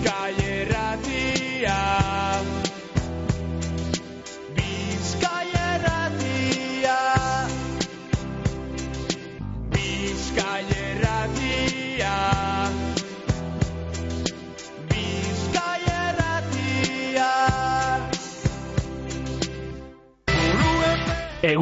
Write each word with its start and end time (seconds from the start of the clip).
Bizkaierratia 0.00 0.59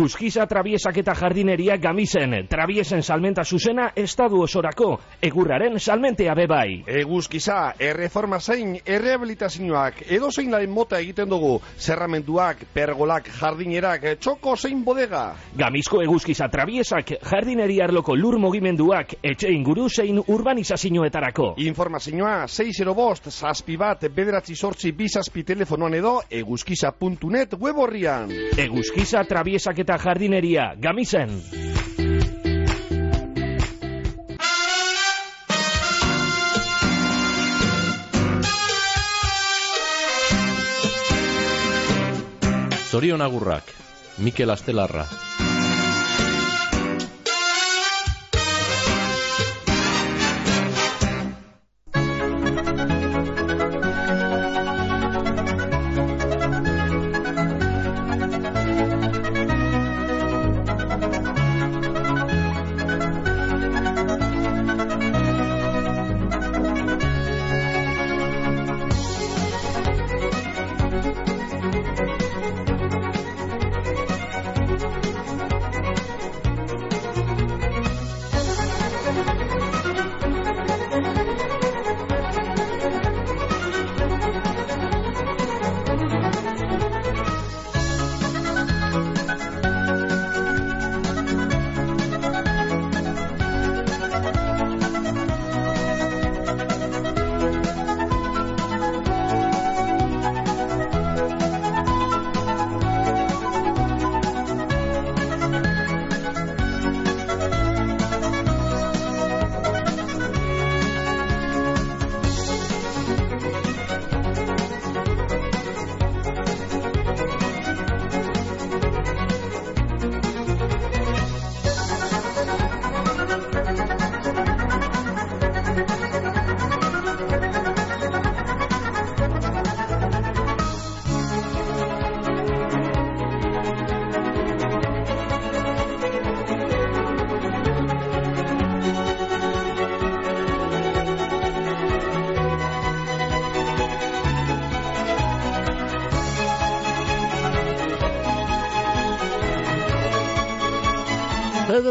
Eguzkiza 0.08 0.46
trabiesak 0.48 0.96
eta 1.02 1.12
jardineria 1.12 1.74
gamisen, 1.76 2.32
trabiesen 2.48 3.02
salmenta 3.02 3.42
zuzena 3.44 3.90
estadu 3.94 4.38
osorako, 4.40 4.94
egurraren 5.20 5.74
salmentea 5.78 6.32
bebai. 6.32 6.78
Eguzkiza, 7.02 7.74
erreforma 7.76 8.38
zein, 8.40 8.78
errehabilitazioak, 8.86 10.00
edo 10.08 10.30
zein 10.32 10.48
laren 10.50 10.72
mota 10.72 10.96
egiten 10.96 11.28
dugu, 11.28 11.58
zerramenduak, 11.76 12.62
pergolak, 12.72 13.28
jardinerak, 13.36 14.06
txoko 14.16 14.54
zein 14.56 14.80
bodega. 14.86 15.34
Gamizko 15.60 16.00
eguzkiza 16.06 16.48
trabiesak, 16.48 17.12
jardineria 17.28 17.84
arloko 17.90 18.16
lur 18.16 18.38
mugimenduak, 18.40 19.12
etxe 19.20 19.52
inguru 19.52 19.90
zein 19.92 20.22
urbanizazioetarako. 20.24 21.50
Informazioa 21.66 22.46
6 22.48 22.96
bost, 22.96 23.28
zazpi 23.28 23.76
bat, 23.76 24.08
bederatzi 24.08 24.56
sortzi 24.56 24.94
bizazpi 24.96 25.44
telefonoan 25.44 26.00
edo 26.00 26.16
eguzkiza.net 26.40 27.60
web 27.60 27.84
horrian. 27.84 28.32
Eguzkiza 28.56 29.26
trabiesak 29.28 29.84
eta 29.84 29.97
jardineria, 29.98 30.74
gamisen. 30.78 31.42
Zorion 42.90 43.20
agurrak, 43.20 43.64
Mikel 44.18 44.50
Astelarra. 44.50 45.04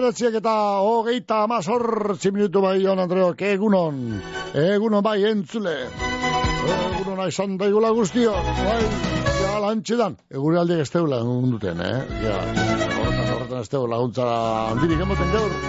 Bederatziak 0.08 0.38
eta 0.40 0.52
hogeita 0.88 1.38
amazortzi 1.44 2.30
minutu 2.32 2.62
bai, 2.64 2.78
Jon 2.80 3.02
Andreok, 3.04 3.42
egunon, 3.44 3.98
egunon 4.56 5.04
bai, 5.04 5.18
entzule. 5.28 5.74
Egunon 6.72 7.20
aizan 7.26 7.58
daigula 7.60 7.90
guztio, 7.92 8.32
bai, 8.32 8.78
ja 9.42 9.58
lantxedan. 9.66 10.16
Egure 10.32 10.62
aldiak 10.62 10.86
ez 10.86 10.94
teula 10.94 11.20
duten, 11.26 11.84
eh? 11.84 12.22
Ja, 12.24 12.38
horretan, 12.40 13.34
horretan 13.34 13.60
ez 13.66 13.68
teula 13.74 13.98
laguntza 13.98 14.30
handirik 14.70 15.04
emoten 15.04 15.36
gaur. 15.36 15.60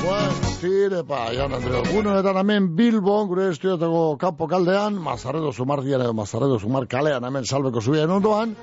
Bueno, 0.00 0.50
tire, 0.64 1.04
pa, 1.06 1.20
Jon 1.38 1.54
Andreok. 1.60 1.94
Unoetan 2.00 2.42
hemen 2.42 2.72
Bilbon, 2.74 3.30
gure 3.30 3.52
estudiatako 3.52 4.16
kapo 4.18 4.50
kaldean, 4.50 4.98
Mazarredo 4.98 5.54
Zumardian 5.54 6.02
edo 6.02 6.18
Mazarredo 6.24 6.58
Zumar 6.58 6.90
kalean, 6.90 7.22
hemen 7.22 7.46
salbeko 7.46 7.86
zubien 7.86 8.10
ondoan, 8.18 8.58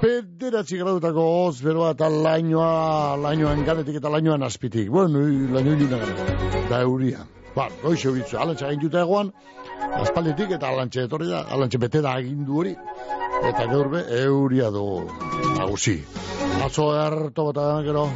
bederatzi 0.00 0.78
gradutako 0.80 1.24
hoz, 1.34 1.60
beroa 1.64 1.92
eta 1.94 2.08
lainoa, 2.10 3.16
lainoan 3.20 3.64
ganetik 3.66 4.00
eta 4.00 4.12
lainoan 4.12 4.42
azpitik. 4.42 4.88
Bueno, 4.90 5.22
laino 5.54 5.76
ganetik. 5.76 6.68
Da 6.70 6.80
euria. 6.86 7.26
Ba, 7.54 7.66
goixe 7.82 8.08
euritzu, 8.08 8.38
alantxe 8.38 8.66
egin 8.68 8.84
dute 8.84 9.00
egoan, 9.02 9.32
aspalditik 10.00 10.54
eta 10.56 10.70
alantxe 10.70 11.06
etorri 11.08 11.30
da, 11.32 11.42
alantxe 11.56 11.80
bete 11.82 12.02
da 12.04 12.14
agindu 12.20 12.60
hori. 12.62 12.76
Eta 13.50 13.66
gaur 13.72 13.90
be, 13.90 14.04
euria 14.22 14.70
du 14.70 14.84
nagusi. 15.58 15.98
Atzo 16.64 16.90
harto 16.94 17.50
bota 17.50 17.70
gero, 17.86 18.06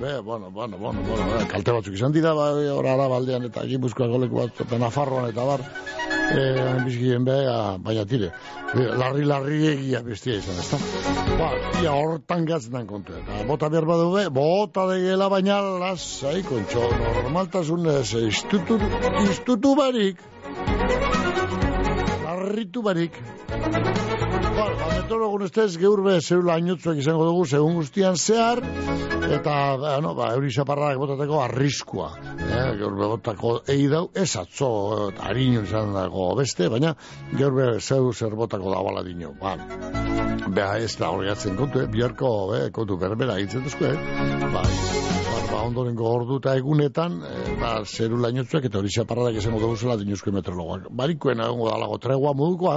be, 0.00 0.18
bueno, 0.20 0.50
bueno, 0.50 0.78
bueno, 0.78 1.00
bueno, 1.02 1.48
kalte 1.48 1.72
batzuk 1.76 1.94
izan 1.94 2.12
dira, 2.12 2.32
ba, 2.34 2.50
ora 2.74 2.94
ara 2.96 3.06
baldean 3.12 3.44
eta 3.48 3.64
gipuzkoa 3.68 4.08
goleku 4.08 4.38
bat, 4.40 4.62
eta 4.64 4.78
Nafarroan 4.80 5.28
eta 5.28 5.44
bar, 5.44 5.64
eh, 6.34 6.78
bizkien 6.86 7.26
be, 7.28 7.36
a, 7.50 7.76
baina 7.84 8.06
tire, 8.08 8.30
larri 9.02 9.26
larri 9.28 9.60
egia 9.74 10.00
bestia 10.06 10.38
izan, 10.40 10.58
ezta? 10.64 10.80
Ba, 11.40 11.50
ia 11.82 11.92
hortan 11.92 12.46
gatzen 12.48 12.88
kontu, 12.88 13.16
eta 13.20 13.44
bota 13.50 13.68
behar 13.72 13.88
badu 13.90 14.08
be, 14.16 14.24
bota 14.40 14.86
degela 14.92 15.28
baina 15.32 15.60
lasai, 15.84 16.40
kontxo, 16.48 16.88
normaltasun 17.20 17.92
ez, 17.98 18.08
istutu, 18.24 18.80
istutu 19.28 19.76
barik, 19.78 20.24
larritu 22.24 22.82
barik, 22.88 23.20
Ba, 23.50 23.68
ba, 23.68 24.19
meteorologun 25.10 25.42
ustez 25.42 25.72
geur 25.74 26.00
be 26.06 26.12
zeula 26.22 26.54
ainutzuak 26.54 27.00
izango 27.02 27.24
dugu 27.26 27.46
segun 27.50 27.74
guztian 27.80 28.14
zehar 28.14 28.60
eta 29.26 29.54
bueno, 29.82 30.12
ba 30.14 30.28
euri 30.36 30.52
zaparrak 30.54 31.00
botateko 31.02 31.40
arriskua, 31.42 32.12
eh, 32.38 32.76
geur 32.78 32.94
be 32.94 33.08
botako 33.10 33.56
ei 33.74 33.88
dau 33.90 34.04
ez 34.14 34.30
atzo 34.38 34.70
arinu 35.18 35.64
izan 35.66 35.90
dago 35.98 36.28
beste, 36.38 36.70
baina 36.70 36.94
geur 37.34 37.58
be 37.58 37.66
zeu 37.80 38.12
zer 38.12 38.38
botako 38.38 38.70
da 38.70 38.84
bala 38.86 39.02
dino. 39.02 39.34
Ba, 39.40 39.56
beha 40.46 40.78
ez 40.78 40.94
da 40.94 41.10
horregatzen 41.10 41.58
kontu, 41.58 41.82
eh, 41.82 41.90
biharko 41.90 42.30
eh, 42.54 42.70
kontu 42.70 42.96
berbera 42.96 43.40
egiten 43.42 43.66
duzko, 43.66 43.90
eh? 43.90 43.98
Ba, 44.46 44.62
ba, 44.62 44.62
ba, 45.50 45.62
ondorengo 45.66 46.06
ordu 46.06 46.38
eta 46.40 46.54
egunetan, 46.58 47.18
eh, 47.26 47.54
ba, 47.60 47.72
zeru 47.84 48.18
lainotzuak 48.22 48.66
eta 48.70 48.78
hori 48.78 48.94
zaparrak 48.94 49.38
izango 49.42 49.60
dugu 49.62 49.76
zela 49.76 49.96
dinuzko 50.00 50.32
meteorologoak. 50.38 50.88
Barikoen 51.02 51.42
egongo 51.44 51.70
dalago 51.70 51.98
tregua 51.98 52.32
modukoa, 52.38 52.76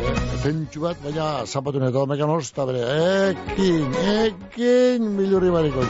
eh, 0.00 0.14
pentsu 0.42 0.80
bat, 0.84 1.00
baina 1.04 1.28
zapatu 1.58 1.80
neto 1.82 2.06
mekan 2.06 2.30
horsta 2.30 2.64
bere, 2.68 2.82
ekin, 3.30 3.94
ekin, 4.22 5.08
milurri 5.18 5.50
bariko 5.50 5.82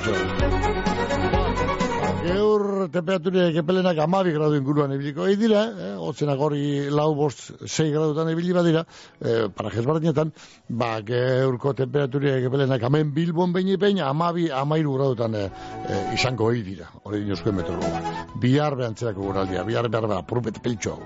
Geur 2.28 2.88
temperaturek 2.92 3.56
epelenak 3.60 4.00
amabi 4.04 4.32
gradu 4.32 4.56
inguruan 4.56 4.92
ibiliko 4.92 5.26
dira, 5.40 5.62
eh? 5.84 5.92
otzenak 6.08 6.40
hori 6.40 6.88
lau 6.90 7.14
bost 7.16 7.52
sei 7.66 7.90
gradutan 7.92 8.32
ibili 8.32 8.52
badira, 8.56 8.84
eh, 9.20 9.48
para 9.54 9.70
jesbardinetan, 9.70 10.32
ba, 10.68 10.90
geurko 11.02 11.74
temperaturek 11.74 12.48
epelenak 12.48 12.82
amen 12.82 13.12
bilbon 13.14 13.52
behin 13.52 13.74
ipein, 13.76 14.00
amabi, 14.00 14.48
amairu 14.50 14.96
gradutan 14.96 15.34
eh, 15.34 15.46
eh, 15.88 16.02
izango 16.16 16.50
egin 16.52 16.68
dira, 16.72 16.90
hori 17.04 17.24
dinozkoen 17.24 17.60
meteorologa. 17.60 18.26
bihar 18.40 18.76
behantzerako 18.76 19.30
guraldia, 19.30 19.64
bihar 19.64 19.88
behar 19.88 20.08
behar, 20.08 20.26
purupet 20.26 20.62
peltxo. 20.62 20.98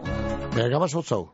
Beha 0.54 0.68
gabaz 0.68 0.94
hotzau. 0.94 1.24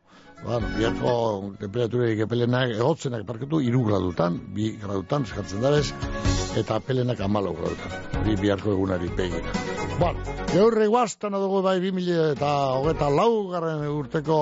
Bueno, 0.44 0.68
biharko 0.76 1.12
temperaturik 1.58 2.20
epelenak 2.24 2.70
egotzenak 2.76 3.24
parketu 3.26 3.60
iru 3.64 3.82
gradutan, 3.88 4.38
bi 4.54 4.70
gradutan, 4.78 5.26
eskatzen 5.26 5.64
dabez, 5.64 5.88
eta 6.56 6.78
pelenak 6.80 7.20
amalo 7.20 7.52
gradutan. 7.58 7.96
Hori 8.20 8.36
biharko 8.40 8.72
egunari 8.76 9.10
begira. 9.18 9.52
Bueno, 9.98 10.22
gaur 10.52 10.78
eguaztan 10.82 11.34
adugu 11.34 11.62
bai 11.66 11.78
2000 11.82 12.32
eta 12.36 12.52
hogeta 12.78 13.10
laugarren 13.10 13.82
urteko 13.90 14.38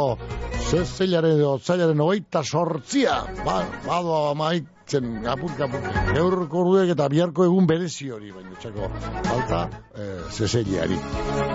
zezailaren 0.66 1.38
edo 1.38 1.54
otzailaren 1.56 2.00
hogeita 2.04 2.42
sortzia. 2.44 3.22
Ba, 3.46 3.62
bado 3.86 4.18
amaitzen 4.34 5.24
apurka 5.32 5.64
apurka. 5.70 6.04
Gaur 6.12 6.38
orduek 6.44 6.92
eta 6.96 7.08
biharko 7.08 7.48
egun 7.48 7.70
berezi 7.70 8.10
hori, 8.12 8.34
baina 8.36 8.60
txako 8.60 8.90
falta 9.30 9.62
e, 9.94 10.10
zezailiari. 10.30 11.00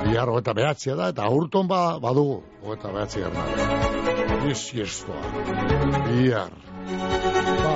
Bihar 0.07 0.33
hogeta 0.33 0.57
behatzia 0.57 0.97
da, 0.97 1.11
eta 1.13 1.29
aurton 1.29 1.69
ba, 1.69 1.83
badugu 2.01 2.41
hogeta 2.65 2.95
behatzia 2.97 3.29
gara. 3.29 4.20
Bisiestoa. 4.41 5.21
Bihar. 6.09 6.51
Ba, 7.63 7.73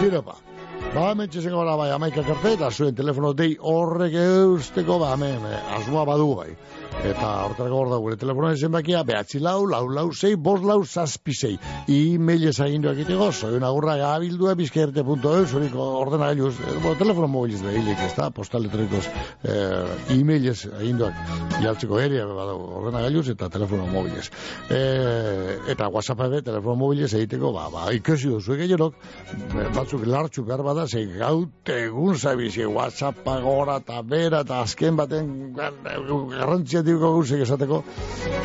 tira 0.00 0.22
ba. 0.22 0.36
Ba, 0.94 1.14
mentxe 1.14 1.42
gara 1.44 1.76
bai, 1.76 1.90
amaikak 1.92 2.30
arte, 2.32 2.54
eta 2.56 2.70
zuen 2.70 2.94
telefono 2.96 3.34
dei 3.36 3.56
horrek 3.60 4.14
eusteko, 4.22 4.98
ba, 5.02 5.12
hemen, 5.12 5.44
eh, 5.50 5.60
asmoa 5.76 6.04
badu 6.08 6.30
bai. 6.38 6.48
Eta 6.98 7.28
hortarako 7.46 7.76
hor 7.78 7.90
da 7.92 7.98
gure 8.02 8.16
telefonoa 8.18 8.56
zenbakia, 8.56 9.04
behatzi 9.06 9.38
lau, 9.38 9.62
lau, 9.70 9.84
lau, 9.86 10.08
zei, 10.12 10.32
bos 10.34 10.58
lau, 10.66 10.80
zazpi 10.84 11.34
zei. 11.34 11.52
E-mail 11.94 12.48
ez 12.50 12.56
aginduak 12.64 12.98
itego, 13.04 13.28
soy 13.32 13.54
una 13.54 13.70
gurra 13.70 13.94
gabildua, 14.00 14.56
bizkerte.eus, 14.58 15.52
horik 15.54 15.76
ordena 15.78 16.32
gailuz, 16.32 16.56
eh, 16.58 16.74
bueno, 16.82 16.96
telefono 16.98 17.28
mobiliz 17.30 17.60
da, 17.62 17.70
hilik, 17.70 18.02
ez 18.02 18.14
da, 18.16 18.30
postal 18.34 18.64
elektronikoz, 18.64 19.04
eh, 19.44 20.16
e-mail 20.16 20.48
ez 20.50 20.58
aginduak, 20.66 21.20
jaltzeko 21.62 22.00
ere, 22.02 22.24
ordena 22.24 23.04
gailuz, 23.06 23.28
eta 23.30 23.48
telefono 23.48 23.86
mobiliz. 23.92 24.26
Eh, 24.68 25.54
eta 25.70 25.88
WhatsApp 25.94 26.24
ere, 26.26 26.42
telefono 26.42 26.74
mobiliz 26.82 27.12
egiteko, 27.14 27.52
ba, 27.54 27.68
ba, 27.70 27.86
ikasi 27.94 28.32
duzu 28.34 28.56
egeierok, 28.58 28.98
batzuk 29.76 30.02
lartxu 30.06 30.42
behar 30.50 30.66
bada, 30.66 30.88
ze 30.88 31.06
gaute 31.14 31.78
egun 31.86 32.18
zabizi, 32.18 32.66
WhatsAppa 32.66 33.38
gora, 33.46 33.78
eta 33.84 34.02
bera, 34.02 34.42
eta 34.42 34.62
azken 34.66 34.98
baten 34.98 35.32
garrantzia 35.54 36.77
diko 36.86 37.12
gauzek 37.16 37.42
esateko, 37.44 37.82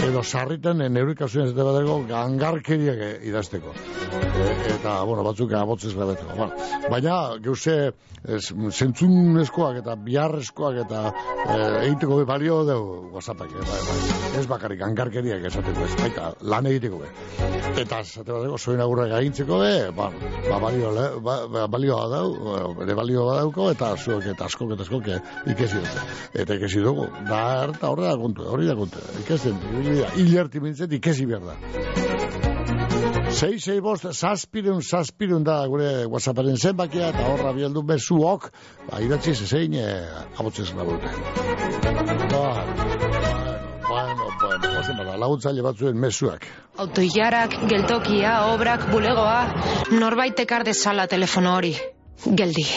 edo 0.08 0.24
sarriten 0.24 0.84
neuri 0.94 1.16
kasuen 1.20 1.48
ez 1.48 1.54
bateko 1.58 2.00
gangarkeriak 2.10 3.04
e- 3.08 3.14
idazteko. 3.30 3.74
E, 4.14 4.48
eta, 4.76 5.04
bueno, 5.08 5.24
batzuk 5.26 5.54
abotzez 5.58 5.94
grabeteko. 5.96 6.36
Bueno, 6.38 6.54
baina, 6.92 7.16
gauze, 7.44 7.78
zentzunezkoak 8.24 9.82
eta 9.82 9.96
biharrezkoak 10.00 10.78
eta 10.86 11.02
e, 11.12 11.58
egiteko 11.90 12.22
be 12.22 12.28
balio 12.30 12.62
dugu 12.68 13.10
whatsappak. 13.16 13.52
E, 13.52 13.66
ba, 13.68 13.80
ba, 13.88 13.98
ez 14.40 14.46
bakarrik 14.48 14.80
gangarkeriak 14.84 15.48
esateko, 15.52 15.88
ez 15.88 15.98
baita 16.00 16.32
lan 16.42 16.70
egiteko 16.72 17.02
be. 17.04 17.12
Eta, 17.84 18.00
esate 18.00 18.32
bateko, 18.32 18.58
soin 18.58 18.82
agurrak 18.84 19.12
gaintzeko 19.14 19.60
be, 19.64 19.74
ba, 19.98 20.10
ba, 20.50 20.60
balio, 20.64 20.94
le, 20.96 21.08
ba, 21.26 21.38
ba, 21.52 21.68
balio 21.68 22.00
badau, 22.00 22.78
ere 22.86 22.98
balio 22.98 23.28
badauko, 23.30 23.70
eta 23.74 23.94
zuek 23.98 24.30
eta 24.34 24.48
askok 24.50 24.76
eta 24.76 24.88
askok 24.88 25.12
ikesi 25.52 25.82
dute. 25.82 26.08
Eta 26.44 26.58
ikesi 26.60 26.84
dugu, 26.86 27.08
da, 27.28 27.44
eta 27.70 27.92
horre 27.92 28.10
da 28.24 28.28
kontu, 28.28 28.44
hori 28.50 28.68
da 28.68 28.76
kontu. 28.76 29.00
Ikasten, 29.24 29.60
hilerti 30.16 30.60
mintzet 30.60 30.92
ikesi 30.94 31.26
behar 31.26 31.42
da. 31.42 31.56
Sei, 33.34 33.58
sei, 33.60 33.80
bost, 33.82 34.06
zazpirun, 34.14 34.82
zazpirun 34.82 35.44
da 35.44 35.66
gure 35.68 36.06
whatsapparen 36.06 36.58
zenbakia, 36.58 37.10
eta 37.10 37.26
horra 37.32 37.54
bialdu 37.54 37.82
bezuok, 37.84 38.50
ba, 38.90 39.02
idatzi 39.02 39.34
zezein, 39.34 39.74
e, 39.74 39.88
abotzez 40.38 40.70
labute. 40.78 41.10
Ba, 42.30 42.44
bueno, 43.90 44.30
bueno, 44.40 44.60
bueno, 44.62 44.98
bada, 45.00 45.18
laguntzaile 45.18 45.66
batzuen 45.66 45.98
mezuak. 46.00 46.46
Autoilarak, 46.78 47.58
geltokia, 47.72 48.36
obrak, 48.54 48.86
bulegoa, 48.94 49.40
norbait 49.98 50.46
ekar 50.46 50.66
dezala 50.68 51.08
telefono 51.10 51.58
hori. 51.58 51.74
Geldi, 52.24 52.68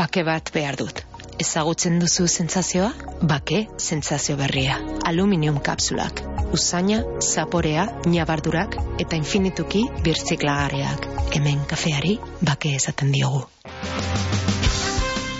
bake 0.00 0.24
bat 0.24 0.50
behar 0.54 0.80
dut. 0.80 1.04
Ezagutzen 1.42 1.98
duzu 1.98 2.26
sentsazioa? 2.30 2.92
Bake, 3.30 3.64
sentsazio 3.78 4.36
berria. 4.38 4.76
Aluminium 5.10 5.58
kapsulak. 5.68 6.22
Usaina, 6.54 7.00
zaporea, 7.20 7.88
nabardurak 8.06 8.78
eta 9.02 9.18
infinituki 9.18 9.82
birtziklagareak. 10.06 11.10
Hemen 11.34 11.66
kafeari 11.74 12.18
bake 12.52 12.76
esaten 12.78 13.10
diogu. 13.16 13.42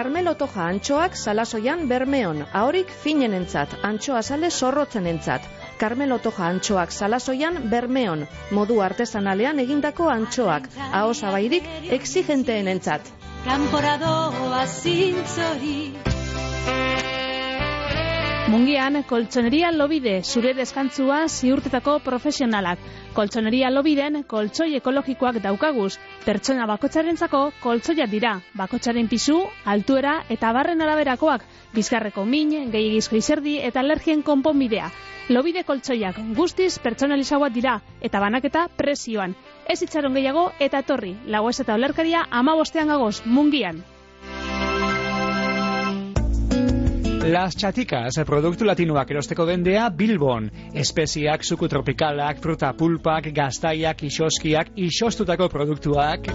Carmelo 0.00 0.32
Toja 0.34 0.62
antxoak 0.72 1.16
salasoian 1.20 1.82
bermeon, 1.88 2.38
ahorik 2.56 2.92
finen 3.02 3.34
entzat, 3.36 3.74
antxoa 3.84 4.22
sale 4.22 4.48
zorrotzen 4.50 5.08
entzat. 5.10 5.44
Carmelo 5.82 6.16
Toja 6.26 6.46
antxoak 6.54 6.94
salasoian 6.98 7.58
bermeon, 7.74 8.24
modu 8.58 8.80
artesanalean 8.80 9.60
egindako 9.66 10.08
antxoak, 10.08 10.70
aho 10.90 11.12
zabairik 11.12 11.68
exigenteen 11.98 12.72
entzat. 12.72 13.12
Kanporadoa 13.44 14.64
zintzori 14.66 15.76
Mungian, 18.50 18.96
koltsoneria 19.06 19.68
lobide, 19.70 20.12
zure 20.26 20.50
deskantzua 20.58 21.18
ziurtetako 21.28 21.92
profesionalak. 22.02 22.80
Koltsoneria 23.14 23.68
lobiden, 23.70 24.24
koltsoi 24.32 24.74
ekologikoak 24.78 25.38
daukaguz. 25.44 25.92
Pertsona 26.24 26.66
bakotxarentzako 26.66 27.42
koltsoia 27.62 28.08
dira. 28.10 28.32
Bakotxaren 28.58 29.06
pisu, 29.12 29.36
altuera 29.74 30.16
eta 30.36 30.50
barren 30.56 30.82
araberakoak. 30.82 31.44
Bizkarreko 31.76 32.26
min, 32.32 32.56
gehiagizko 32.74 33.20
izerdi 33.20 33.54
eta 33.70 33.84
alergien 33.86 34.26
konponbidea. 34.26 34.90
Lobide 35.30 35.62
koltsoiak 35.70 36.18
guztiz 36.34 36.72
pertsonalizagoak 36.82 37.54
dira 37.54 37.78
eta 38.02 38.18
banaketa 38.26 38.66
presioan. 38.82 39.38
Ez 39.68 39.78
itxaron 39.86 40.18
gehiago 40.18 40.48
eta 40.58 40.82
torri. 40.82 41.14
Lagoez 41.30 41.60
eta 41.62 41.78
olerkaria 41.78 42.26
ama 42.42 42.58
bostean 42.58 42.90
gagoz, 42.90 43.20
mungian. 43.26 43.84
Las 47.22 47.54
Chaticas, 47.54 48.16
produktu 48.24 48.64
latinoak 48.64 49.10
erosteko 49.12 49.44
dendea 49.44 49.90
Bilbon. 49.92 50.46
Espeziak, 50.72 51.44
suku 51.44 51.68
tropikalak, 51.68 52.40
fruta 52.40 52.72
pulpak, 52.72 53.28
gaztaiak, 53.36 54.00
isoskiak, 54.08 54.72
isostutako 54.76 55.50
produktuak. 55.52 56.32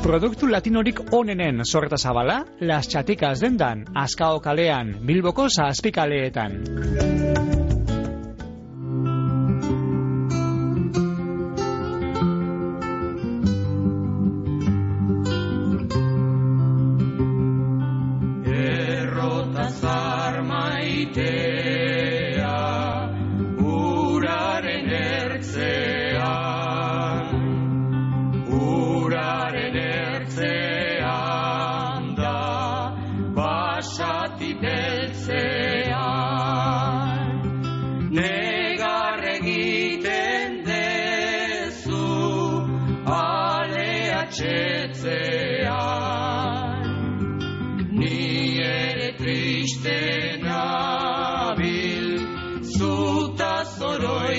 Produktu 0.00 0.46
latinorik 0.46 1.02
onenen 1.12 1.64
sorreta 1.64 1.98
zabala, 1.98 2.44
Las 2.60 2.88
Chaticas 2.88 3.40
dendan, 3.40 3.84
Azkao 3.94 4.38
kalean, 4.40 4.94
Bilboko 5.02 5.48
zazpikaleetan. 5.50 7.69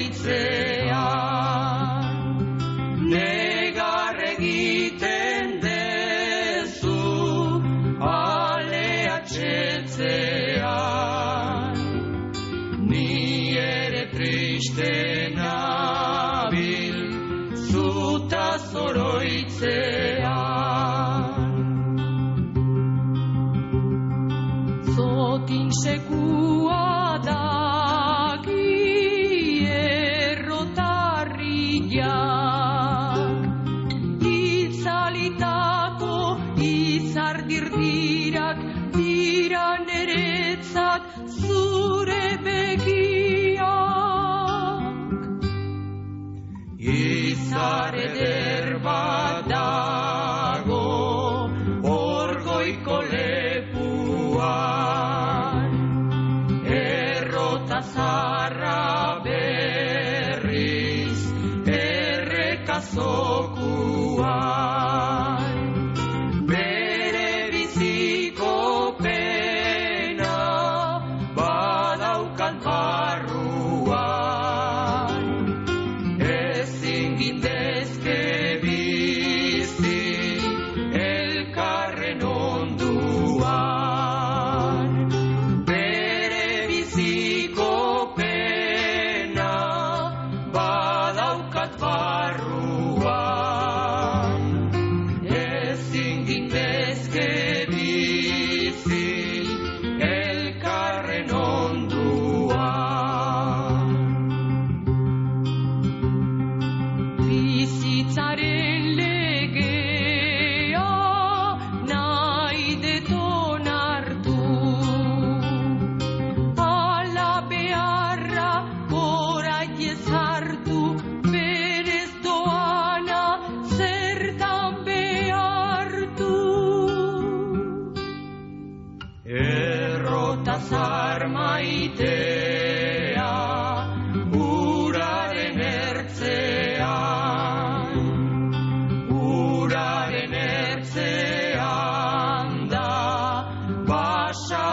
reaches. 0.02 0.71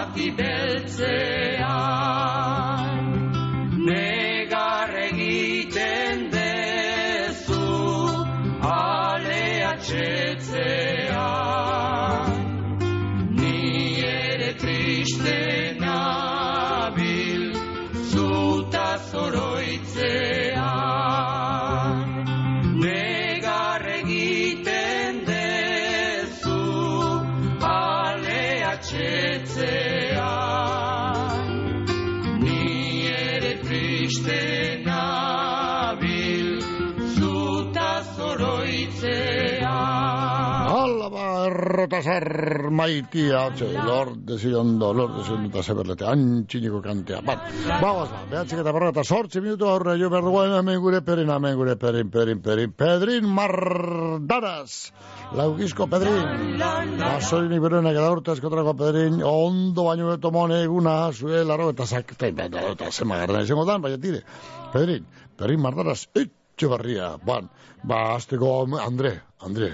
Rocky 0.09 0.31
Bear. 0.31 0.48
Errotasar 41.89 42.69
maitia, 42.71 43.49
txe, 43.57 43.69
lorde 43.85 44.37
ziondo, 44.39 44.93
lorde 44.93 45.25
ziondo 45.25 45.49
eta 45.49 45.63
zeberlete, 45.63 46.05
antxiniko 46.05 46.83
kantea. 46.85 47.21
Bat, 47.25 47.47
bagoaz 47.81 48.11
ba, 48.11 48.21
behatzik 48.31 48.61
eta 48.61 48.73
barra 48.73 48.91
eta 48.93 49.05
sortzi 49.05 49.41
minutu 49.41 49.67
aurre 49.67 49.97
jo 49.99 50.11
behar 50.11 50.25
dugu 50.25 50.43
hemen 50.45 50.81
gure 50.81 51.01
perin, 51.03 51.31
hemen 51.31 51.57
gure 51.57 51.77
perin, 51.77 52.11
perin, 52.11 52.43
perin, 52.43 52.73
pedrin 52.73 53.29
mardaraz. 53.29 54.93
Laugizko 55.33 55.89
pedrin, 55.89 56.59
basoin 57.01 57.53
iberenak 57.53 57.97
eta 57.97 58.11
urte 58.13 58.37
eskotrako 58.37 58.75
pedrin, 58.77 59.23
ondo 59.25 59.89
baino 59.89 60.11
beto 60.13 60.31
mone 60.31 60.63
eguna, 60.65 61.13
zue 61.13 61.45
laro 61.45 61.71
eta 61.73 61.87
zak, 61.87 62.17
eta, 62.21 62.91
zema 62.93 63.23
garrana 63.23 63.47
izango 63.49 63.65
dan, 63.65 63.81
baina 63.83 64.01
tire. 64.01 64.25
Pedrin, 64.75 65.09
pedrin 65.37 65.65
mardaraz, 65.65 66.03
etxe 66.15 66.69
barria, 66.69 67.15
ban, 67.25 67.49
ba, 67.83 68.15
azteko 68.17 68.67
Andre, 68.81 69.21
Andre, 69.41 69.73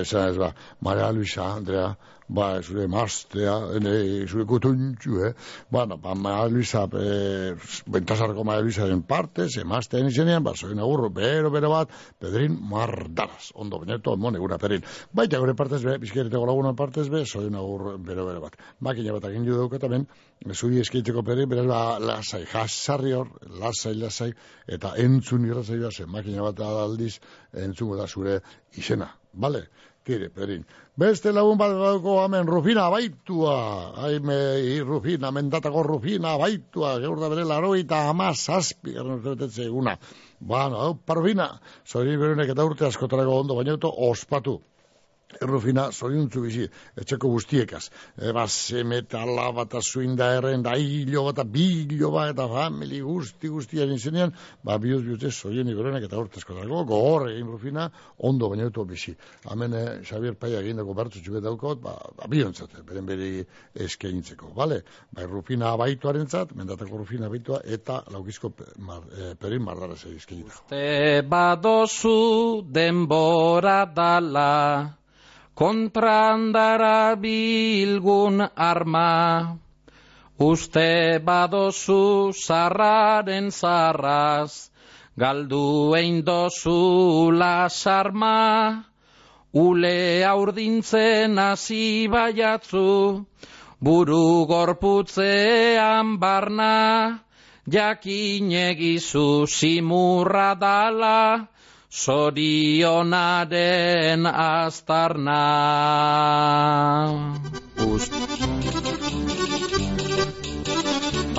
esan 0.00 0.28
ez 0.32 0.38
ba, 0.38 0.52
Maria 0.80 1.10
Luisa, 1.12 1.44
Andrea, 1.54 1.94
ba, 2.28 2.60
zure 2.62 2.86
mastea, 2.88 3.54
ene, 3.78 4.26
zure 4.28 4.44
kutuntxu, 4.48 5.24
eh, 5.24 5.32
bueno, 5.70 5.96
ba, 5.96 6.14
Maria 6.14 6.48
Luisa, 6.48 6.84
eh, 6.92 7.54
bentasarko 7.86 8.44
Maria 8.44 8.62
Luisaren 8.62 9.02
partez, 9.02 9.56
emaztean 9.62 10.10
izenean, 10.10 10.44
ba, 10.44 10.54
soin 10.54 10.78
agurro, 10.78 11.08
bero, 11.10 11.50
bero 11.50 11.70
bat, 11.72 11.90
Pedrin 12.20 12.58
Mardaraz, 12.70 13.50
ondo 13.54 13.80
beneto, 13.80 14.16
mon, 14.16 14.36
egura 14.36 14.58
Pedrin, 14.58 14.84
baita 15.12 15.40
gure 15.40 15.54
partez 15.56 15.82
be, 15.84 15.96
bizkereteko 16.04 16.44
lagunan 16.46 16.76
partez 16.76 17.08
be, 17.08 17.24
soin 17.26 17.54
agurro, 17.54 17.96
bero, 17.98 18.26
bero 18.28 18.44
bat, 18.44 18.60
makina 18.80 19.16
bat 19.16 19.30
egin 19.30 19.48
judu 19.48 19.64
daukatamen, 19.64 20.06
zuri 20.52 20.82
eskeitzeko 20.84 21.24
Pedrin, 21.24 21.48
beraz, 21.48 21.66
ba, 21.66 21.82
lasai, 21.98 22.44
jasarri 22.52 23.16
hor, 23.16 23.32
lasai, 23.62 23.94
lasai, 23.96 24.32
eta 24.68 24.92
entzun 25.00 25.48
irrazaioa 25.48 25.90
zen, 25.90 26.12
makina 26.12 26.44
bat 26.44 26.60
aldiz, 26.60 27.16
entzungo 27.56 27.96
da 27.96 28.06
zure 28.06 28.40
izena, 28.76 29.14
bale? 29.32 29.68
Tire, 30.08 30.30
Pedrin. 30.32 30.62
Beste 30.96 31.34
lagun 31.36 31.58
bat 31.60 31.74
dauko 31.76 32.14
hemen 32.22 32.48
Rufina 32.48 32.86
baitua. 32.88 33.56
Haime, 34.04 34.38
Rufina, 34.88 35.28
mendatako 35.36 35.82
Rufina 35.84 36.32
baitua. 36.40 36.94
Gaur 37.02 37.20
da 37.20 37.28
bere 37.28 37.44
laroita 37.44 37.98
ama 38.08 38.30
zazpi. 38.32 38.94
Garren 38.96 39.20
betetze 39.26 39.66
eguna. 39.66 39.98
Bueno, 40.40 40.80
hau, 40.80 40.96
Rufina. 41.18 41.50
Zori 41.84 42.16
berunek 42.16 42.54
eta 42.54 42.64
urte 42.64 42.88
askotarako 42.88 43.36
ondo, 43.42 43.58
baina 43.60 43.76
auto 43.76 43.92
ospatu. 44.08 44.56
Rufina, 45.28 45.90
zoriontzu 45.92 46.40
bizi, 46.40 46.62
etxeko 46.96 47.28
guztiekaz. 47.28 47.82
Eba, 48.30 48.46
seme 48.48 49.02
eta 49.02 49.20
alaba 49.26 49.66
eta 49.66 49.82
zuinda 49.84 50.30
erren, 50.38 50.62
da 50.64 50.72
hilo 50.80 51.26
bat, 51.26 51.42
bilo 51.52 52.10
bat, 52.14 52.30
eta 52.32 52.46
famili 52.48 53.02
guzti 53.04 53.50
guztiaren 53.52 53.92
izenean, 53.94 54.32
ba, 54.64 54.78
bihuz 54.80 55.02
bihutez, 55.04 55.34
zorien 55.36 55.68
iberenak 55.68 56.06
eta 56.08 56.16
urtezko 56.18 56.56
dago, 56.56 56.80
gogor 56.88 57.28
egin 57.28 57.50
Rufina, 57.52 57.90
ondo 58.24 58.48
baina 58.48 58.64
auto 58.64 58.86
bizi. 58.88 59.12
Hemen, 59.44 59.74
eh, 59.76 59.86
Xavier 60.08 60.38
Paia 60.40 60.62
egindako 60.64 60.96
bertu 60.96 61.20
txubet 61.20 61.44
daukot, 61.44 61.82
ba, 61.84 61.92
ba 62.16 62.28
biontzat, 62.32 62.80
beren 62.88 63.06
beri 63.06 63.44
eskaintzeko, 63.84 64.54
bale? 64.56 64.80
Ba, 65.12 65.28
Rufina 65.28 65.74
abaituaren 65.76 66.26
zat, 66.26 66.54
mendatako 66.56 67.02
Rufina 67.02 67.28
abaitua, 67.28 67.60
eta 67.66 68.00
laukizko 68.14 68.54
mar, 68.80 69.04
eh, 69.12 69.34
perin 69.36 69.62
mardara 69.62 69.96
zer 69.96 70.16
eskainitako. 70.16 70.70
Te 70.72 71.20
badozu 71.20 72.62
denbora 72.72 73.82
dala, 73.92 74.48
kontrandara 75.58 77.18
bilgun 77.18 78.46
arma. 78.54 79.58
Uste 80.38 81.18
badozu 81.18 82.30
zarraren 82.30 83.50
zarraz, 83.50 84.70
galdu 85.18 85.90
dozu 86.22 87.32
lasarma. 87.34 88.84
Ule 89.52 90.22
aurdintzen 90.24 91.38
hasi 91.38 92.06
baiatzu, 92.06 93.26
buru 93.82 94.46
gorputzean 94.46 96.18
barna, 96.20 97.18
jakin 97.66 98.52
egizu 98.52 99.46
simurra 99.48 100.54
dala, 100.54 101.48
zorionaren 101.90 103.06
aztarna. 104.26 105.42
Ust. 107.86 108.12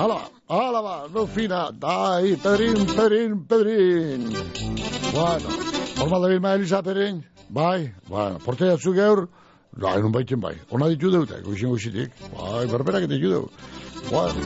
Hala, 0.00 0.20
hala 0.48 0.82
ba, 0.82 1.08
no 1.14 1.26
fina, 1.26 1.70
dai, 1.72 2.36
pedrin, 2.42 2.86
pedrin, 2.96 3.46
pedrin. 3.46 4.22
Bueno, 5.12 5.48
formal 5.98 6.22
dabil 6.22 6.40
ma 6.40 6.54
Elisa 6.54 6.82
pedrin, 6.82 7.24
bai, 7.48 7.92
bueno, 8.08 8.38
porte 8.44 8.64
jatzu 8.70 8.94
geur, 8.96 9.28
bai, 9.76 10.00
nun 10.00 10.12
baiten 10.12 10.40
bai, 10.40 10.54
ona 10.70 10.88
ditu 10.88 11.10
deute, 11.12 11.42
goxin 11.44 11.68
goxitik, 11.74 12.10
bai, 12.32 12.66
berberak 12.72 13.04
ditu 13.12 13.28
deu. 13.34 13.44
Bueno, 14.08 14.40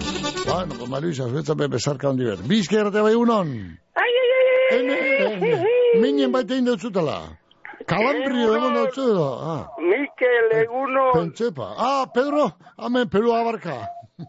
bueno, 0.44 0.74
pues 0.78 0.90
Marisa, 0.90 1.28
zuetzan 1.30 1.56
be 1.56 1.68
besarka 1.68 2.08
handi 2.10 2.24
ber. 2.24 2.38
Bizke 2.48 2.76
errate 2.82 3.00
bai 3.06 3.14
unon? 3.14 3.54
Ai, 3.94 4.10
ai, 4.22 4.30
ai, 4.40 4.46
ai, 4.50 4.80
Ene, 4.80 4.96
ene, 5.30 5.73
minen 6.00 6.32
baitein 6.32 6.64
deutzutela. 6.66 7.18
Kalambrio 7.86 8.54
egon 8.56 8.74
deutzutela. 8.74 9.28
Ah, 9.52 9.62
Mikel 9.80 10.50
Eguno, 10.62 11.12
pentsepa. 11.12 11.74
Ah, 11.78 12.04
Pedro, 12.14 12.50
hemen 12.78 13.08
Peru 13.08 13.32
abarka. 13.34 13.76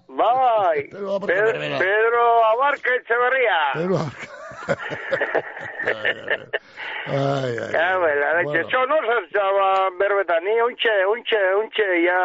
bai, 0.09 0.87
Pedro 0.91 1.15
Abarca 1.15 1.27
Pedro, 1.33 1.53
Berbera. 1.53 1.77
Pedro 1.79 2.23
Abarca 2.51 2.89
Etxeberria. 2.99 3.59
Peru 3.73 3.95
abarka. 3.95 4.27
Ai, 7.07 7.15
ai, 7.15 7.57
ai. 7.59 7.71
Ja, 7.71 7.97
bela, 7.99 8.29
Bueno. 8.43 8.59
Eso 8.67 8.85
no 8.87 8.95
zartzaba 9.05 9.89
berbeta, 9.99 10.39
ni 10.41 10.59
untxe, 10.61 10.89
untxe, 11.05 11.37
untxe, 11.61 11.85
ja, 12.03 12.19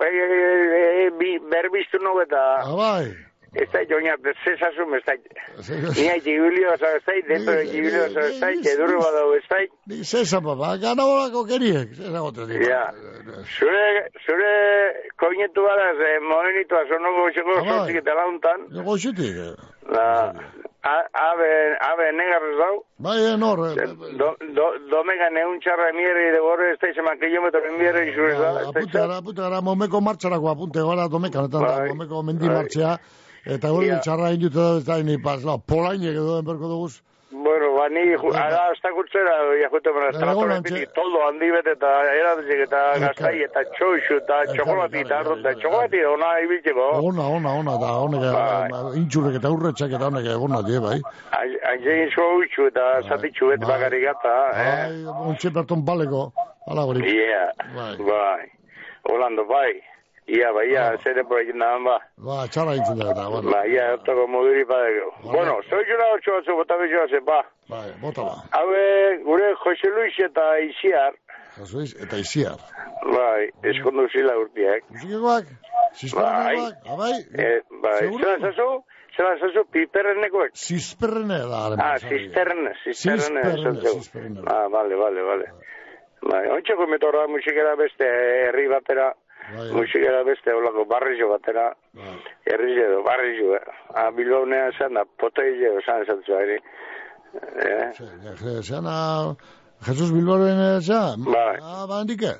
e, 0.00 0.06
e, 0.06 1.06
e, 1.06 1.10
bi, 1.18 1.38
berbiztu 1.50 1.98
no 1.98 2.14
beta. 2.14 2.44
Ah, 2.62 2.74
bai. 2.76 3.10
Ez 3.52 3.66
da, 3.72 3.80
joña, 3.90 4.14
zesazum, 4.44 4.94
ez 4.94 5.02
da. 5.06 5.14
Ni 5.98 6.06
haiti 6.08 6.30
gibilio, 6.36 6.70
ez 6.74 6.80
da, 6.80 6.90
dentro 7.26 7.52
de 7.58 7.64
gibilio, 7.66 8.04
ez 8.06 8.14
da, 8.40 8.50
edurre 8.72 8.96
badau, 9.02 9.32
ez 9.34 9.42
da. 9.50 9.58
Ni 9.90 10.04
zesa, 10.04 10.40
papa, 10.40 10.76
gana 10.78 11.02
bolako 11.02 11.42
keriek. 11.50 11.90
Zesa 11.98 12.20
gote 12.22 12.46
dira. 12.46 12.68
Ja, 12.70 12.82
zure, 13.58 13.82
zure 14.26 14.52
koinetu 15.18 15.66
gara, 15.66 15.88
ze 15.98 16.12
moenitu 16.30 16.78
azonoko 16.78 17.26
goxeko 17.26 17.50
Ah, 17.56 17.60
bai. 17.60 17.68
sortzik 17.74 17.96
eta 18.04 18.14
launtan, 18.20 18.60
Ego 18.80 18.94
xutik. 19.02 19.34
eh. 19.34 19.54
la, 19.90 20.06
a- 20.86 21.08
abe, 21.28 21.50
abe 21.90 22.06
negarrez 22.14 22.56
dau, 22.62 22.76
Bai, 22.98 23.18
enor. 23.34 23.58
eh, 23.74 23.86
do, 24.20 24.28
do, 24.58 24.66
domega 24.94 25.26
neun 25.34 25.58
txarra 25.60 25.90
miere 25.92 26.30
de 26.32 26.38
gorre, 26.38 26.70
ez 26.72 26.78
da 26.78 26.88
izan 26.88 27.18
kilometro 27.18 27.60
miere 27.78 28.06
izurez 28.12 28.38
da, 28.38 28.50
ez 28.50 28.54
da 28.62 28.68
Apunte 28.70 28.98
gara, 28.98 29.16
apunte 29.18 29.42
gara, 29.42 29.60
momeko 29.60 30.00
martxarako 30.00 30.48
apunte 30.54 30.78
gara, 30.86 31.08
domekan, 31.08 31.50
eta 31.50 31.58
Bai, 31.58 31.88
momeko 31.88 32.22
mendi 32.22 32.46
bai. 32.46 32.54
martxea. 32.56 32.94
Eta 33.46 33.72
hori 33.72 33.86
Ia. 33.86 34.00
txarra 34.00 34.30
egin 34.30 34.48
dute 34.48 34.58
da, 34.60 34.76
ez 34.78 34.84
da, 34.84 34.98
ni 35.02 35.16
la, 35.44 35.56
polainek 35.58 36.12
edo 36.12 36.36
den 36.36 36.44
berko 36.44 36.68
duguz. 36.68 37.00
Bueno, 37.30 37.76
ba, 37.78 37.88
ni, 37.88 38.00
ju- 38.18 38.32
ara, 38.34 38.58
hasta 38.72 38.90
kurtzera, 38.90 39.30
ja, 39.62 39.68
jute 39.70 39.88
Egon 39.88 40.02
estratora 40.10 40.56
toldo 40.94 41.20
handi 41.28 41.50
bete, 41.50 41.70
eta 41.78 41.90
eradezik, 42.18 42.60
eta 42.66 42.80
gaztai, 42.98 43.42
eta 43.46 43.62
txoixu, 43.76 44.16
eta 44.18 44.40
txokolati, 44.50 44.98
eta 45.06 45.18
arroz, 45.20 45.38
eta 45.38 45.52
txokolati, 45.60 46.00
ona 46.10 46.30
ibiltzeko. 46.42 46.88
Ona, 47.06 47.22
ona, 47.38 47.52
ona, 47.62 47.76
da, 47.78 47.92
honek, 48.02 48.26
Bai. 48.34 48.98
intxurrek 48.98 49.38
eta 49.38 49.50
urretxak 49.54 49.94
eta 49.94 50.10
honek 50.10 50.26
egona 50.34 50.60
die, 50.66 50.80
bai. 50.82 50.98
Anzein 51.72 52.10
txoixu, 52.10 52.66
eta 52.66 52.88
zatitxu 53.08 53.46
bete 53.54 53.64
Bai. 53.64 53.76
bakarrik 53.76 54.04
gata, 54.10 54.34
eh? 54.50 54.66
Bai, 55.06 55.14
ontxe 55.30 55.50
berton 55.54 55.84
baleko, 55.86 56.32
ala 56.66 56.82
hori. 56.84 57.06
Ia, 57.14 57.46
Bai. 57.76 57.94
bai. 58.10 58.50
Holando, 59.08 59.46
bai. 59.46 59.78
Ia, 60.30 60.52
bai, 60.54 60.66
ia, 60.70 60.84
zere 61.02 61.24
por 61.26 61.40
egin 61.40 61.58
nahan, 61.58 61.82
ba. 61.84 61.96
Ba, 62.26 62.42
txarra 62.54 62.76
egin 62.78 63.00
da, 63.00 63.08
eta, 63.14 63.24
bueno. 63.32 63.50
Ba, 63.50 63.64
ia, 63.66 63.88
otako 63.96 64.28
moduri 64.30 64.62
badeko. 64.68 65.08
Bueno, 65.24 65.56
zoi 65.68 65.82
jura 65.88 66.12
otxo 66.14 66.36
batzu 66.36 66.58
bota 66.60 66.76
bezio 66.78 67.02
hazen, 67.02 67.24
ba. 67.26 67.40
Bai, 67.72 67.88
bota 68.02 68.28
ba. 68.28 68.36
Haue, 68.58 68.84
gure 69.26 69.50
Jose 69.64 69.90
Luis 69.96 70.20
eta 70.28 70.46
Isiar, 70.68 71.18
Jasoiz, 71.56 71.90
eta 72.02 72.18
iziar. 72.20 72.60
bai, 73.10 73.50
eskondu 73.72 74.06
zila 74.12 74.36
urtiak. 74.38 74.86
Musikekoak? 74.94 75.50
Zizperrenekoak? 75.98 76.86
Abai? 76.94 77.12
Eh, 77.34 77.58
bai, 77.82 77.96
zelan 78.06 78.44
zazu, 78.46 78.68
zelan 79.16 79.40
zazu, 79.42 79.64
piperrenekoek. 79.74 80.54
Zizperrene 80.54 81.40
da, 81.50 81.64
alemán. 81.66 81.86
Ah. 81.86 81.98
Zizperrene, 81.98 82.74
zazu. 82.84 83.96
zizperrene. 83.98 84.44
Ah, 84.46 84.68
vale, 84.72 84.94
vale, 85.02 85.26
vale. 85.30 85.50
Bai, 86.22 86.44
ontxeko 86.54 86.86
metorra 86.86 87.26
musikera 87.32 87.74
beste 87.80 88.06
herri 88.46 88.68
batera, 88.70 89.10
Bai, 89.50 89.70
musikera 89.74 90.24
beste 90.24 90.54
olako 90.54 90.84
barrizio 90.90 91.28
batera, 91.32 91.70
bai. 91.96 92.16
herri 92.46 92.76
edo 92.84 93.02
barrizio, 93.06 93.54
eh? 93.56 93.78
Ah, 93.94 94.10
bilbaunea 94.14 94.70
zan 94.78 94.94
da, 94.94 95.04
potoizio 95.18 95.80
zan 95.86 96.04
zatzu 96.06 96.36
ari. 96.36 96.58
Eh? 97.34 97.90
Ze, 97.96 98.36
ze, 98.36 98.62
zena, 98.62 98.94
Jesus 99.86 100.12
Bilbaoren 100.12 100.60
eza? 100.76 101.00
Bai. 101.16 101.56
Ah, 101.62 101.86
balandike? 101.88 102.32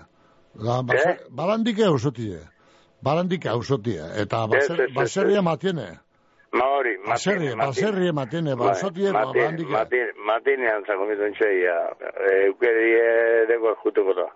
La, 0.55 0.83
base, 0.83 1.17
balandike 1.31 1.85
ausotie. 1.87 2.41
Balandike 3.03 3.49
ausotie. 3.49 4.03
Eta 4.23 4.47
baser, 4.47 4.89
baserria 4.95 5.43
matiene. 5.43 5.89
Maori, 6.53 6.97
Baserria, 7.07 7.55
baserria 7.57 8.13
matiene, 8.13 8.57
Bai, 8.59 8.69
ausotie, 8.69 9.13
ba, 9.13 9.25
balandike. 9.31 9.71
Matin, 9.71 10.11
matinean 10.27 10.83
zako 10.87 11.07
mitun 11.07 11.33
txeia, 11.39 11.77
eukeri 12.41 12.91
edeko 13.45 13.77
jutuko 13.85 14.17
da. 14.19 14.27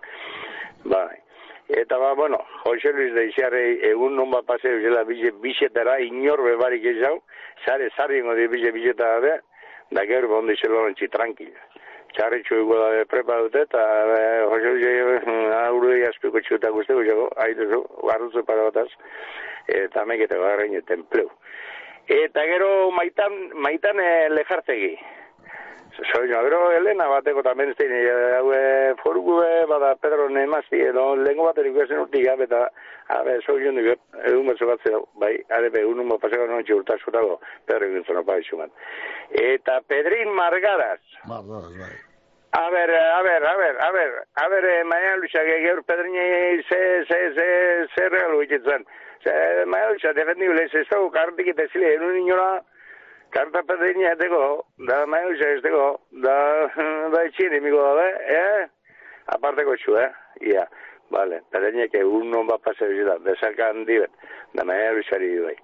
Bai. 0.85 1.24
Eta 1.67 1.97
ba, 1.97 2.13
bueno, 2.13 2.37
Jose 2.63 2.91
Luis 2.93 3.13
de 3.13 3.25
Isiarrei 3.25 3.79
egun 3.89 4.13
non 4.15 4.29
bat 4.29 4.45
paseo 4.45 4.77
zela 4.83 5.01
bize, 5.03 5.31
bizetara, 5.41 5.97
inor 5.99 6.43
bebarik 6.45 6.85
ez 6.85 6.99
jau, 6.99 7.15
zare 7.65 7.89
zarri 7.97 8.19
ingo 8.21 8.35
di 8.37 8.45
bize 8.47 8.71
bizetara 8.71 9.19
be, 9.19 9.33
da 9.89 10.05
gero 10.05 10.29
bondi 10.29 10.55
zelo 10.61 10.83
nontzi 10.83 11.09
tranquila. 11.09 11.57
Txarri 12.13 12.43
txuiko 12.45 12.77
da 12.77 13.05
prepa 13.09 13.39
dute, 13.41 13.65
eta 13.65 13.81
e, 14.13 14.21
Jose 14.45 14.75
Luis 14.75 15.25
aurru 15.57 15.95
aspiko 16.05 16.39
txuta 16.45 16.69
guzteko 16.69 17.01
jago, 17.03 17.27
haituzu, 17.41 17.81
garruzu 18.11 18.45
para 18.45 18.69
bataz, 18.69 18.91
eta 19.65 20.05
mekete 20.05 20.37
garrain 20.37 20.77
templeu. 20.85 21.31
Eta 22.05 22.45
gero 22.45 22.91
maitan, 22.93 23.33
maitan 23.57 23.99
e, 23.99 24.29
lejartegi. 24.29 24.93
Yo, 25.97 26.21
gero 26.27 26.71
Elena 26.71 27.07
bateko 27.07 27.41
tamen 27.43 27.73
zein, 27.77 27.91
haue 28.35 28.95
forugu 29.01 29.39
be, 29.39 29.65
bada 29.69 29.95
Pedro 29.95 30.27
Nemazti, 30.29 30.81
edo 30.91 31.15
lengo 31.15 31.45
baterik 31.47 31.77
ezen 31.85 32.01
urtik 32.03 32.25
gabe, 32.25 32.43
eta, 32.49 32.65
abe, 33.15 33.37
yo, 33.47 33.71
nire, 33.71 33.95
egun 34.25 34.49
batzu 34.51 34.67
bat 34.67 34.83
zero, 34.83 35.05
bai, 35.21 35.37
arepe, 35.49 35.85
egun 35.85 36.03
un 36.03 36.17
paseko 36.19 36.49
nontxe 36.51 36.75
urtasutago, 36.75 37.39
Pedro 37.65 37.87
egin 37.87 38.03
zona 38.03 38.25
bai 38.27 38.41
xuman. 38.43 38.73
Eta 39.31 39.79
Pedrin 39.87 40.35
Margaraz, 40.35 40.99
Mardoraz, 41.31 41.71
bai. 41.79 41.95
A 42.55 42.69
ver, 42.69 42.89
a 42.89 43.21
ver, 43.21 43.45
a 43.45 43.57
ver, 43.57 43.81
a 43.81 43.91
ver, 43.91 44.11
a 44.35 44.47
ver, 44.47 44.65
eh, 44.65 44.83
mañana 44.85 45.17
lucha 45.17 45.43
que 45.43 45.59
geur 45.59 45.83
pedrini 45.83 46.63
se 46.69 47.05
se 47.05 47.33
se 47.33 47.87
se 47.93 48.09
regalu 48.09 48.43
itzen. 48.43 48.85
Se 49.23 49.65
mañana 49.65 49.91
lucha 49.91 50.13
defendible 50.13 50.69
se 50.69 50.81
está 50.81 50.95
kartik 51.11 51.47
eta 51.47 51.67
zile 51.73 51.95
en 51.95 52.03
un 52.03 52.15
karta 53.35 53.61
pedrini 53.67 54.05
ateko, 54.07 54.65
da 54.87 55.05
mañana 55.05 55.29
lucha 55.29 55.49
esteko, 55.51 55.99
da 56.23 56.35
da 57.11 57.29
chini 57.35 57.59
migo 57.59 57.83
da, 57.83 58.07
eh? 58.09 58.67
Aparte 59.27 59.65
kochu, 59.65 59.97
eh? 59.97 60.11
Ia. 60.41 60.67
Vale, 61.09 61.41
pedrini 61.51 61.89
que 61.89 62.03
uno 62.03 62.45
va 62.47 62.55
a 62.55 62.57
pasar 62.57 62.87
vida, 62.87 63.19
de 63.19 63.35
sacan 63.35 63.85
dibet, 63.85 64.11
da 64.53 64.63
mañana 64.63 64.93
lucha 64.93 65.17
ri 65.17 65.39
bai. 65.39 65.57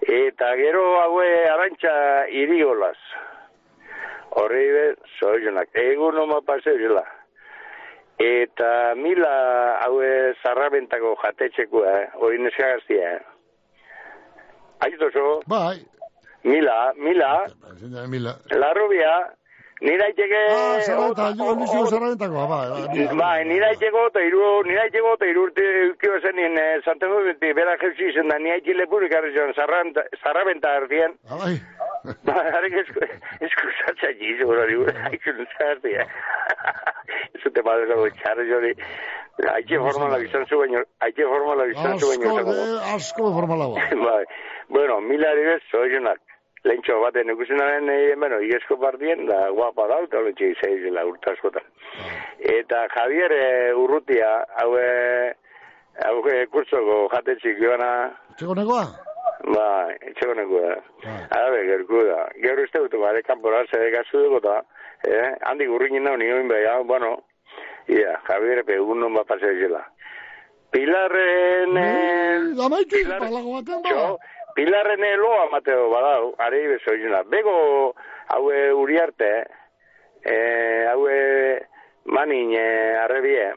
Eta 0.00 0.56
gero 0.56 1.00
haue 1.00 1.46
arantxa 1.48 2.28
irigolas. 2.30 2.98
Horri 4.30 4.66
be, 4.72 4.96
zoizunak, 5.20 5.70
egun 5.74 6.18
oma 6.18 6.40
paseo 6.42 6.76
zela. 6.78 7.04
Eta 8.18 8.94
mila 8.96 9.78
haue 9.84 10.34
zarrabentako 10.42 11.14
jatetxeko, 11.22 11.84
eh? 11.86 12.08
hori 12.14 12.42
neska 12.42 12.74
gaztia, 12.74 13.14
eh? 13.14 13.22
Aitu 14.80 15.10
zo, 15.10 15.40
Bai. 15.46 15.78
Mila, 16.44 16.92
mila, 16.96 17.46
mila. 18.08 18.36
la 18.50 18.72
rubia, 18.74 19.12
nira 19.80 20.08
itxeke... 20.10 20.40
Ah, 20.50 20.80
zarrenta, 20.86 21.30
jo, 21.38 21.54
nizio 21.56 21.84
nira 23.50 23.72
itxeko 23.72 24.06
eta 24.10 24.20
iru, 24.26 24.62
nira 24.66 24.86
itxeko 24.88 25.14
eta 25.18 25.26
iru 25.26 25.42
urte 25.48 25.66
eukio 25.84 26.20
zen 26.20 26.38
eh, 26.44 26.80
Santiago 26.84 27.22
beti, 27.26 27.52
bera 27.52 27.76
jeuzi 27.82 28.12
zen 28.14 28.28
da, 28.28 28.38
nira 28.38 28.56
itxile 28.62 28.86
purik 28.86 29.14
arrezion, 29.14 29.54
zarrabenta 29.54 30.76
ardien. 30.82 31.18
Ah, 31.30 31.36
bai. 31.44 32.14
Ba, 32.24 32.34
harek 32.54 32.76
esku, 32.84 33.06
esku 33.44 33.70
zatza 33.82 34.12
jizu, 34.20 34.46
hori, 34.48 34.76
haikun 35.02 35.46
zarti, 35.58 35.96
eh. 35.98 36.06
Eso 37.34 37.50
te 37.50 37.62
madre 37.62 37.86
dago 37.90 38.06
txarri 38.20 38.46
jori. 38.48 38.72
Haitxe 39.38 39.78
formala 39.78 40.18
bizan 40.18 40.46
zu 40.50 40.58
baino, 40.60 40.82
haitxe 41.04 41.26
formala 41.30 41.66
bizan 41.70 41.98
zu 41.98 42.10
baino. 42.10 42.32
Asko, 42.38 42.78
asko 42.94 43.32
formala 43.36 43.68
ba. 43.74 43.84
Bai, 44.04 44.24
bueno, 44.68 45.00
mila 45.00 45.30
adibez, 45.34 45.60
zoizunak. 45.70 46.20
Lentxo 46.64 47.00
baten 47.00 47.30
ikusenaren, 47.30 47.88
eh, 47.88 48.14
bueno, 48.18 48.40
iesko 48.42 48.78
partien, 48.80 49.26
da 49.26 49.48
guapa 49.54 49.86
da, 49.86 50.00
eta 50.02 50.20
lentxe 50.24 50.50
izaizela 50.54 51.04
urtaskotan. 51.06 51.62
Eta 52.38 52.86
Javier 52.94 53.32
eh, 53.32 53.74
Urrutia, 53.74 54.32
hau, 54.62 54.72
eh, 54.78 55.34
hau, 56.06 56.16
eh, 56.28 56.46
kurtzoko 56.50 57.04
jatetxik 57.14 57.60
joana, 57.62 57.92
Txeko 58.38 58.54
negoa? 58.54 58.84
Ba, 59.54 59.66
etxeko 60.10 60.34
neku 60.38 60.60
da. 60.62 60.74
Arabe, 61.34 61.62
gerku 61.66 62.02
da. 62.06 62.24
Gero 62.42 62.62
ez 62.62 62.70
dutu, 62.74 63.00
bare, 63.02 63.22
kanpora, 63.26 63.64
zede 63.70 64.02
dugu 64.12 64.40
da. 64.40 64.62
Eh? 65.06 65.34
Handi 65.42 65.66
gurrinin 65.66 66.04
nao, 66.04 66.16
nioin 66.16 66.48
beha, 66.48 66.80
bueno. 66.82 67.22
Ia, 67.88 68.18
Javier, 68.28 68.62
egun 68.68 69.00
non 69.00 69.14
bat 69.14 69.26
pasea 69.26 69.54
zela. 69.58 69.82
Pilarren... 70.70 71.76
eh, 71.80 72.64
Amaitu, 72.64 73.00
palago 73.08 73.54
baten 73.56 73.82
ba. 73.82 74.16
Txo, 74.58 74.64
Pilarren 74.64 75.04
loa 75.20 75.48
mateo 75.50 75.88
badau, 75.90 76.34
ari 76.38 76.66
bezo 76.66 76.94
izena. 76.94 77.22
Bego, 77.22 77.94
haue 78.34 78.72
uriarte, 78.74 79.46
eh, 80.24 80.84
haue 80.90 81.60
manin 82.06 82.54
eh, 82.58 82.96
arrebie, 82.98 83.52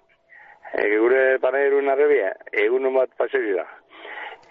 eh, 0.74 0.98
gure 1.00 1.40
panerun 1.40 1.90
arrebie, 1.90 2.32
egun 2.52 2.94
bat 2.94 3.10
paseo 3.18 3.66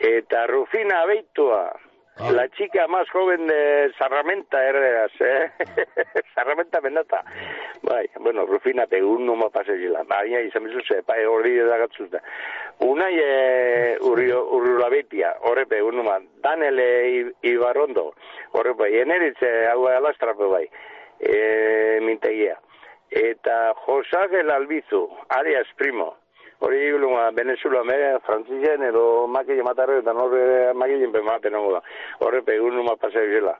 Eta 0.00 0.46
Rufina 0.46 1.04
Beitua, 1.06 1.70
la 2.28 2.48
chica 2.50 2.86
más 2.88 3.08
joven 3.10 3.46
de 3.46 3.92
Sarramenta, 3.98 4.62
erderaz, 4.62 5.10
eh? 5.20 5.50
Sarramenta 6.34 6.80
bendata. 6.80 7.24
Bai, 7.82 8.08
bueno, 8.20 8.44
Rufina 8.46 8.86
pegun 8.86 9.24
noma 9.26 9.48
pase 9.50 9.76
zila. 9.78 10.02
Baina 10.04 10.40
izan 10.40 10.64
bizu 10.64 10.80
ze, 10.86 11.02
pai 11.02 11.24
hori 11.24 11.56
da 11.58 11.78
gatzuta. 11.80 12.20
Unai 12.84 13.14
e, 13.18 13.96
urrio, 14.02 14.42
urrula 14.52 14.88
betia, 14.92 15.34
horre 15.40 15.66
pegun 15.66 15.96
noma. 15.96 16.18
Danele 16.42 16.86
I- 17.10 17.34
Ibarrondo, 17.52 18.14
horre 18.52 18.74
bai, 18.74 18.92
eneritze 19.00 19.66
hau 19.72 19.86
alastrape 19.88 20.44
bai, 20.52 20.66
e, 21.18 21.98
mintegia. 22.02 22.58
Eta 23.10 23.72
Josagel 23.86 24.50
Albizu, 24.50 25.08
Arias 25.28 25.66
Primo, 25.76 26.16
hori 26.60 26.90
luma 26.98 27.30
Venezuela 27.36 27.82
me 27.84 27.98
frantzisen 28.26 28.82
edo 28.88 29.26
makile 29.26 29.62
matarro 29.62 29.98
eta 30.00 30.12
norre 30.12 30.72
makile 30.74 31.10
pematen 31.12 31.52
nago 31.52 31.72
da. 31.76 31.80
Horre 32.20 32.42
pegun 32.42 32.76
numa 32.76 32.96
pasea 32.96 33.26
zela. 33.34 33.56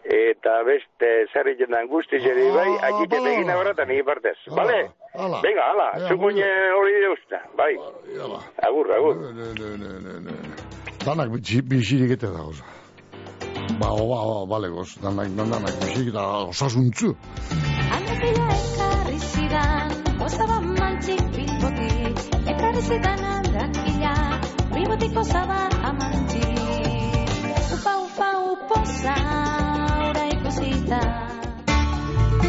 Eta 0.00 0.62
beste 0.64 1.08
zer 1.32 1.46
egiten 1.52 1.74
da 1.76 1.82
guzti 1.84 2.18
zeri 2.24 2.46
bai, 2.54 2.70
akiten 2.88 3.26
egin 3.34 3.50
agora 3.52 3.74
eta 3.76 3.84
nire 3.84 4.04
partez. 4.04 4.38
Bale? 4.56 4.78
hala. 5.14 5.40
Venga, 5.42 5.64
hala, 5.72 5.88
Ea, 5.98 6.08
zukuine 6.08 6.46
hori 6.78 6.92
deuzta. 7.04 7.40
Bai. 7.58 7.74
Agur, 8.66 8.92
agur. 8.96 9.16
Danak 11.04 11.28
bitxi- 11.34 11.62
bixirik 11.68 12.10
eta 12.16 12.30
da, 12.32 12.42
oza. 12.48 12.64
Ba, 13.80 13.88
ba, 13.96 14.04
ba, 14.30 14.46
bale, 14.48 14.68
goz, 14.68 14.94
danak, 15.02 15.28
danak 15.36 15.76
bixirik 15.82 16.12
eta 16.14 16.26
osasuntzu. 16.48 17.14
Aldakila 17.96 18.48
ekarri 18.56 19.18
zidan, 19.32 19.88
bilbotik, 20.18 20.69
ekarri 22.80 22.96
zidan 22.96 23.24
aldakila, 23.24 24.14
bilbotiko 24.72 25.22
zaba 25.24 25.68
amantxik. 25.84 26.44
Upa, 27.76 27.96
upa, 27.98 28.28
upoza, 28.52 29.16
ora 30.08 30.24
ikusita. 30.32 31.00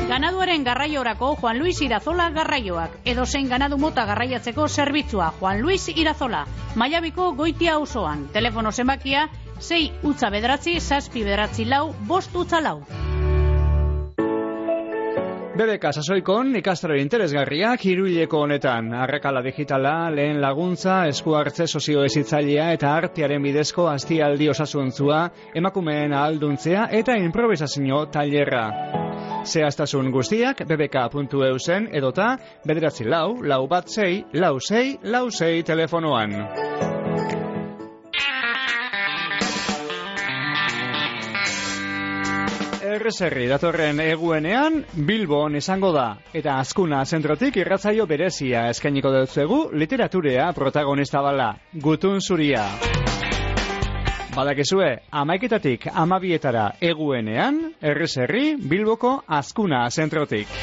Ganaduaren 0.07 0.63
garraiorako 0.63 1.35
Juan 1.41 1.59
Luis 1.59 1.81
Irazola 1.81 2.29
garraioak. 2.31 2.97
Edo 3.05 3.25
zein 3.25 3.49
ganadu 3.49 3.77
mota 3.77 4.05
garraiatzeko 4.05 4.67
zerbitzua 4.67 5.33
Juan 5.39 5.61
Luis 5.61 5.87
Irazola. 5.95 6.45
Maiabiko 6.75 7.33
goitia 7.33 7.75
auzoan. 7.75 8.27
Telefono 8.33 8.71
zenbakia 8.71 9.29
6 9.59 10.03
utza 10.03 10.29
bederatzi, 10.29 10.79
zazpi 10.79 11.23
bederatzi 11.23 11.65
lau, 11.65 11.93
bost 12.07 12.35
utza 12.35 12.61
lau. 12.61 12.81
BBK 15.61 15.91
sasoikon 15.93 16.55
ikastaro 16.57 16.95
interesgarriak 16.97 17.83
hiruileko 17.85 18.39
honetan. 18.47 18.87
Arrakala 18.97 19.43
digitala, 19.45 20.09
lehen 20.09 20.39
laguntza, 20.41 20.95
esku 21.11 21.35
hartze 21.37 21.67
sozioezitzailea 21.67 22.71
eta 22.77 22.95
artearen 22.97 23.45
bidezko 23.45 23.85
astialdi 23.91 24.49
osasuntzua, 24.49 25.21
emakumeen 25.61 26.17
ahalduntzea 26.17 26.87
eta 27.03 27.19
improvisazio 27.27 28.07
tailerra. 28.17 28.65
Zehaztasun 29.45 30.09
guztiak 30.17 30.65
bbk.eu 30.65 31.53
zen 31.59 31.89
edota 31.93 32.33
bederatzi 32.65 33.05
lau, 33.05 33.37
lau 33.45 33.67
bat 33.69 33.85
zei, 33.89 34.23
lau 34.33 34.57
zei, 34.59 34.97
lau 35.03 35.27
zei 35.29 35.61
telefonoan. 35.61 36.70
Erreserri 43.01 43.47
datorren 43.49 43.97
eguenean 44.03 44.75
Bilbon 45.07 45.55
izango 45.57 45.89
da 45.95 46.03
eta 46.37 46.59
azkuna 46.61 46.99
zentrotik 47.01 47.57
irratzaio 47.57 48.05
berezia 48.05 48.67
eskainiko 48.69 49.09
dutzuegu 49.15 49.57
literaturea 49.73 50.51
protagonista 50.53 51.23
bala, 51.25 51.47
gutun 51.73 52.21
zuria. 52.21 52.67
Badakizue, 54.35 54.91
amaiketatik 55.09 55.89
amabietara 55.89 56.69
eguenean, 56.93 57.61
erreserri 57.81 58.53
Bilboko 58.69 59.17
azkuna 59.41 59.87
zentrotik. 59.89 60.57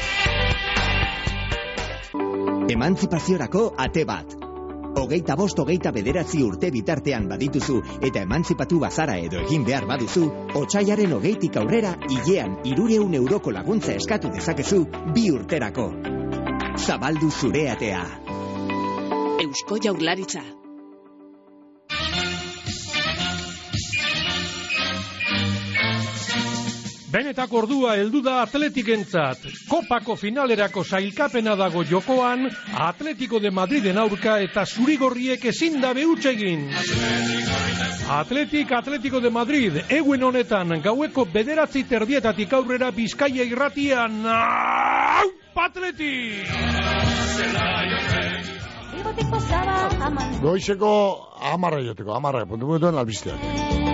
Emantzipaziorako 2.71 3.73
ate 3.75 4.07
bat. 4.07 4.38
Hogeita 4.95 5.35
bost 5.35 5.59
hogeita 5.59 5.91
bederatzi 5.95 6.41
urte 6.43 6.71
bitartean 6.73 7.27
badituzu 7.29 7.79
eta 8.01 8.23
emantzipatu 8.25 8.79
bazara 8.79 9.17
edo 9.17 9.41
egin 9.45 9.65
behar 9.67 9.85
baduzu, 9.89 10.25
otxaiaren 10.61 11.13
hogeitik 11.17 11.57
aurrera 11.61 11.95
hilean 12.09 12.57
irureun 12.65 13.13
euroko 13.21 13.51
laguntza 13.55 13.93
eskatu 13.95 14.33
dezakezu 14.33 14.85
bi 15.15 15.29
urterako. 15.31 15.89
Zabaldu 16.79 17.31
zure 17.31 17.69
atea. 17.71 18.05
Eusko 19.39 19.77
Jaurlaritza. 19.83 20.58
Benetako 27.09 27.63
ordua 27.63 27.95
heldu 27.97 28.21
da 28.21 28.35
atletikentzat. 28.43 29.41
Kopako 29.69 30.15
finalerako 30.15 30.83
sailkapena 30.83 31.55
dago 31.57 31.81
jokoan, 31.83 32.45
Atletico 32.77 33.39
de 33.39 33.49
Madriden 33.49 33.97
aurka 33.97 34.37
eta 34.43 34.65
zurigorriek 34.65 35.45
ezin 35.45 35.81
da 35.81 35.91
egin. 35.91 36.69
Atletik 38.09 38.71
Atletico 38.71 39.19
de 39.19 39.29
Madrid, 39.29 39.73
eguen 39.89 40.23
honetan 40.23 40.81
gaueko 40.81 41.25
bederatzi 41.25 41.83
terdietatik 41.83 42.53
aurrera 42.53 42.91
Bizkaia 42.91 43.43
irratian. 43.43 44.25
Au, 44.25 45.29
Atletik! 45.55 46.45
Goizeko 50.41 50.91
amarra 51.41 51.81
joteko, 51.81 52.13
amarra, 52.13 52.45
puntu 52.45 52.67
puntuan 52.67 52.97
albisteak. 52.97 53.88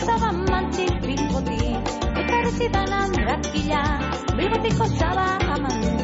Zidan, 0.00 0.16
osaba 0.16 0.32
mantxik 0.50 0.92
bilboti. 1.06 1.60
Ekarri 2.20 2.50
zidan 2.58 2.92
andrakila, 3.02 3.82
bilbotiko 4.36 4.86
zaba 4.98 5.26
amantxik. 5.54 5.99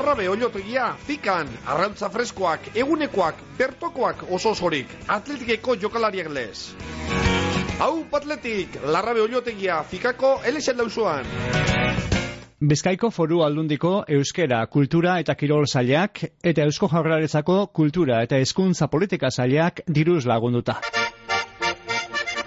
Larrabe 0.00 0.30
oiotegia, 0.32 0.84
fikan, 1.04 1.48
arrantza 1.68 2.08
freskoak, 2.08 2.70
egunekoak, 2.72 3.42
bertokoak 3.58 4.22
oso 4.32 4.54
osorik, 4.54 4.94
atletikeko 5.12 5.74
jokalariak 5.82 6.30
lez. 6.32 6.70
Hau, 7.84 8.06
atletik, 8.16 8.78
larrabe 8.94 9.20
oiotegia, 9.20 9.82
fikako, 9.90 10.30
elexen 10.48 10.80
lauzuan. 10.80 11.28
Bizkaiko 12.72 13.12
foru 13.12 13.42
aldundiko 13.44 13.92
euskera, 14.16 14.62
kultura 14.72 15.18
eta 15.20 15.36
kirol 15.36 15.68
zailak 15.68 16.24
eta 16.40 16.64
eusko 16.64 16.88
jaurlaritzako 16.88 17.66
kultura 17.76 18.24
eta 18.24 18.40
hezkuntza 18.40 18.88
politika 18.88 19.28
zailak 19.28 19.84
diruz 19.84 20.24
lagunduta. 20.24 20.80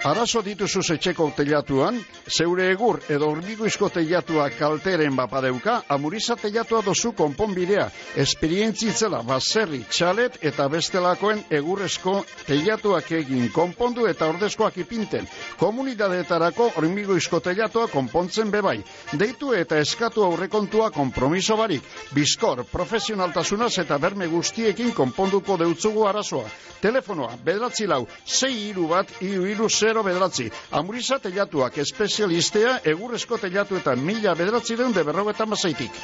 Arazo 0.04 0.42
dituzu 0.44 0.82
etxeko 0.92 1.30
teilatuan, 1.32 1.96
zeure 2.28 2.66
egur 2.68 2.98
edo 3.08 3.30
hormiguizko 3.32 3.88
teilatua 3.88 4.50
kalteren 4.52 5.14
bapadeuka, 5.16 5.78
amuriza 5.88 6.36
teilatua 6.36 6.82
dozu 6.84 7.14
konponbidea, 7.16 7.86
esperientzitzela 8.20 9.22
baserri, 9.24 9.80
txalet 9.88 10.36
eta 10.50 10.66
bestelakoen 10.68 11.40
egurrezko 11.48 12.18
teilatuak 12.44 13.08
egin 13.16 13.48
konpondu 13.54 14.04
eta 14.10 14.28
ordezkoak 14.28 14.76
ipinten. 14.84 15.24
Komunidadeetarako 15.62 16.68
hormiguizko 16.82 17.40
teilatua 17.48 17.86
konpontzen 17.88 18.52
bebai. 18.52 18.82
Deitu 19.16 19.54
eta 19.56 19.80
eskatu 19.80 20.26
aurrekontua 20.28 20.90
kompromiso 20.92 21.56
barik. 21.56 21.80
Bizkor, 22.12 22.66
profesionaltasunaz 22.68 23.72
eta 23.86 23.96
berme 23.96 24.28
guztiekin 24.28 24.92
konponduko 24.92 25.56
deutzugu 25.64 26.04
arazoa. 26.12 26.44
Telefonoa, 26.84 27.38
bedratzi 27.40 27.88
lau, 27.88 28.02
sei 28.26 28.68
iru 28.68 28.90
bat, 28.92 29.08
iru 29.24 29.48
iru 29.48 29.72
zero 29.94 30.02
bedratzi. 30.02 30.48
Amuriza 30.74 31.20
telatuak 31.22 31.78
espezialistea 31.78 32.80
egurrezko 32.92 33.38
telatuetan 33.38 34.00
mila 34.02 34.34
bedratzi 34.34 34.74
deun 34.76 34.92
de 34.92 35.04
berrogetan 35.06 35.50
bazaitik. 35.50 36.00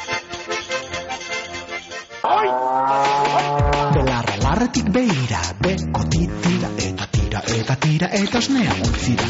Belarra 3.91 4.37
larretik 4.45 4.93
beira, 4.95 5.41
bekoti 5.65 6.23
tira 6.45 6.71
eta 6.87 7.09
tira 7.17 7.43
eta 7.57 7.77
tira 7.83 8.11
eta 8.21 8.39
osnea 8.39 8.77
multzira. 8.79 9.27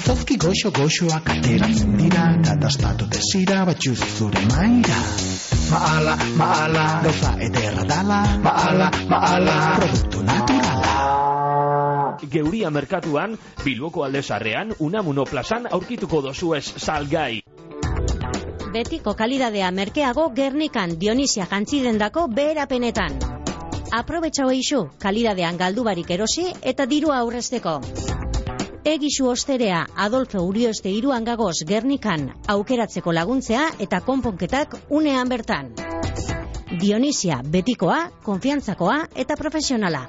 Izozki 0.00 0.38
goxo 0.42 0.72
goxoak 0.74 1.30
ateratzen 1.36 1.94
dira, 2.00 2.24
eta 2.40 2.56
dastatu 2.64 3.06
desira 3.14 3.62
batxuz 3.68 3.98
zure 4.16 4.42
maira. 4.50 4.98
Maala, 5.70 6.16
maala, 6.40 6.86
gauza 7.06 7.36
ederra 7.46 7.86
dala, 7.92 8.24
maala, 8.48 8.90
maala, 9.12 9.60
produktu 9.78 10.24
naturala. 10.26 10.59
Geuria 12.28 12.70
merkatuan, 12.70 13.38
Bilboko 13.64 14.04
aldezarrean, 14.04 14.74
Unamuno 14.78 15.24
plazan 15.24 15.66
aurkituko 15.70 16.22
dozuez 16.22 16.64
salgai. 16.76 17.42
Betiko 18.72 19.14
kalidadea 19.18 19.70
merkeago 19.70 20.28
Gernikan 20.34 20.98
Dionisia 20.98 21.46
jantzidendako 21.50 22.28
beherapenetan. 22.34 23.18
Aprobetxau 23.90 24.50
eixu, 24.54 24.84
kalidadean 25.02 25.58
galdu 25.58 25.82
barik 25.82 26.10
erosi 26.14 26.46
eta 26.62 26.86
dirua 26.86 27.18
aurrezteko. 27.24 27.80
Egisu 28.84 29.26
osterea 29.28 29.80
Adolfo 29.96 30.40
Urioste 30.46 30.90
iruan 30.90 31.24
gagoz 31.24 31.56
Gernikan 31.66 32.30
aukeratzeko 32.48 33.12
laguntzea 33.12 33.66
eta 33.86 34.00
konponketak 34.06 34.78
unean 34.88 35.28
bertan. 35.28 35.74
Dionisia 36.80 37.42
betikoa, 37.44 37.98
konfiantzakoa 38.22 38.96
eta 39.16 39.36
profesionala. 39.36 40.06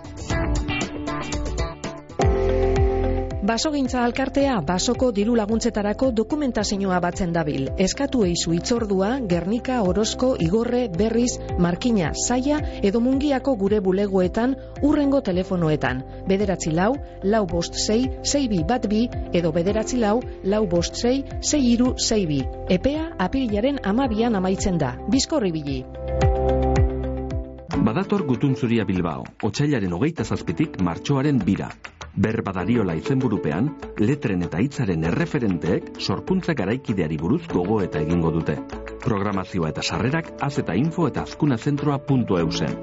Basogintza 3.42 4.04
alkartea 4.06 4.60
basoko 4.62 5.08
diru 5.18 5.34
laguntzetarako 5.34 6.12
dokumentazioa 6.14 7.00
batzen 7.02 7.32
dabil. 7.34 7.72
Eskatu 7.82 8.20
eizu 8.28 8.54
itzordua, 8.54 9.16
Gernika, 9.32 9.80
Orozko, 9.82 10.36
Igorre, 10.46 10.84
Berriz, 10.94 11.40
Markina, 11.58 12.12
Saia 12.14 12.60
edo 12.86 13.00
Mungiako 13.02 13.56
gure 13.58 13.80
bulegoetan 13.82 14.54
urrengo 14.86 15.24
telefonoetan. 15.26 16.04
Bederatzi 16.28 16.70
lau, 16.78 16.92
lau 17.24 17.48
bost 17.48 17.80
sei, 17.82 18.04
sei 18.22 18.46
bi 18.48 18.60
bat 18.62 18.86
bi 18.92 19.08
edo 19.34 19.52
bederatzi 19.52 19.98
lau, 19.98 20.20
lau 20.44 20.68
bost 20.70 21.00
sei, 21.02 21.24
sei 21.42 21.64
iru, 21.72 21.96
sei 21.98 22.28
bi. 22.30 22.44
Epea 22.70 23.08
apirilaren 23.18 23.80
amabian 23.84 24.38
amaitzen 24.38 24.78
da. 24.78 24.94
Bizkorri 25.10 25.50
bili. 25.52 25.80
Badator 27.82 28.22
gutuntzuria 28.30 28.86
Bilbao, 28.86 29.26
otxailaren 29.42 29.98
hogeita 29.98 30.24
zazpitik 30.24 30.78
martxoaren 30.86 31.42
bira. 31.42 31.72
Berbadariola 32.16 32.96
izenburupean, 33.00 33.70
letren 34.04 34.44
eta 34.44 34.60
hitzaren 34.60 35.06
erreferenteek 35.08 35.94
sorkuntza 36.00 36.54
garaikideari 36.60 37.18
buruz 37.22 37.46
gogo 37.54 37.80
eta 37.86 38.02
egingo 38.04 38.32
dute. 38.36 38.58
Programazioa 39.06 39.72
eta 39.72 39.82
sarrerak 39.82 40.34
az 40.44 40.58
eta 40.60 40.76
info 40.76 41.08
eta 41.08 41.24
azkunazentroa.eusen. 41.24 42.78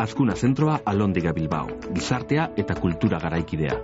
Azkuna 0.00 0.34
zentroa 0.34 0.80
alondiga 0.88 1.32
Bilbao, 1.36 1.68
gizartea 1.92 2.50
eta 2.56 2.74
kultura 2.80 3.20
garaikidea. 3.20 3.76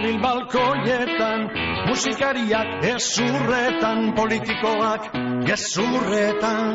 Dabil 0.00 0.16
balkoietan, 0.22 1.40
musikariak 1.88 2.68
gezurretan, 2.80 4.14
politikoak 4.16 5.12
gezurretan. 5.44 6.72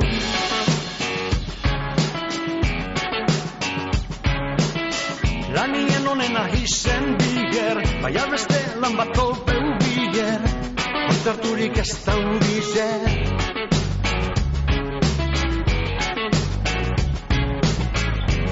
Lanien 5.57 6.05
onena 6.07 6.45
izen 6.61 7.17
biger, 7.17 7.81
baina 8.03 8.27
beste 8.29 8.61
lan 8.83 8.93
bat 8.99 9.09
kolpeu 9.17 9.73
biger, 9.81 10.45
kontzerturik 10.93 11.81
ez 11.81 11.91
daudize. 12.05 12.89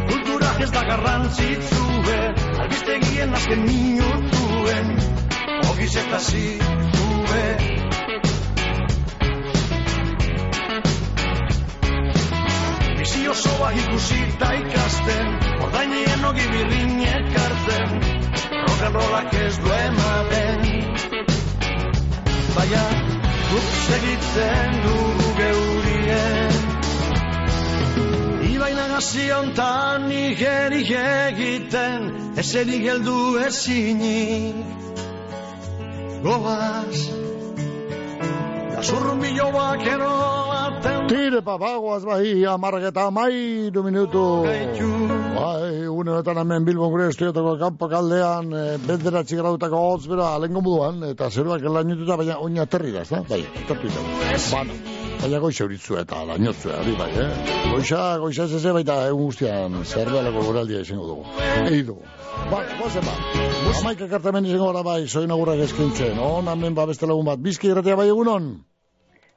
Kultura 0.10 0.54
ez 0.66 0.72
da 0.74 0.88
garrantzitsue, 0.90 2.22
albistegien 2.64 3.38
azken 3.38 3.68
minutuen, 3.68 3.93
eta 6.24 6.32
zitue. 6.32 7.58
Bizi 12.98 13.28
osoa 13.28 13.72
ikusi 13.72 14.16
eta 14.28 14.54
ikasten, 14.54 15.28
ordainien 15.64 16.26
ogi 16.26 16.48
birrinek 16.52 17.38
hartzen, 17.38 17.90
rollak 18.94 19.34
ez 19.34 19.58
du 19.60 19.72
ematen. 19.72 20.60
Baina, 22.56 22.84
guk 23.50 23.70
segitzen 23.88 24.82
dugu 24.84 25.30
geurien. 25.38 26.54
Ibaina 28.54 28.88
gazi 28.88 29.32
ontan 29.32 30.08
nigerik 30.10 30.92
egiten, 30.92 32.12
ezerik 32.38 32.86
heldu 32.92 33.40
ezinik. 33.48 34.63
Goaz, 36.24 37.00
gasurrumbillo 38.76 39.48
bakero 39.52 40.12
baten 40.52 41.08
Tire 41.12 41.42
papagoaz 41.44 42.06
bai, 42.08 42.46
amarrak 42.48 42.86
eta 42.92 43.10
amairu 43.12 43.84
minutu. 43.84 44.24
Bai, 44.48 45.84
uneetan 45.92 46.40
hemen 46.46 46.64
Bilbon 46.64 46.96
gure 46.96 47.10
estudiotako 47.12 47.58
kanpo 47.60 47.92
kaldean, 47.92 48.56
e, 48.56 48.66
bederatzi 48.88 49.36
grautako 49.36 49.84
hotz 49.90 50.06
bera, 50.08 50.32
alengo 50.38 50.64
moduan, 50.64 51.04
eta 51.12 51.28
zeruak 51.30 51.68
lainotuta, 51.68 52.16
baina 52.24 52.40
oina 52.40 52.64
aterri 52.70 52.96
da, 52.96 53.04
ezta? 53.04 53.26
Bai, 53.28 53.44
aterri 53.66 53.92
da. 53.92 54.06
Bana, 54.54 55.03
baina 55.22 55.40
goixa 55.44 55.64
euritzu 55.66 55.98
eta 56.00 56.24
lainotzu, 56.28 56.70
hori 56.74 56.94
bai, 57.00 57.10
eh? 57.24 57.30
Goixa, 57.72 58.02
goixa 58.24 58.48
ez 58.48 58.58
eze, 58.60 58.74
baita 58.76 58.98
egun 59.10 59.30
guztian 59.32 59.80
zerbelako 59.84 60.46
goraldia 60.48 60.82
izango 60.86 61.08
dugu. 61.08 61.26
Egi 61.66 61.84
dugu. 61.90 62.06
Ba, 62.52 62.62
gozen 62.80 63.06
ba. 63.08 63.16
Amaik 63.80 64.06
akartamen 64.08 64.48
izango 64.50 64.72
gara 64.72 64.84
bai, 64.86 65.02
soin 65.08 65.32
agurrak 65.32 65.64
eskintzen. 65.68 66.20
On, 66.20 66.48
hemen 66.48 66.76
ba 66.76 66.88
beste 66.90 67.10
lagun 67.10 67.26
bat. 67.30 67.42
Bizki 67.44 67.72
irratia 67.72 67.96
bai 68.00 68.10
egunon? 68.14 68.54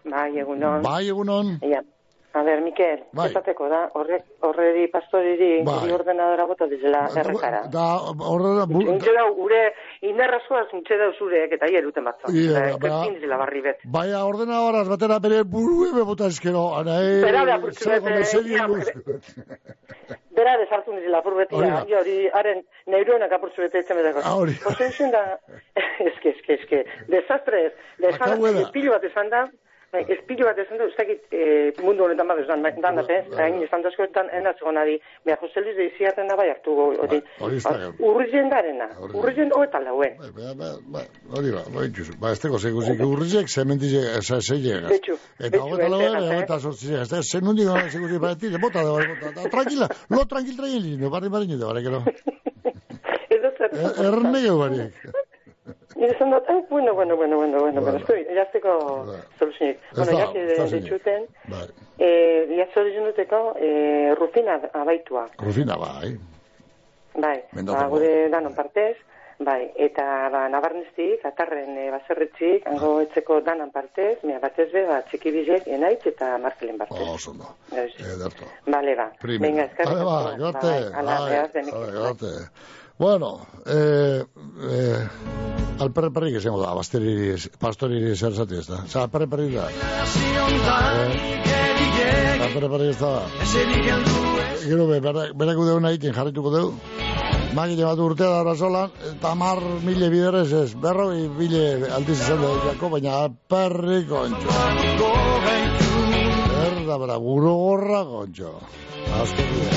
Bai, 0.07 0.31
egunon. 0.39 0.83
Bai, 0.87 1.03
egunon. 1.11 1.57
Ja. 1.67 1.83
A 2.37 2.43
ber, 2.45 2.61
Mikel, 2.61 2.99
Bai. 3.17 3.31
esateko 3.31 3.65
da, 3.73 3.79
horre, 3.97 4.19
horreri 4.45 4.83
pastoriri, 4.93 5.63
Bai. 5.65 5.77
guri 5.81 5.95
ordenadora 5.97 6.45
bota 6.51 6.67
dizela 6.69 7.07
errekara. 7.17 7.63
Da, 7.73 7.87
horrela, 8.29 8.67
bu, 8.69 8.83
Untxe 8.93 9.15
dau, 9.17 9.31
gure 9.39 9.61
indarra 10.05 10.37
zuaz, 10.47 10.67
untxe 10.77 10.99
dau 11.01 11.09
zureek, 11.17 11.55
eta 11.57 11.71
hieruten 11.73 12.05
batzo. 12.05 12.29
Ia, 12.29 12.51
Yeah, 12.67 12.77
ba- 12.83 13.07
dizela 13.15 13.39
barri 13.41 13.63
bet. 13.65 13.81
Baina 13.89 14.21
ordena 14.29 14.61
horaz 14.67 14.85
batera 14.89 15.19
bere 15.19 15.43
burue 15.45 15.95
bebota 15.97 16.29
eskero. 16.29 16.67
Ana, 16.77 16.99
e, 17.01 17.23
Bera 17.25 17.45
da, 17.49 17.57
zer, 17.73 18.03
bete, 18.05 18.93
Bera 20.37 20.59
desartu 20.61 20.93
dizela 20.93 21.19
apur 21.25 21.35
beti, 21.39 21.55
Hori 21.57 21.71
da. 21.73 21.85
hori, 22.01 22.17
haren, 22.37 22.61
neuronak 22.93 23.33
apurtzu 23.33 23.63
bete 23.65 23.81
etzen 23.81 23.97
betako. 23.97 24.21
Ah, 24.29 24.35
hori. 24.37 24.53
Izan 24.91 25.11
da, 25.15 25.23
eske, 26.05 26.35
eske, 26.37 26.59
eske, 26.61 26.83
desastre 27.09 27.63
ez, 27.71 27.73
desastre, 28.05 28.53
da. 28.53 28.61
espilu 28.67 28.93
bat 28.93 29.05
izan 29.09 29.31
da, 29.33 29.47
bai, 29.93 30.03
espilu 30.15 30.47
bat 30.49 30.59
izan 30.63 30.81
da, 30.81 30.87
ustakit, 30.91 31.23
e, 31.31 31.73
mundu 31.83 32.05
honetan 32.07 32.29
bat 32.31 32.41
izan, 32.43 32.65
dan 32.85 33.01
date, 33.01 33.19
hain 33.39 33.59
izan 33.65 33.85
da 33.85 33.91
askoetan, 33.93 34.31
enaz 34.39 34.57
gonari, 34.63 34.99
beha 35.27 35.39
Jose 35.41 35.63
Luis 35.65 35.77
de 35.77 35.89
Iziarren 35.91 36.31
da 36.31 36.37
bai 36.39 36.49
hartu 36.51 36.75
hori, 36.77 37.21
hori 37.41 37.61
ez 37.61 37.65
da. 37.65 37.91
urrizen 38.11 38.51
darena, 38.53 38.89
urrizen 39.13 39.53
hoetan 39.57 39.87
lauen. 39.89 40.17
Ba, 40.21 40.55
ba, 40.61 40.71
ba, 40.97 41.05
hori 41.37 41.53
ba, 41.57 41.65
ba. 41.75 41.87
Ba, 42.21 42.33
ez 42.33 42.41
teko 42.43 42.59
zekuzik 42.59 43.03
urrizek, 43.07 43.51
zementize, 43.51 44.03
eza, 44.21 44.41
zeiegaz. 44.41 44.91
Betxu, 44.93 45.19
Eta 45.39 45.51
betxu, 45.51 45.67
hogeta 45.67 45.91
lau 45.93 46.01
betxu, 46.03 46.23
ere, 46.23 46.39
eh? 46.39 46.43
eta 46.47 46.59
sortzi 46.61 46.95
Ez 46.97 47.09
da, 47.11 47.23
zen 47.23 47.53
hundik 47.53 47.69
gara 47.71 47.91
zekuzik, 47.91 48.21
ba, 48.23 48.35
tire, 48.41 48.63
bota 48.63 48.85
da, 48.87 48.97
bai, 48.97 49.07
bota. 49.23 49.51
Tranquila, 49.53 49.91
lo 50.15 50.25
tranquil, 50.33 50.57
tranquil, 50.57 50.91
no, 51.01 51.13
barri, 51.13 51.33
barri, 51.37 51.53
nire, 51.53 51.65
barri, 51.67 51.85
gero. 51.87 52.03
Edo 53.37 53.53
zer. 53.59 53.79
Erne 54.09 54.43
geu 54.43 54.59
barri. 54.61 54.91
Nire 55.97 56.13
dut, 56.19 56.45
ah, 56.49 56.61
bueno, 56.69 56.95
bueno, 56.95 57.17
bueno, 57.17 57.37
bueno, 57.37 57.61
bueno, 57.61 57.81
bueno, 57.81 57.99
estoy, 57.99 58.27
jazteko 58.35 59.07
soluzionik. 59.39 59.79
Ez 59.93 59.97
Bueno, 59.97 60.13
da, 60.13 60.19
jazte 60.19 60.43
ez 60.43 60.59
da 60.59 60.67
zinik. 60.69 60.83
ditxuten, 60.85 61.27
Bai, 61.49 61.67
eh, 61.99 62.57
jazte 62.59 62.75
soluzionuteko, 62.75 63.57
eh, 63.59 64.15
rutina 64.19 64.61
abaitua. 64.75 65.27
Rufina, 65.39 65.77
bai. 65.77 66.17
Bai, 67.15 67.39
ba, 67.65 67.87
gure 67.89 68.29
danon 68.29 68.55
partez, 68.55 68.97
bai, 69.39 69.73
eta 69.77 70.29
ba, 70.33 70.47
nabarnestik, 70.53 71.25
atarren 71.25 71.77
e, 71.79 71.91
baserretxik, 71.91 72.67
hango 72.69 73.01
etzeko 73.01 73.41
danan 73.41 73.71
partez, 73.73 74.19
mea 74.25 74.39
batez 74.39 74.69
be, 74.73 74.85
ba, 74.89 75.01
txiki 75.09 75.33
bizek, 75.33 75.67
enaitz 75.67 76.05
eta 76.13 76.37
markelen 76.39 76.77
partez. 76.77 77.01
Oh, 77.01 77.15
oso 77.15 77.33
no. 77.33 77.57
Ederto. 77.73 78.45
Bale, 78.67 78.95
ba. 78.97 79.11
Venga, 79.23 79.65
eskerrik 79.65 79.97
Vale, 79.97 80.05
ba, 80.05 80.37
garte. 80.45 80.67
Bai, 80.67 80.93
ala, 80.93 81.21
garte. 81.31 82.37
Bueno, 82.99 83.47
eh, 83.67 84.25
eh, 84.25 85.09
alperre 85.85 86.11
perrik 86.11 86.39
izango 86.39 86.63
da, 86.63 86.73
basteri, 86.75 87.35
pastori 87.61 87.99
zer 88.17 88.33
zati 88.33 88.57
ez 88.57 88.67
da. 88.71 88.79
Osa, 88.87 89.03
alperre 89.03 89.27
perrik 89.29 89.53
da. 89.59 89.67
Alperre 92.47 92.71
perrik 92.73 92.95
ez 92.95 92.99
da. 93.03 93.11
Gero, 94.67 94.87
be, 94.89 95.01
berak- 95.01 95.61
deuna 95.67 95.93
egiten 95.93 96.15
jarrituko 96.17 96.51
deu. 96.55 96.73
Magile 97.55 97.85
bat 97.85 97.99
urtea 97.99 98.31
da 98.33 98.43
razolan, 98.45 98.91
eta 99.13 99.35
mar 99.35 99.61
mile 99.85 100.09
biderez 100.11 100.53
ez, 100.53 100.75
berroi 100.75 101.29
mile 101.29 101.91
aldiz 101.93 102.19
izan 102.21 102.41
da 102.41 102.49
jako, 102.65 102.89
baina 102.97 103.13
alperri 103.27 104.07
kontxo. 104.09 104.49
Erda, 106.65 106.99
bera, 106.99 107.19
buru 107.19 107.55
gorra 107.61 108.05
kontxo. 108.09 108.57
Azko 109.21 109.43
bide. 109.53 109.77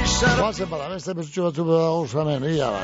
Guazen 0.00 0.68
para, 0.68 0.88
beste 0.92 1.14
mesutxo 1.16 1.46
batzu 1.48 1.64
dago 1.68 2.06
zanen, 2.06 2.44
ia 2.52 2.70
ba, 2.72 2.80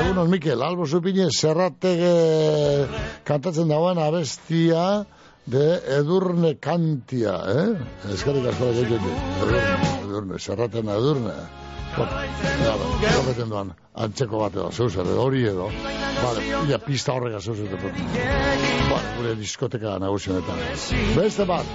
egunon 0.00 0.30
Mikel, 0.30 0.62
albo 0.62 0.86
zupine 0.86 1.28
zerratek 1.30 2.00
eh, 2.08 2.86
kantatzen 3.28 3.68
dagoen 3.68 3.98
abestia 4.00 5.04
de 5.44 5.66
edurne 5.98 6.54
kantia, 6.60 7.34
eh? 7.50 8.12
Eskerrik 8.14 8.46
asko 8.52 8.70
da 8.70 8.86
gaitu, 8.86 9.16
edurne, 9.42 9.90
edurne, 10.04 10.38
zerraten 10.38 10.88
edurne. 10.92 11.36
Ja, 11.92 12.76
ba, 12.78 13.34
duan, 13.44 13.74
antzeko 13.92 14.40
bat 14.40 14.54
edo, 14.56 14.70
zeu 14.72 14.88
zer, 14.88 15.04
edo 15.04 15.26
hori 15.26 15.44
edo. 15.50 15.68
Vale, 16.22 16.46
ia 16.70 16.78
pista 16.80 17.12
horrega 17.16 17.40
zeu 17.40 17.56
zer. 17.58 17.76
Ba, 18.88 19.02
gure 19.18 19.36
diskoteka 19.40 19.98
nagusienetan. 20.00 20.64
Beste 21.18 21.48
bat. 21.48 21.66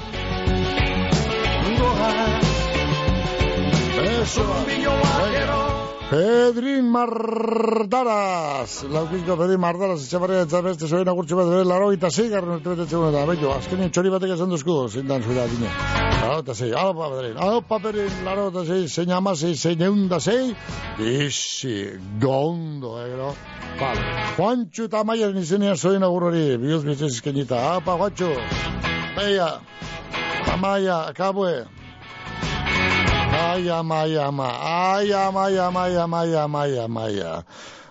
Eso. 3.98 4.44
Pedrin 6.10 6.86
Mardaraz, 6.88 8.84
laukiko 8.88 9.36
Pedrin 9.36 9.60
Mardaraz, 9.60 10.06
etxabarria 10.06 10.46
eta 10.46 10.62
beste 10.64 10.88
zoen 10.88 11.10
agurtxe 11.12 11.36
bat, 11.36 11.50
bere 11.52 11.66
laro 11.68 11.90
eta 11.92 12.08
zei 12.08 12.30
garren 12.32 12.54
urte 12.54 12.70
betetzen 12.76 13.08
eta 13.10 13.24
beto, 13.28 13.50
azkenien 13.52 13.90
txori 13.92 14.14
batek 14.14 14.36
esan 14.38 14.54
duzku, 14.54 14.76
zein 14.88 15.10
dan 15.10 15.26
zuera 15.26 15.48
dine. 15.52 15.68
Laro 16.22 16.38
eta 16.46 16.56
zei, 16.56 16.70
hau 16.80 16.94
paperin, 16.96 17.36
hau 17.44 17.60
paperin, 17.72 18.14
laro 18.24 18.48
eta 18.54 18.64
zei, 18.70 18.80
zein 18.88 19.12
amasei, 19.18 19.56
zein 19.56 19.82
egun 19.90 20.08
da 20.08 20.22
zei, 20.22 20.54
dixi, 21.02 21.76
gondo, 22.22 22.94
eh, 23.02 23.10
gero. 23.10 23.34
Vale, 23.82 24.06
Juantxu 24.38 24.88
eta 24.88 25.04
Maiaren 25.04 25.42
izenean 25.42 25.76
zoen 25.76 26.06
agurrori, 26.08 26.46
bihuz 26.62 26.86
biziz 26.86 27.12
eskenita, 27.18 27.60
hau 27.74 27.82
pa, 27.82 27.98
Juantxu, 27.98 28.32
beia, 29.18 29.58
Amaia, 30.54 31.02
akabue, 33.38 34.20
Ai, 34.62 35.14
ama, 35.14 35.42
ai, 35.46 35.58
ama, 35.58 35.82
ai, 35.84 35.98
ama, 35.98 36.60
ai, 36.62 36.78
ama, 36.78 37.44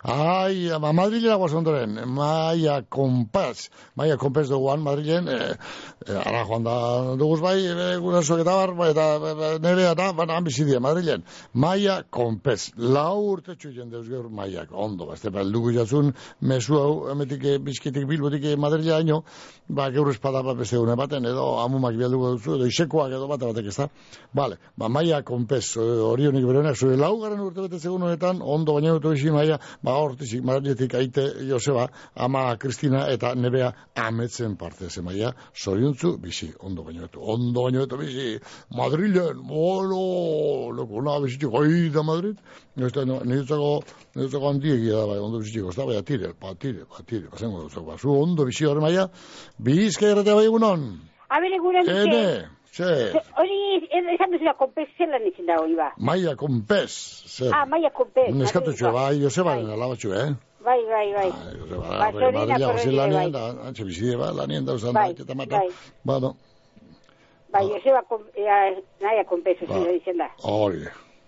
ai, 0.07 0.71
ama, 0.71 0.93
Madrilera 0.93 1.35
guaz 1.35 1.53
ondoren, 1.59 1.99
Maia 2.07 2.83
Kompaz, 2.89 3.71
Maia 3.99 4.17
Kompaz 4.17 4.47
duguan, 4.49 4.81
Madrilen, 4.81 5.27
e, 5.27 5.39
e, 6.07 6.13
ara 6.15 6.45
joan 6.47 6.63
da 6.63 6.77
duguz 7.19 7.41
bai, 7.43 7.57
e, 7.67 7.89
gurasoak 7.99 8.45
eta 8.45 8.55
bar, 8.55 8.75
bai, 8.79 8.91
eta 8.95 9.07
e, 9.19 9.33
e, 9.33 9.49
nerea 9.65 9.97
da, 9.99 10.13
baina 10.15 10.39
bizidia, 10.47 10.79
Madrilen. 10.81 11.25
Maia 11.55 12.05
Kompaz, 12.11 12.71
lau 12.77 13.33
urte 13.33 13.57
txuien 13.59 13.91
deuz 13.91 14.05
gaur 14.09 14.29
Maiak, 14.31 14.71
ondo, 14.71 15.09
bazte, 15.11 15.33
ba, 15.35 15.43
dugu 15.43 15.75
jatzun, 15.75 16.13
mesu 16.41 16.79
hau, 16.79 16.93
emetik, 17.11 17.49
bizkitik, 17.67 18.07
bilbotik, 18.07 18.47
Madrilea 18.63 19.01
haino, 19.01 19.25
ba, 19.67 19.89
gaur 19.91 20.13
espada 20.15 20.45
bat 20.47 20.61
beste 20.63 20.79
gune 20.79 20.95
baten, 20.95 21.27
edo 21.27 21.49
amumak 21.65 21.99
bialduko 21.99 22.37
duzu, 22.37 22.61
edo 22.61 22.71
isekoak 22.71 23.11
edo 23.19 23.27
bat 23.27 23.43
batek 23.43 23.73
ez 23.73 23.77
da. 23.81 23.91
Vale, 24.39 24.61
ba, 24.79 24.87
Maia 24.87 25.25
Kompaz, 25.27 25.65
hori 25.83 26.31
honik 26.31 26.47
berenak, 26.47 26.79
zure 26.79 26.95
laugarren 26.95 27.43
urte 27.43 27.67
bete 27.67 27.83
segun 27.83 28.07
honetan, 28.07 28.39
ondo 28.39 28.79
baina 28.79 28.95
dut 28.95 29.27
Maia, 29.35 29.59
ba, 29.83 29.96
hortizik, 29.97 30.45
Madriletik 30.45 30.95
aite 30.95 31.25
Joseba, 31.49 31.89
ama 32.15 32.57
Kristina 32.57 33.07
eta 33.13 33.35
nebea 33.35 33.73
ametzen 33.95 34.57
parte 34.57 34.91
ze 34.91 35.03
Maia, 35.03 35.33
zoriontzu 35.55 36.17
bizi, 36.23 36.53
ondo 36.61 36.85
baina 36.85 37.07
dut, 37.07 37.17
ondo 37.17 37.67
baina 37.67 37.87
dut 37.87 37.99
bizi, 38.01 38.39
Madrilen, 38.77 39.41
molo, 39.43 40.71
loko, 40.77 41.03
na, 41.03 41.19
bizitxik, 41.25 41.53
oi 41.53 41.91
da 41.91 42.03
Madrid, 42.03 42.41
Eta 42.77 43.07
no, 43.09 43.23
niretzako, 43.25 43.71
niretzako 44.19 44.51
handiegia 44.51 44.99
da, 45.01 45.07
bai, 45.09 45.19
ondo 45.19 45.41
bizitxiko, 45.41 45.71
ez 45.73 45.77
da, 45.79 45.87
bai, 45.89 45.97
atire, 46.03 46.35
patire, 46.41 46.85
patire, 46.85 47.31
pasengo 47.33 47.65
dut, 47.65 47.79
ba, 47.87 47.97
zu 47.97 48.13
ondo 48.13 48.45
bizi 48.45 48.69
hori 48.69 48.85
maia, 48.85 49.09
bizka 49.59 50.11
erratea 50.11 50.37
bai 50.37 50.45
egunon. 50.51 50.91
Abel 51.33 51.57
egunon, 51.57 51.89
Ene, 51.91 52.27
ze, 52.77 53.12
Hori, 53.39 53.59
esan 54.14 54.31
duzula, 54.33 54.53
konpez 54.59 54.89
zelan 54.99 55.24
izin 55.27 55.47
da 55.47 55.57
hori 55.61 55.74
ba. 55.77 55.93
maia 55.99 56.35
konpez, 56.37 56.91
ze. 57.37 57.51
Ah, 57.53 57.64
maia 57.66 57.91
konpez. 57.91 58.35
Neskatutxo, 58.35 58.93
bai, 58.93 59.18
Josebaren 59.22 59.70
alabatxu, 59.70 60.12
eh? 60.12 60.29
Bai, 60.66 60.81
bai, 60.91 61.12
bai. 61.14 61.31
Ba, 61.70 61.99
Ba, 61.99 62.12
korreli, 62.12 62.64
ozi 62.64 62.91
lanien, 62.91 63.35
antxe 63.68 63.85
bizide, 63.85 64.16
ba, 64.18 64.33
lanien 64.35 64.64
dauzan, 64.66 64.93
da, 64.95 65.07
eta 65.09 65.35
mata. 65.35 65.59
bai. 65.59 65.68
Bueno, 66.05 66.35
Bai, 67.53 67.64
Joseba, 67.70 68.03
naia 69.01 69.24
konpez 69.24 69.57
Ba. 69.68 69.79
izin 69.95 70.18
da 70.18 70.31
hori, 70.43 70.83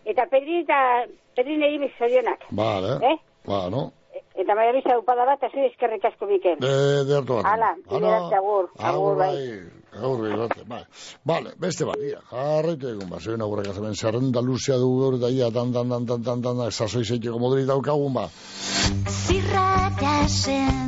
Eta 0.05 0.25
Pedrin 0.31 0.63
eta 0.65 1.05
Pedrin 1.37 1.63
egin 1.63 1.81
bizorionak. 1.87 2.41
bale, 2.51 2.99
Eh? 3.13 3.17
ba, 3.47 3.69
no? 3.71 3.93
Eta 4.35 4.55
Maia 4.55 4.73
Luisa 4.73 4.99
upada 4.99 5.25
bat, 5.27 5.43
azu 5.43 5.59
eskerrik 5.67 6.05
asko 6.05 6.27
Mikel. 6.27 6.57
De, 6.61 7.05
de 7.05 7.15
hartu 7.17 7.35
bat. 7.35 7.45
Hala, 7.45 7.71
agur, 8.37 8.69
agur, 8.79 9.17
bai. 9.17 9.37
Agur, 9.97 10.49
bai, 10.49 10.65
bai. 10.67 10.83
Vale, 11.25 11.53
beste 11.59 11.87
bat, 11.89 11.97
ia, 12.05 12.21
jarraitu 12.31 12.91
egun, 12.93 13.09
ba, 13.09 13.21
zeuen 13.21 13.43
aurrek 13.43 13.71
azamen, 13.73 13.95
zerrenda 13.97 14.43
luzea 14.45 14.77
dugu 14.79 15.01
gaur, 15.03 15.17
da, 15.19 15.31
ia, 15.33 15.49
dan, 15.51 15.73
dan, 15.73 15.89
dan, 15.89 16.05
dan, 16.07 16.23
dan, 16.23 16.43
dan, 16.45 16.61
sasoi 16.71 17.05
zeiteko 17.05 17.39
modri 17.41 17.65
daukagun, 17.67 18.13
ba. 18.13 18.29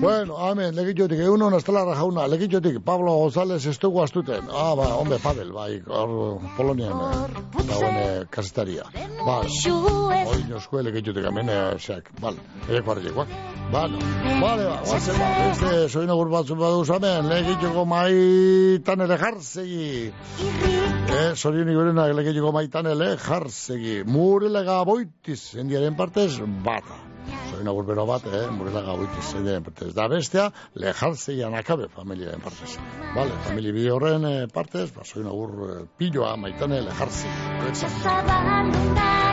Bueno, 0.00 0.36
amen, 0.36 0.76
legitxotik, 0.76 1.22
egun 1.24 1.42
hona 1.46 1.60
estelarra 1.62 1.96
jauna, 1.96 2.26
legitxotik, 2.28 2.78
Pablo 2.84 3.16
González 3.22 3.64
ez 3.66 3.78
dugu 3.80 4.02
astuten. 4.04 4.52
Ah, 4.52 4.74
ba, 4.76 4.90
hombre, 4.98 5.18
Pavel, 5.22 5.52
bai, 5.56 5.80
hor, 5.86 6.38
Polonian, 6.58 7.00
eh, 7.08 7.64
dagoen 7.64 8.28
kasetaria. 8.30 8.84
Ba, 9.24 9.40
hori 9.40 10.44
noskue 10.52 10.84
legitxotik, 10.84 11.32
amen, 11.32 11.48
eh, 11.48 11.64
zeak, 11.80 12.12
bale, 12.20 12.40
ere 12.68 12.84
kuarrikekoak. 12.84 13.59
Bale, 13.70 13.98
bale, 14.40 14.64
ba, 14.66 14.80
guazen, 14.84 15.18
ba, 15.18 15.26
beste, 15.46 15.88
soin 15.92 16.10
agur 16.10 16.30
batzu 16.32 16.56
baduz, 16.58 16.88
amen, 16.90 17.28
legitxoko 17.30 17.84
maitan 17.86 19.04
ere 19.06 19.18
jarzegi. 19.20 19.90
Eh, 20.10 21.28
zorionik 21.36 21.78
berenak 21.78 22.16
legitxoko 22.18 22.50
maitan 22.56 22.90
ere 22.90 23.12
jarzegi. 23.28 24.00
Murelega 24.10 24.80
boitiz, 24.88 25.54
endiaren 25.62 25.94
partez, 25.94 26.32
bata. 26.66 26.98
Soy 27.50 27.60
una 27.62 27.72
burbero 27.76 28.06
bat, 28.06 28.26
eh, 28.26 28.46
murela 28.50 28.82
gauitik 28.82 29.22
zeiden 29.22 29.62
partez. 29.62 29.92
Da 29.94 30.08
bestea, 30.08 30.50
lejarzeian 30.74 31.54
akabe 31.54 31.88
familiaren 31.94 32.42
partez. 32.42 32.76
Vale, 33.14 33.38
familia 33.46 33.76
bi 33.76 33.88
horren 33.90 34.26
eh, 34.26 34.36
partez, 34.52 34.88
ba, 34.96 35.06
soy 35.06 35.22
una 35.22 35.34
bur 35.36 35.56
eh, 35.68 35.80
pilloa, 35.98 36.36
maitane, 36.36 36.82
lejarzei. 36.90 37.34
Beldurra 37.62 39.29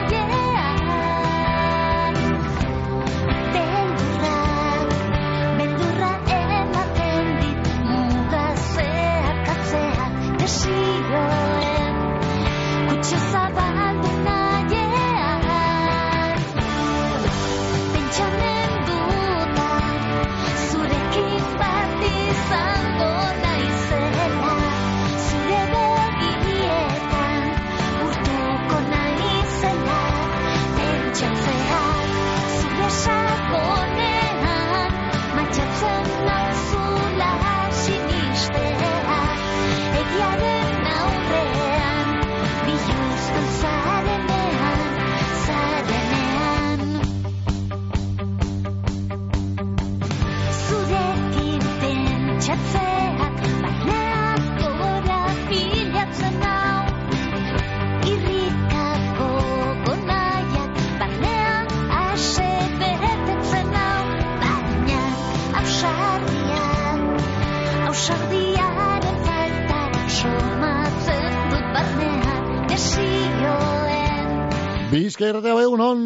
Bizka 74.91 75.27
irratea 75.27 75.53
bai 75.57 75.63
egunon. 75.67 76.01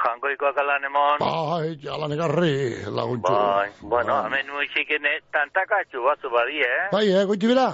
Jangoikoak 0.00 0.56
alan 0.62 0.84
emon. 0.88 1.18
Bai, 1.20 1.74
jalan 1.82 2.12
egarri, 2.16 2.54
laguntxu. 2.96 3.32
Bai, 3.34 3.68
bueno, 3.92 4.16
hemen 4.24 4.48
muiziken 4.54 5.04
tantakatxu 5.34 6.00
batzu 6.06 6.30
badi, 6.32 6.62
eh? 6.64 6.86
Bai, 6.92 7.04
eh, 7.12 7.24
goiti 7.28 7.50
bera? 7.50 7.68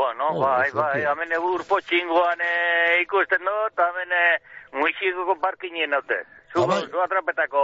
Bueno, 0.00 0.26
Oh, 0.34 0.40
bai, 0.40 0.70
suerte. 0.70 0.80
bai, 0.80 1.04
hemen 1.06 1.36
urpo 1.38 1.78
txingoan 1.86 2.42
eh, 2.42 2.98
ikusten 3.04 3.46
dut, 3.46 3.78
hemen 3.86 4.12
eh, 4.18 4.40
muizikoko 4.72 5.36
parkinien 5.40 5.90
naute. 5.94 6.18
Zu, 6.52 6.66
bai. 6.66 6.80
zu 6.90 7.00
atrapetako, 7.04 7.62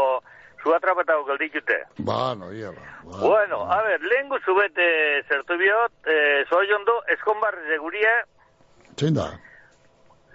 zu 0.63 0.75
atrapetako 0.75 1.25
gelditute. 1.33 1.81
Ba, 1.99 2.35
no, 2.39 2.53
ia, 2.53 2.71
ba. 2.71 3.19
Bueno, 3.19 3.65
a 3.73 3.83
ver, 3.83 4.01
lehen 4.03 4.29
guzu 4.31 4.55
bete 4.55 4.87
zertu 5.29 5.59
biot, 5.59 5.93
eh, 6.07 6.47
zoi 6.49 6.71
ondo, 6.79 7.01
eskonbarri 7.17 7.67
segurie, 7.75 8.15
Zein 8.97 9.13
da? 9.15 9.27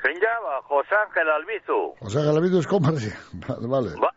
Zein 0.02 0.18
ja, 0.22 0.34
ba, 0.45 0.62
Jose 0.70 0.95
Angel 1.04 1.30
Albizu. 1.36 1.80
Galabitu 2.14 2.64
eskombarri. 2.64 3.12
Vale, 3.47 3.68
vale. 3.74 3.91
Ba, 4.02 4.10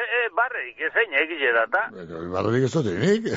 e, 0.00 0.02
e, 0.18 0.22
barreik, 0.38 0.80
ezein 0.88 1.12
egile 1.24 1.52
data. 1.60 1.88
Barrerik 2.34 2.66
ez 2.68 2.72
dut 2.74 2.88
nik. 3.04 3.28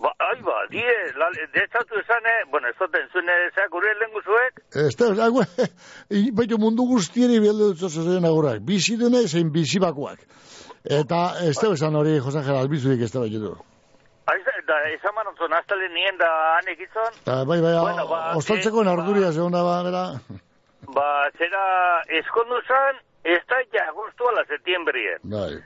Ba, 0.00 0.10
ai 0.30 0.38
ba, 0.44 0.56
die, 0.72 0.92
la, 1.20 1.28
detzatu 1.54 1.98
esan, 2.00 2.24
eh, 2.24 2.44
bueno, 2.52 2.70
ez 2.72 2.76
duten 2.78 3.08
zune, 3.12 3.36
zeak 3.54 3.68
gure 3.74 3.92
lehen 4.00 4.14
guzuek, 4.16 4.62
Ez 4.84 4.94
da, 4.96 5.10
agua, 5.26 5.44
baitu 6.38 6.58
mundu 6.58 6.86
guztieri 6.88 7.40
bialde 7.44 7.72
dut 7.74 7.90
zozen 7.90 8.24
agurak. 8.24 8.62
Bizi 8.64 8.96
dune 9.00 9.26
zein 9.28 9.52
bizi 9.52 9.82
bakuak. 9.82 10.24
Eta 11.00 11.20
ez 11.44 11.56
da 11.60 11.74
esan 11.74 11.96
hori 12.00 12.16
Jose 12.24 12.40
Angel 12.40 12.56
Albizudik 12.62 13.04
ez 13.04 13.12
da 13.12 13.26
baitu. 13.26 13.52
Da, 14.70 14.76
esan 14.94 15.14
manotzen, 15.16 15.52
aztale 15.56 15.88
nien 15.90 16.16
da 16.20 16.28
hanek 16.60 16.84
izan, 16.84 17.16
bai, 17.26 17.58
bai, 17.58 17.72
Bueno, 17.74 18.04
ba, 18.06 18.20
ostaltzeko 18.38 18.84
eh, 18.84 18.86
narduria 18.86 19.32
zegoen 19.32 19.56
da, 19.56 19.64
ba, 19.66 19.80
bera. 19.82 20.04
Ba, 20.96 21.30
zera, 21.38 21.64
eskondu 22.20 22.60
zan, 22.68 22.96
ez 23.24 23.40
da 23.48 23.58
ja 23.72 23.88
agostu 23.90 24.24
ala 24.28 24.44
septiembrien. 24.48 25.20
Bai. 25.22 25.58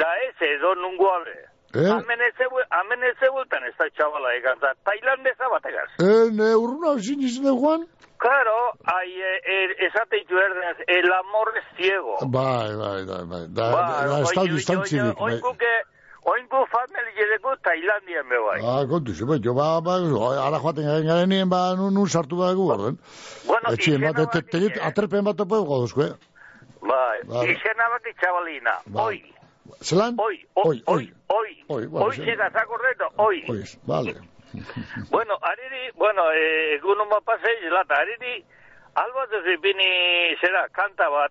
Da 0.00 0.10
ez 0.28 0.36
edo 0.56 0.74
nungo 0.74 1.08
abe. 1.14 1.38
Eh? 1.74 1.86
Hemen 1.86 2.20
ez 2.26 2.34
hemen 2.40 3.02
ez 3.06 3.16
ebueltan 3.22 3.62
ez 3.64 3.74
da 3.78 3.86
txabala 3.94 4.32
egan, 4.34 4.58
da 4.58 4.72
tailandesa 4.84 5.48
bategaz. 5.52 5.88
En, 6.02 6.40
e, 6.40 6.54
urruna 6.58 6.96
zin 6.98 7.20
izan 7.22 7.54
Juan? 7.60 7.86
Claro, 8.18 8.56
ai, 8.84 9.08
e, 9.08 9.30
e, 9.54 9.58
esate 9.86 10.18
ditu 10.18 10.36
erdaz, 10.36 10.76
el 10.86 11.12
amor 11.12 11.52
es 11.56 11.64
ciego. 11.76 12.18
Bai, 12.26 12.74
bai, 12.76 13.04
bai, 13.06 13.22
bai. 13.32 13.44
Da, 13.48 13.70
Ba, 13.72 13.84
da, 14.10 14.18
ez 14.20 14.34
da 14.34 14.44
distantzirik. 14.44 15.14
bai. 15.18 15.32
Oinkuke, 15.32 15.72
oinku 16.24 16.64
family 16.72 17.12
jedeko 17.16 17.54
Tailandian 17.64 18.28
be 18.28 18.38
bai. 18.46 18.60
Ah, 18.62 18.84
kontu, 18.86 19.14
ze, 19.14 19.24
bai, 19.24 19.38
jo, 19.42 19.54
ba, 19.54 19.80
ba, 19.80 19.94
ara 20.46 20.58
joaten 20.58 20.84
garen 20.84 21.06
garen 21.06 21.28
nien, 21.28 21.48
ba, 21.48 21.74
nun, 21.76 21.94
nun 21.94 22.08
sartu 22.08 22.36
da 22.40 22.52
gu, 22.54 22.66
orden. 22.72 22.98
Bueno, 23.46 23.72
Etxien 23.72 24.00
bat, 24.00 24.18
izena 24.18 24.38
et- 24.38 24.54
et- 24.54 24.76
et- 24.76 24.82
aterpen 24.82 25.24
bat 25.24 25.36
topo 25.36 25.62
goduzko, 25.64 26.02
eh? 26.02 26.12
Bai, 26.82 27.18
Bai. 27.24 27.46
izena 27.54 27.88
bat 27.94 28.06
itxabalina, 28.12 28.74
Bai. 28.86 29.04
oi. 29.06 29.34
Zelan? 29.82 30.14
Oi, 30.18 30.44
oi, 30.54 30.82
oi. 30.86 31.12
Oi, 31.30 31.64
Oi, 31.68 31.86
oi, 31.92 32.14
sí. 32.16 32.24
zega, 32.24 32.50
zakorreto, 32.50 33.06
oi. 33.18 33.44
Oi, 33.48 33.62
vale. 33.86 34.14
Bueno, 35.10 35.38
ariri, 35.42 35.90
bueno, 35.96 36.22
eh, 36.32 36.74
egun 36.74 36.98
bat 37.08 37.22
pasei, 37.24 37.54
zelata, 37.62 37.94
ariri, 38.02 38.44
albat 38.94 39.32
ez 39.38 39.46
ipini, 39.54 40.34
zera, 40.40 40.66
kanta 40.74 41.08
bat, 41.08 41.30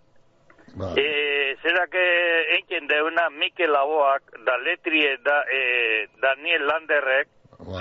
Vale. 0.76 1.02
eh, 1.02 1.58
zera 1.62 1.88
que 1.88 2.56
enken 2.58 2.88
deuna 2.88 3.30
Mikel 3.30 3.72
Laboak, 3.72 4.24
da 4.46 4.58
letrie, 4.58 5.18
da, 5.24 5.44
eh, 5.52 6.08
Daniel 6.22 6.66
Landerrek, 6.68 7.28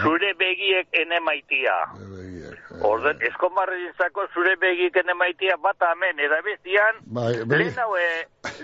zure 0.02 0.34
begiek 0.34 0.88
ene 0.92 1.20
maitia. 1.20 1.74
Orden, 2.82 3.18
eskomarrezintzako 3.26 4.26
zure 4.34 4.54
begiek 4.56 4.94
ene 5.00 5.14
maitia 5.14 5.56
bat 5.58 5.80
amen, 5.82 6.18
eta 6.20 6.40
bestian, 6.46 6.96
Bai, 7.06 7.32
begi- 7.44 7.72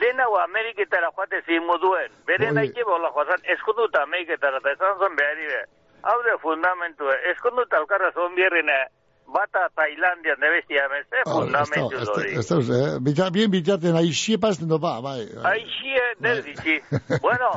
lehen 0.01 0.21
hau, 0.21 0.37
Ameriketara 0.39 1.11
joate 1.17 1.41
zimu 1.47 1.79
duen, 1.79 2.13
bere 2.27 2.47
Oi. 2.49 2.53
nahi 2.55 2.83
bola 2.87 3.11
joazan, 3.11 3.41
eskunduta 3.45 4.03
Ameriketara, 4.03 4.59
eta 4.59 4.71
esan 4.73 4.99
zon 4.99 5.17
behari 5.17 5.47
be. 5.47 5.65
Hau 6.03 6.23
de 6.23 6.37
fundamentu, 6.39 7.11
eskunduta 7.33 7.77
alkarra 7.79 8.13
zon 8.13 8.35
bierrine, 8.35 8.87
bata 9.27 9.69
Tailandian 9.75 10.39
de 10.41 10.49
bestia, 10.51 10.85
ez 10.99 11.07
Ah, 11.27 11.31
fundamentu 11.31 11.97
dori. 12.05 12.31
ez 12.39 12.51
ez 12.51 12.69
da, 12.69 12.75
eh? 12.79 12.99
Bita- 13.01 13.31
bien 13.31 13.51
bitarten, 13.51 13.97
aixi 13.97 14.39
pasten 14.39 14.69
do, 14.69 14.79
ba, 14.79 15.01
bai. 15.01 15.27
bai. 15.43 15.53
Aixie, 15.59 16.03
derdizi. 16.21 16.81
bueno, 17.27 17.51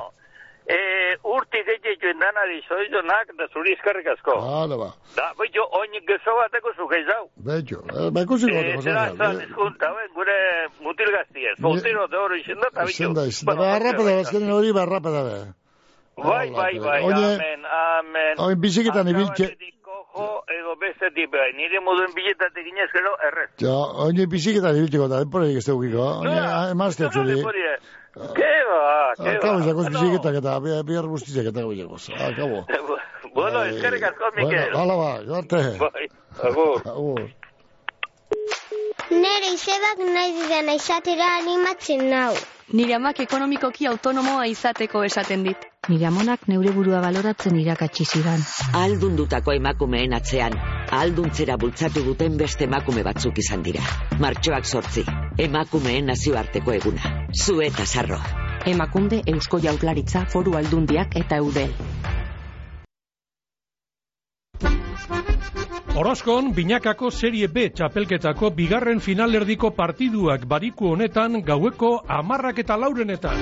eh, 0.67 1.15
urti 1.23 1.59
gehietuen 1.67 2.19
danari 2.19 2.61
zoizonak, 2.67 3.29
da 3.37 3.47
zuri 3.53 3.73
eskarrik 3.77 4.07
asko. 4.07 4.35
Hala, 4.41 4.77
ba. 4.77 4.89
Da, 5.15 5.31
bai 5.37 5.47
jo, 5.55 5.63
oinik 5.79 6.03
gezo 6.07 6.33
bateko 6.41 6.73
zukei 6.77 7.03
zau. 7.07 7.29
Betxo, 7.37 7.83
eh, 7.93 8.09
ba, 8.11 8.21
ikusi 8.25 8.49
Eh, 8.49 8.55
gote, 8.55 8.81
zera, 8.81 9.05
Jose. 9.09 9.17
zan, 9.23 9.41
eskunta, 9.47 9.87
ben, 9.95 10.09
gure 10.15 10.37
mutil 10.81 11.11
gaztie, 11.15 11.53
soltero 11.61 12.07
de 12.07 12.17
oro 12.17 12.35
izen 12.35 12.59
da, 12.59 12.67
eta 12.67 12.83
Izen 12.83 13.13
bitxo. 13.13 13.21
da, 13.21 13.27
izen 13.27 13.45
da, 13.47 13.55
ba, 13.55 13.71
arrapeda, 13.75 14.19
azkenen 14.25 14.51
hori, 14.51 14.71
ba, 14.73 14.81
arrapeda, 14.83 15.23
be. 15.23 15.37
Bai, 16.17 16.49
bai, 16.49 16.79
bai, 16.79 17.03
Oine- 17.03 17.35
amen, 17.37 17.61
amen. 17.65 18.39
Oin 18.39 18.59
biziketan 18.59 19.07
ibiltze, 19.07 19.51
Kojo, 20.17 20.41
edo 20.59 20.75
bestetik 20.81 21.29
bai, 21.31 21.51
nire 21.57 21.79
moduen 21.85 22.11
biletatik 22.15 22.65
inez 22.71 22.89
gero, 22.93 23.11
errez. 23.29 23.49
jo, 23.61 23.75
oine 24.07 24.25
biziketan 24.27 24.75
ibiltzeko, 24.79 25.07
da, 25.11 25.19
denporeik 25.23 25.57
ez 25.61 25.65
dugiko, 25.69 26.03
oine, 26.23 26.41
emazte 26.71 27.05
atzuli. 27.05 27.37
Hori, 27.45 27.61
eh. 27.73 27.77
Ke 28.17 28.51
ba, 28.69 28.79
ke 29.21 29.29
Akabo 29.37 29.59
ba. 29.59 29.65
jakoz 29.67 29.87
biziketak 29.93 30.35
eta 30.41 30.59
bi- 30.59 30.81
bihar 30.89 31.05
guztizek 31.05 31.51
eta 31.51 31.61
gabo 31.61 31.73
jakoz. 31.77 32.09
Akabo. 32.29 32.63
Bueno, 33.37 33.61
eskerrik 33.69 34.01
asko, 34.01 34.31
Mikel. 34.35 34.49
Bueno, 34.49 34.77
hala 34.79 34.95
ba, 34.97 35.09
joarte. 35.27 35.59
Bai, 35.77 36.07
agur. 36.41 36.81
Agur. 36.89 37.19
Nere 39.11 39.51
izebak 39.53 39.99
nahi 40.15 40.31
didana 40.39 40.73
izatera 40.79 41.27
animatzen 41.41 42.09
nau. 42.09 42.33
Nire 42.73 42.95
amak 42.97 43.21
ekonomikoki 43.23 43.85
autonomoa 43.87 44.45
izateko 44.51 45.03
esaten 45.07 45.43
dit. 45.45 45.61
Nire 45.87 46.07
amonak 46.09 46.41
neure 46.51 46.73
burua 46.75 46.99
baloratzen 46.99 47.55
irakatsi 47.61 48.03
zidan. 48.03 48.43
Aldundutako 48.79 49.53
emakumeen 49.55 50.15
atzean, 50.17 50.57
alduntzera 50.97 51.55
bultzatu 51.61 52.03
duten 52.09 52.35
beste 52.41 52.67
emakume 52.67 53.05
batzuk 53.07 53.39
izan 53.39 53.63
dira. 53.63 53.85
Martxoak 54.19 54.67
sortzi, 54.67 55.05
emakumeen 55.47 56.11
nazioarteko 56.11 56.75
eguna. 56.75 57.15
Zu 57.31 57.61
eta 57.69 57.85
sarro. 57.85 58.19
Emakunde 58.67 59.21
Eusko 59.31 59.63
Jaurlaritza 59.63 60.25
Foru 60.27 60.59
Aldundiak 60.59 61.15
eta 61.23 61.39
Eudel. 61.39 61.71
Orozkon, 65.97 66.51
binakako 66.53 67.09
Serie 67.09 67.47
B 67.49 67.71
txapelketako 67.73 68.51
bigarren 68.53 68.99
finalerdiko 69.01 69.71
partiduak 69.73 70.43
bariku 70.45 70.91
honetan 70.91 71.39
gaueko 71.41 71.89
amarrak 72.17 72.59
eta 72.61 72.75
laurenetan. 72.77 73.39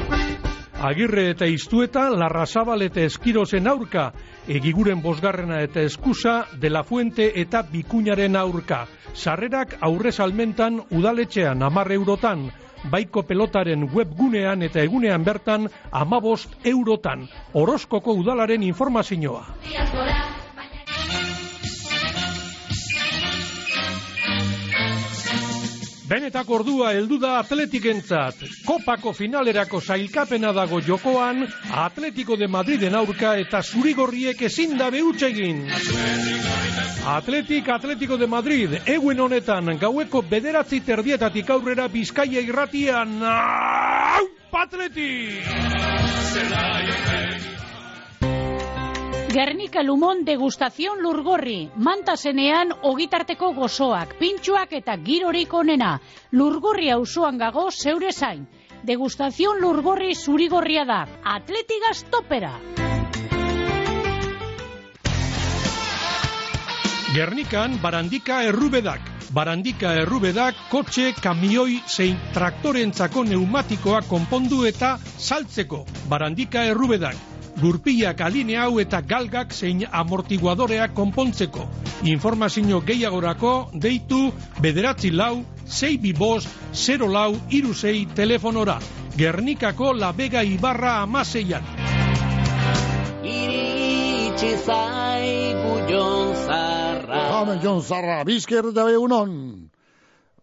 Agirre 0.80 1.26
eta 1.34 1.49
iztueta, 1.51 2.06
Larrazabal 2.16 2.86
eta 2.88 3.03
Eskirozen 3.10 3.68
aurka, 3.68 4.06
egiguren 4.47 5.01
bosgarrena 5.03 5.60
eta 5.68 5.84
eskusa, 5.84 6.38
De 6.56 6.72
La 6.72 6.86
Fuente 6.88 7.28
eta 7.41 7.66
Bikuñaren 7.74 8.39
aurka. 8.39 8.86
Sarrerak 9.14 9.76
aurre 9.82 10.14
salmentan 10.14 10.80
udaletxean 10.91 11.62
amar 11.62 11.91
eurotan, 11.91 12.47
baiko 12.89 13.26
pelotaren 13.28 13.84
webgunean 13.91 14.64
eta 14.64 14.80
egunean 14.80 15.28
bertan 15.28 15.68
amabost 15.91 16.56
eurotan. 16.64 17.28
Orozkoko 17.51 18.16
udalaren 18.16 18.64
informazioa. 18.64 19.43
Benetako 26.06 26.60
ordua 26.60 26.91
heldu 26.93 27.18
da 27.18 27.39
atletikentzat. 27.39 28.43
Kopako 28.66 29.14
finalerako 29.18 29.80
sailkapena 29.82 30.51
dago 30.53 30.78
jokoan, 30.86 31.47
Atletico 31.74 32.38
de 32.38 32.47
Madriden 32.47 32.93
aurka 32.95 33.34
eta 33.41 33.64
zurigorriek 33.64 34.41
ezin 34.45 34.78
da 34.78 34.91
behutsa 34.93 35.32
egin. 35.34 35.64
Atletik 37.16 37.70
Atletico 37.70 38.18
de 38.22 38.28
Madrid, 38.28 38.78
eguen 38.86 39.20
honetan 39.20 39.78
gaueko 39.82 40.22
bederatzi 40.30 40.82
terdietatik 40.86 41.49
aurrera 41.49 41.88
Bizkaia 41.89 42.41
irratian. 42.41 43.18
Au, 43.26 44.26
Atleti! 44.62 45.12
Gernika 49.36 49.81
Lumon 49.83 50.21
degustazion 50.23 51.01
lurgorri, 51.03 51.65
mantasenean 51.83 52.69
ogitarteko 52.88 53.49
gozoak, 53.57 54.13
pintxuak 54.15 54.71
eta 54.77 54.95
girorik 55.07 55.51
onena. 55.59 55.89
Lurgorri 56.31 56.88
auzoan 56.93 57.41
gago 57.41 57.65
zeure 57.71 58.13
zain. 58.13 58.45
Degustazion 58.88 59.59
lurgorri 59.59 60.15
zurigorria 60.15 60.86
da. 60.88 61.01
Atletigaz 61.33 62.05
topera. 62.15 62.53
Gernikan 67.11 67.75
barandika 67.83 68.41
errubedak. 68.47 69.13
Barandika 69.36 69.97
errubedak 70.05 70.55
kotxe, 70.71 71.11
kamioi 71.19 71.81
zein 71.91 72.15
traktorentzako 72.31 73.27
neumatikoa 73.36 74.05
konpondu 74.07 74.63
eta 74.71 74.95
saltzeko. 75.03 75.83
Barandika 76.07 76.69
errubedak. 76.71 77.34
Gurpilak 77.56 78.20
aline 78.22 78.58
hau 78.60 78.80
eta 78.84 78.99
galgak 79.01 79.53
zein 79.53 79.86
amortiguadoreak 79.91 80.93
konpontzeko. 80.93 81.68
Informazio 82.03 82.82
gehiagorako 82.84 83.53
deitu 83.74 84.32
bederatzi 84.62 85.12
lau, 85.12 85.45
zei 85.66 85.97
bibos, 85.97 86.47
0 86.74 87.08
lau, 87.12 87.32
iru 87.49 87.74
zei 87.74 88.06
telefonora. 88.16 88.80
Gernikako 89.16 89.93
labega 89.93 90.43
ibarra 90.43 90.97
amaseian. 91.03 91.64
Iritsi 93.24 94.51
zaigu 94.66 95.78
jon 95.89 96.36
zarra. 96.45 97.24
Jamen, 97.32 97.62
Jon 97.64 97.82
Zarra, 97.82 98.24
bizker 98.28 98.72
eta 98.72 98.84
bai 98.84 98.93
egunon. 98.99 99.64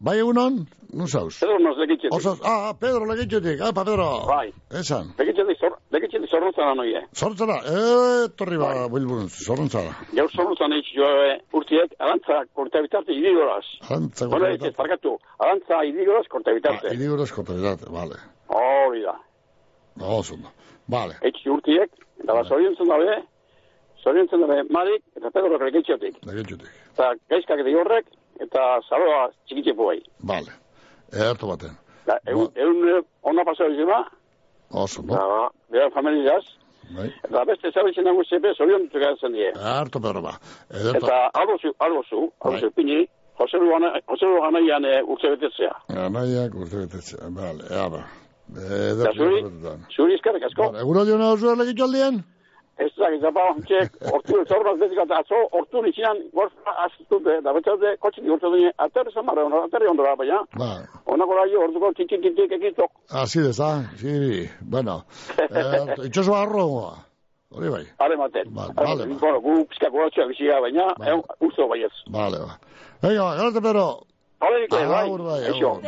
Bai 0.02 0.16
egunon, 0.18 0.56
nun 0.98 1.06
zauz? 1.06 1.36
Pedro 1.38 1.58
nos 1.62 1.76
legitxetik. 1.78 2.14
Osas, 2.16 2.40
ah, 2.42 2.72
Pedro 2.80 3.06
legitxetik, 3.06 3.60
apa, 3.62 3.84
Pedro. 3.86 4.06
Bai. 4.26 4.48
Esan. 4.80 5.12
Legitxetik 5.18 5.60
zor, 5.62 5.76
legitxetik 5.94 6.30
zorrontzara 6.32 6.72
noie. 6.74 7.02
Sortzara, 7.14 7.58
eh, 7.70 8.24
torri 8.36 8.58
ba, 8.58 8.88
bilburun, 8.90 9.28
sortzara. 9.30 9.92
Gaur 10.18 10.30
zorrontzan 10.34 10.74
eitz 10.74 10.88
jo 10.96 11.06
e, 11.26 11.36
urtiek, 11.54 11.94
arantza 12.02 12.40
korta 12.58 12.82
bitarte 12.82 13.14
idigoraz. 13.14 13.62
Arantza 13.88 14.26
Bueno, 14.26 14.48
korta 14.50 14.66
eitz, 14.68 14.76
parkatu, 14.80 15.12
arantza 15.38 15.84
idigoraz 15.86 16.26
korta 16.34 16.54
bitarte. 16.56 16.88
Ah, 16.90 16.94
Idigoraz 16.98 17.30
korta 17.36 17.54
bitate, 17.60 17.86
vale. 17.98 18.18
Hori 18.48 19.04
da. 19.06 19.14
Oso, 20.00 20.34
ondo. 20.34 20.50
vale. 20.88 21.14
Eitz 21.22 21.46
urtiek, 21.46 21.94
eta 22.24 22.34
bat 22.40 22.50
zoriontzen 22.50 22.90
dabe, 22.90 23.20
zoriontzen 24.02 24.42
dabe 24.42 24.64
Marik 24.74 25.04
eta 25.16 25.30
Pedro 25.30 25.62
legitxetik. 25.62 26.18
Legitxetik, 26.26 26.74
Eta 26.92 27.12
gaizkak 27.30 27.62
edi 27.62 27.74
horrek, 27.78 28.10
eta 28.44 28.64
zaroa 28.88 29.28
txikitxe 29.46 29.74
puai. 29.78 30.00
vale. 30.20 30.52
Erto 31.12 31.46
baten. 31.50 31.74
Da, 32.06 32.16
egun, 32.26 32.48
egun 32.56 33.02
ona 33.28 33.44
pasau 33.44 33.68
izema, 33.70 34.02
Oso, 34.70 35.02
no? 35.02 35.14
da, 35.14 35.48
bera 35.70 35.90
familiaz, 35.92 36.42
Bai. 36.96 37.10
eta 37.28 37.44
beste 37.44 37.70
zabitzen 37.70 38.04
dago 38.08 38.24
zepe, 38.24 38.54
zoriontzen 38.56 39.00
gaitzen 39.02 39.32
die. 39.36 39.50
Erto, 39.52 40.00
Pedro, 40.00 40.22
ba. 40.24 40.32
Ederto. 40.70 41.04
Eta 41.06 41.18
albozu, 41.42 41.74
albozu, 41.78 42.22
albozu, 42.40 42.70
pini, 42.76 43.04
Jose 43.38 43.56
Lugo 43.58 44.44
Anaian 44.46 44.84
e, 44.84 44.98
urte 45.02 45.30
betetzea. 45.36 45.72
Anaiak 46.06 46.54
urte 46.54 46.82
betetzea, 46.86 47.28
vale, 47.36 47.64
ea 47.70 47.88
ba. 47.90 48.02
Eta 48.52 49.12
zuri, 49.16 49.40
zuri 49.96 50.14
eskerrik 50.18 50.44
asko. 50.48 50.68
Vale, 50.70 50.82
egun 50.84 51.00
hori 51.00 51.14
hona 51.16 51.30
oso 51.36 51.54
legitxo 51.56 51.84
aldean? 51.88 52.22
Ez 52.78 52.88
da, 52.96 53.10
gizapa, 53.12 53.42
txek, 53.68 53.98
ortu, 54.16 54.38
zorraz 54.48 54.78
bezik 54.80 54.98
eta 55.04 55.18
atzo, 55.20 55.36
ortu 55.52 55.82
nitxinan, 55.84 56.16
gorfa 56.32 56.72
aztute, 56.86 57.40
da 57.44 57.52
betxalde, 57.52 57.96
kotxik 58.00 58.24
urte 58.24 58.48
dune, 58.48 58.70
aterri 58.78 59.12
zamarra, 59.12 59.44
aterri 59.66 59.86
ondora, 59.90 60.14
baina, 60.16 60.38
Ba, 60.58 60.70
onako 61.06 61.34
da 61.36 61.44
jo, 61.52 61.60
orduko 61.66 61.92
txitxik 61.92 62.22
txitxik 62.24 62.52
ekitok. 62.58 62.90
así 63.10 63.40
de 63.44 63.50
esa, 63.50 63.90
sí, 64.00 64.48
bueno. 64.62 65.04
Erto, 65.38 66.02
itxoso 66.08 66.34
arro, 66.34 66.64
hori 67.52 67.68
bai. 67.68 67.84
Ale 67.98 68.16
maten. 68.16 68.48
Ba, 68.54 68.70
vale, 68.74 69.04
ba. 69.06 69.18
Bueno, 69.20 69.40
gu 69.44 69.66
pizkako 69.68 69.98
batxoa 70.06 70.26
bizia, 70.32 70.60
baina, 70.60 70.88
egun, 71.06 71.22
usto 71.40 71.68
baiez. 71.68 71.92
Vale, 72.08 72.38
ba. 72.40 72.56
Venga, 73.02 73.22
ba, 73.22 73.34
gracias, 73.36 73.62
Pedro. 73.62 73.86
Hale, 74.40 74.60
Mikel, 74.64 74.88
bai. 74.88 75.04
Agur, 75.06 75.22
bai, 75.22 75.40
Eixo. 75.52 75.70
agur. 75.70 75.84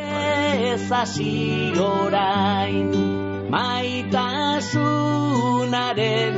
Ez 0.75 0.93
hasi 0.93 1.73
orain, 1.81 2.93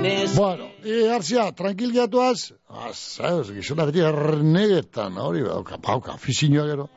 nes 0.02 0.36
Bueno, 0.36 0.68
e, 0.84 1.06
Garcia, 1.08 1.52
tranquil 1.52 1.92
geatuaz, 1.92 2.52
azauz, 2.68 3.50
gizona 3.56 3.86
beti 3.88 4.04
ernegetan, 4.04 5.16
hori, 5.16 5.42
bauka, 5.46 5.78
bauka, 5.80 6.16
fizinioa 6.20 6.66
gero. 6.68 6.88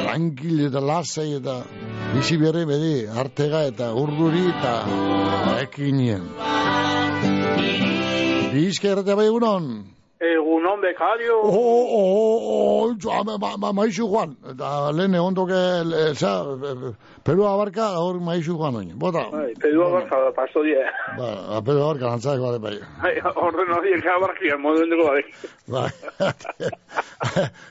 Tranquil 0.00 0.66
eta 0.66 0.82
lasai 0.84 1.30
eta 1.38 1.56
bizi 2.14 2.36
berri 2.42 2.66
bedi, 2.68 2.94
artega 3.24 3.64
eta 3.70 3.92
urduri 3.94 4.44
eta 4.50 4.74
ekinien. 5.62 6.28
Bizka 8.52 8.92
erratea 8.92 9.16
bai 9.16 9.30
egunon. 9.30 9.72
Egunon 10.20 10.82
bekario. 10.82 11.36
Oh, 11.42 11.48
oh, 11.48 12.92
oh, 12.92 12.94
oh, 13.08 13.24
ma, 13.24 13.38
ma, 13.38 13.56
ma, 13.56 13.70
maizu 13.72 14.04
Juan. 14.06 14.34
Eta 14.50 14.90
lehen 14.92 15.14
egon 15.16 15.34
toke, 15.34 15.56
le- 15.88 16.12
za, 16.14 16.32
Peru 17.24 17.46
abarka, 17.48 17.86
hor 17.96 18.18
maizu 18.20 18.52
Juan 18.58 18.76
oin. 18.76 18.90
Bota, 19.00 19.22
Bai, 19.32 19.54
pedua 19.62 19.88
barka 19.94 20.18
da, 20.20 20.30
pasto 20.36 20.62
die. 20.62 20.84
ba, 21.16 21.62
Peru 21.64 21.80
abarka 21.86 22.10
lantzak 22.10 22.38
bale 22.42 22.58
bai. 22.60 22.74
Bai, 23.00 23.14
horren 23.34 23.72
hori 23.78 23.94
eka 23.96 24.18
barkia, 24.20 24.58
modu 24.60 24.84
endeko 24.84 25.08
bai. 25.08 25.22
Bai. 25.72 25.88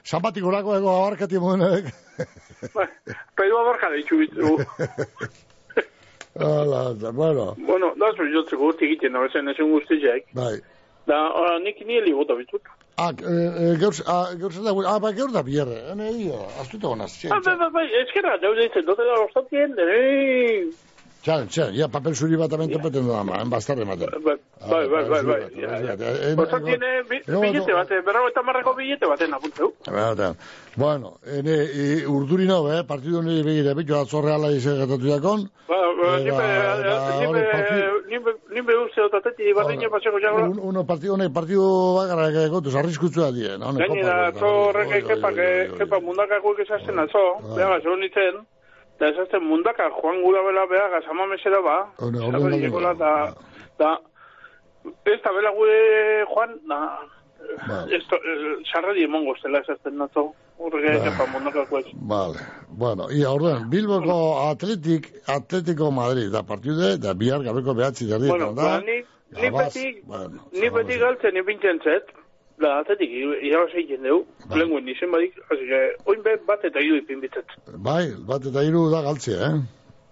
Zapatik 0.10 0.44
urako 0.44 0.76
ego 0.80 0.90
abarkati 0.90 1.38
modenek. 1.38 1.94
Pedua 3.38 3.62
barka 3.70 3.90
da 3.94 4.02
itxu 4.02 4.18
bitu. 4.24 4.58
Hala, 6.40 6.94
bueno, 7.14 7.54
bueno, 7.68 7.94
da 8.00 8.10
zu 8.18 8.26
jotzeko 8.34 8.70
urti 8.74 8.86
egiten, 8.90 9.14
da 9.14 9.20
bezen 9.28 9.50
ezen 9.54 9.70
guztiak. 9.72 10.26
bai. 10.34 10.58
Da, 11.10 11.20
ora, 11.34 11.58
nik 11.66 11.80
nieli 11.86 12.14
bota 12.14 12.36
bitut. 12.38 12.68
Ah, 13.02 13.10
eh, 13.10 13.74
gaur, 13.82 13.96
ah, 14.12 14.28
gaur 14.38 14.54
da, 14.66 14.74
ah, 14.92 15.00
ba, 15.02 15.12
gaur 15.16 15.32
da 15.34 15.42
bierre, 15.48 15.80
ene, 15.94 16.12
io, 16.26 16.42
astuta 16.62 16.92
honaz, 16.92 17.14
Ah, 17.32 17.40
bai, 17.46 17.56
bai, 17.62 17.70
bai, 17.78 17.86
eskera, 18.04 18.36
daude 18.44 18.68
ditzen, 18.68 18.86
dote 18.86 19.08
da 19.08 19.16
ostatien, 19.24 19.74
eh, 19.80 20.68
txan, 21.24 21.48
txan, 21.48 21.74
ja, 21.76 21.88
papel 21.88 22.16
zuri 22.16 22.38
bat 22.38 22.54
amen 22.54 22.72
topeten 22.72 23.08
da, 23.08 23.24
ma, 23.24 23.42
en 23.44 23.50
bastarre 23.50 23.84
ematen. 23.84 24.10
bai, 24.24 24.38
bai, 24.88 25.04
bai, 25.10 25.24
bai, 25.24 25.42
ja. 25.56 25.68
Ostatien, 26.38 26.84
eh, 26.84 27.04
bi- 27.10 27.24
billete 27.28 27.74
bate, 27.74 28.02
berrago 28.06 28.28
eta 28.30 28.42
marrako 28.44 28.74
billete 28.76 29.06
baten 29.08 29.34
apuntzeu. 29.34 29.74
Bata. 29.86 30.34
Bueno, 30.76 31.18
ene, 31.26 31.56
e, 31.74 32.06
urduri 32.08 32.46
nau, 32.48 32.68
eh, 32.72 32.84
partidu 32.88 33.22
nire 33.22 33.44
begire, 33.44 33.74
bitu 33.76 33.96
atzorre 33.96 34.32
ala 34.34 34.52
izan 34.52 34.78
gatatu 34.80 35.08
Eh, 36.10 37.92
nipe, 38.10 38.32
nipe 38.54 38.76
uste 38.86 39.02
otateti, 39.02 39.54
bardine 39.54 39.90
paseko 39.90 40.20
jagola. 40.20 40.46
Un, 40.50 40.60
uno 40.72 40.86
partidu, 40.86 41.14
honek 41.14 41.34
partidu 41.34 41.66
bakarra 41.98 42.30
egotuz, 42.46 42.76
arriskutzua 42.76 43.32
die, 43.36 43.58
no? 43.58 43.70
Honek 43.70 43.88
Gainera, 43.88 44.14
kopa- 44.16 44.28
atzo 44.32 44.48
horrek 44.70 45.06
kepa, 45.08 45.32
kepa 45.78 46.00
mundakakoek 46.06 46.60
esazten 46.66 47.00
atzo, 47.00 47.24
beha, 47.56 47.80
zeu 47.84 47.96
nintzen, 48.00 48.40
da 49.00 49.10
esazten 49.14 49.44
mundaka, 49.48 49.90
joan 50.02 50.22
gura 50.24 50.44
bela 50.44 50.66
beha, 50.68 50.90
gazama 50.96 51.28
mesera 51.32 51.62
ba, 51.62 51.78
hone, 52.00 52.60
jekola, 52.62 52.94
da, 53.00 53.12
da, 53.80 53.96
ez 55.06 55.20
da 55.24 55.34
bela 55.38 55.52
gure 55.56 55.80
joan, 56.34 56.60
da, 56.68 56.82
esto, 57.96 58.20
eh, 58.20 58.60
sarrari 58.72 59.04
emongo 59.08 59.36
zela 59.42 59.64
esazten 59.64 60.02
atzo, 60.02 60.30
horrek 60.60 61.00
kepa 61.04 61.28
mundakakoek. 61.34 61.94
Vale. 62.12 62.44
Bueno, 62.70 63.10
ia 63.12 63.32
orden, 63.32 63.70
Bilboko 63.72 64.20
Atletik, 64.50 65.08
Atletico 65.28 65.92
Madrid, 65.92 66.32
da 66.32 66.44
partidu 66.44 66.98
da 66.98 67.14
bihar 67.14 67.44
gabeko 67.44 67.74
behatzi 67.74 68.08
derdi. 68.10 68.30
Bueno, 68.30 68.54
ba, 68.54 68.80
ni, 68.86 69.00
ni 69.36 69.50
Gabaz, 69.50 69.74
beti, 69.74 70.02
bueno, 70.06 70.48
ni 70.52 70.70
beti 70.76 71.00
galtzen 71.00 71.40
ipintzen 71.40 71.80
zet, 71.84 72.12
da, 72.62 72.80
atetik, 72.84 73.12
irabaz 73.42 73.72
egiten 73.76 74.04
dugu, 74.04 74.26
lenguen 74.56 74.88
izen 74.92 75.12
badik, 75.12 75.36
así 75.52 75.66
que, 75.70 75.80
oin 76.12 76.24
be, 76.26 76.36
bat 76.48 76.64
eta 76.68 76.80
hiru 76.84 76.98
ipin 77.02 77.22
bitzet. 77.24 77.54
Bai, 77.90 78.06
bat 78.28 78.46
eta 78.52 78.64
hiru 78.68 78.88
da 78.94 79.02
galtzea, 79.06 79.52
eh? 79.52 79.62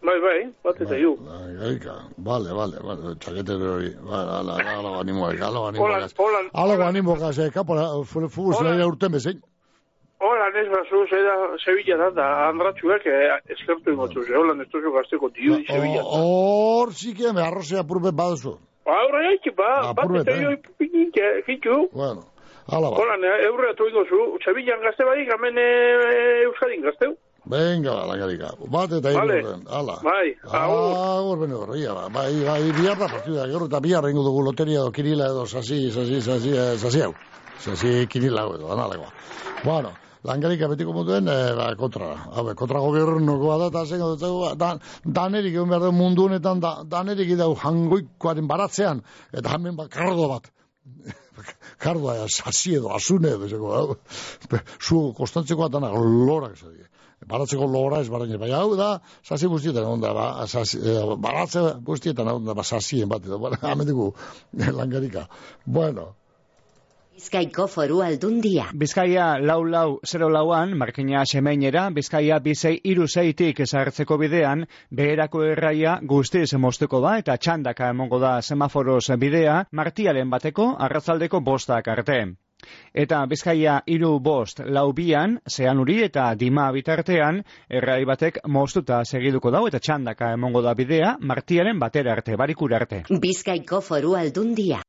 Bai, 0.07 0.15
bai, 0.23 0.37
bat 0.63 0.79
eta 0.85 0.95
hiru. 0.95 1.15
Gaika, 1.59 1.95
vale, 2.29 2.53
vale, 2.59 2.79
vale, 2.85 3.15
txakete 3.23 3.57
hori, 3.73 3.91
vale, 4.05 4.31
ala, 4.39 4.55
ala, 4.61 4.77
ala, 4.79 4.95
animoak, 5.01 5.41
ala, 5.41 5.59
Holan, 5.67 5.75
animoak. 5.75 6.17
holan, 6.23 6.49
Ala, 6.53 6.79
animoak, 6.87 7.23
eh, 7.37 7.49
kapora, 7.53 7.87
fuguz, 8.05 8.55
Hola. 8.59 8.75
nahi 8.75 8.87
urten 8.87 9.11
bezein. 9.11 9.41
holan 10.19 10.55
ez 10.57 10.67
bazu, 10.71 11.03
zeda, 11.13 11.33
Sevilla 11.63 11.97
da, 11.97 12.09
da, 12.19 12.27
andratxuek, 12.49 13.03
eh, 13.05 13.35
eskertu 13.53 13.91
ingotzu, 13.91 14.23
ze, 14.25 14.33
holan 14.35 14.61
ez 14.61 14.69
duzu 14.71 14.91
gazteko 14.95 15.29
diu, 15.35 15.59
Sevilla. 15.67 16.01
Hor, 16.03 16.93
zike, 16.93 17.33
me 17.33 17.41
arrozea 17.41 17.83
purbe 17.83 18.11
baduzu. 18.11 18.55
Aurra 18.87 19.21
jaitxe, 19.27 19.51
ba, 19.57 19.91
bat 19.93 19.99
Apurbet, 20.05 20.27
eta 20.27 20.31
eh? 20.31 21.43
hitu. 21.51 21.89
Bueno, 21.91 22.23
ala, 22.67 22.91
ba. 22.91 22.97
Holan, 22.97 23.23
eh, 23.23 23.45
eurre 23.47 23.71
atu 23.71 23.87
ingozu, 23.89 24.19
Sevillan 24.45 24.81
gazte 24.83 25.05
badik, 25.07 25.31
hemen 25.33 25.57
eh, 25.57 26.45
Euskadin 26.47 26.81
gazteu. 26.83 27.15
Venga, 27.47 27.93
ba, 27.95 28.05
langarika. 28.09 28.49
Bat 28.67 28.97
eta 28.99 29.11
hiru 29.13 29.21
Vale. 29.21 29.37
urten, 29.43 29.61
ala. 29.71 29.99
Bai, 30.03 30.27
Agur, 30.51 31.37
bene 31.39 31.55
hor, 31.55 31.75
ia, 31.79 31.93
ba, 31.95 32.09
bai, 32.11 32.33
bai, 32.43 32.63
bihar 32.75 32.97
da 32.99 33.07
partida, 33.07 33.45
gero 33.47 33.69
eta 33.69 33.79
bihar 33.79 34.03
rengo 34.03 34.23
dugu 34.25 34.43
loteria 34.43 34.81
edo 34.81 34.91
kirila 34.91 35.29
edo 35.31 35.45
sasi, 35.45 35.91
sasi, 35.91 36.19
sasi, 36.21 36.51
eh, 36.51 36.75
sasi 36.77 37.05
hau. 37.05 37.13
Sasi 37.63 37.93
kirila 38.11 38.43
edo, 38.55 38.73
analegoa. 38.75 39.13
Bueno, 39.63 39.93
langarika 40.27 40.67
betiko 40.67 40.91
mutuen, 40.93 41.27
eh, 41.31 41.55
ba, 41.55 41.69
kontra 41.79 42.11
da. 42.11 42.17
Habe, 42.35 42.55
kontra 42.55 42.83
gobiernokoa 42.83 43.57
da, 43.63 43.71
eta 43.71 43.85
zen, 43.85 44.03
da, 44.19 44.53
da, 44.55 44.73
danerik 45.05 45.55
egon 45.55 45.71
behar 45.71 45.87
du 45.87 45.93
mundu 45.95 46.27
honetan, 46.27 46.59
da, 46.59 46.81
danerik 46.83 47.31
idau 47.37 47.53
jangoikoaren 47.55 48.47
baratzean, 48.47 49.05
eta 49.31 49.55
hemen 49.55 49.79
ba, 49.79 49.87
kardo 49.87 50.27
bat. 50.35 50.51
Kardoa, 51.83 52.27
sasi 52.27 52.75
edo, 52.79 52.91
asune 52.95 53.33
edo, 53.35 53.47
zeko, 53.47 53.73
hau. 53.73 53.97
Zu, 54.81 55.01
kostantzeko 55.17 55.67
atanak, 55.67 55.95
lorak, 55.97 56.57
zadi. 56.57 56.85
Baratzeko 57.27 57.65
lora 57.65 57.99
ez 58.03 58.09
baraino, 58.13 58.37
bai 58.37 58.51
hau 58.53 58.75
da, 58.77 58.99
sasi 59.25 59.49
guztietan 59.49 59.87
onda, 59.89 60.13
ba, 60.13 60.27
sasi, 60.47 60.77
eh, 60.77 61.01
baratze 61.17 61.63
guztietan 61.83 62.29
onda, 62.29 62.53
ba, 62.53 62.63
sasien 62.63 63.09
bat, 63.09 63.25
edo, 63.25 63.39
bueno, 63.41 63.57
amediku, 63.73 64.11
langarika. 64.53 65.25
Bueno, 65.65 66.13
Bizkaiko 67.17 67.63
foru 67.65 68.03
aldundia. 68.05 68.67
Bizkaia 68.77 69.39
lau 69.41 69.63
lau 69.65 69.99
0 70.05 70.27
lauan, 70.29 70.75
markina 70.77 71.23
semeinera, 71.25 71.87
Bizkaia 71.89 72.37
bizei 72.45 72.75
iru 72.91 73.07
zeitik 73.07 73.61
ezartzeko 73.65 74.19
bidean, 74.21 74.67
beherako 74.99 75.41
erraia 75.47 75.95
guztiz 76.11 76.53
moztuko 76.61 76.99
da 77.01 77.15
eta 77.17 77.37
txandaka 77.41 77.87
emongo 77.89 78.19
da 78.21 78.35
semaforoz 78.41 79.17
bidea, 79.23 79.55
martialen 79.71 80.29
bateko, 80.29 80.67
arratzaldeko 80.77 81.41
bostak 81.41 81.89
arte. 81.95 82.19
Eta 82.93 83.23
Bizkaia 83.31 83.79
iru 83.95 84.19
bost 84.19 84.61
lau 84.77 84.91
bian, 84.93 85.39
zeanuri 85.49 86.03
eta 86.03 86.27
dima 86.35 86.67
bitartean, 86.75 87.41
errai 87.67 88.03
batek 88.05 88.43
moztuta 88.45 89.01
segiduko 89.05 89.49
dau 89.49 89.63
eta 89.71 89.79
txandaka 89.79 90.35
emongo 90.37 90.61
da 90.61 90.75
bidea, 90.77 91.15
martialen 91.19 91.79
batera 91.79 92.13
arte, 92.13 92.37
barikura 92.37 92.77
arte. 92.83 93.01
Bizkaiko 93.09 93.81
foru 93.81 94.13
aldundia. 94.21 94.83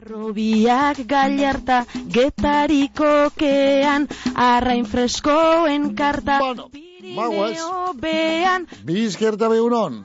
Arrobiak 0.00 1.02
gallarta, 1.04 1.82
getariko 2.08 3.28
kean, 3.36 4.06
arrain 4.32 4.86
freskoen 4.88 5.90
karta, 5.98 6.38
Pirineo 6.72 7.92
bean, 8.00 8.64
bizkerta 8.88 9.50
behunon. 9.52 10.00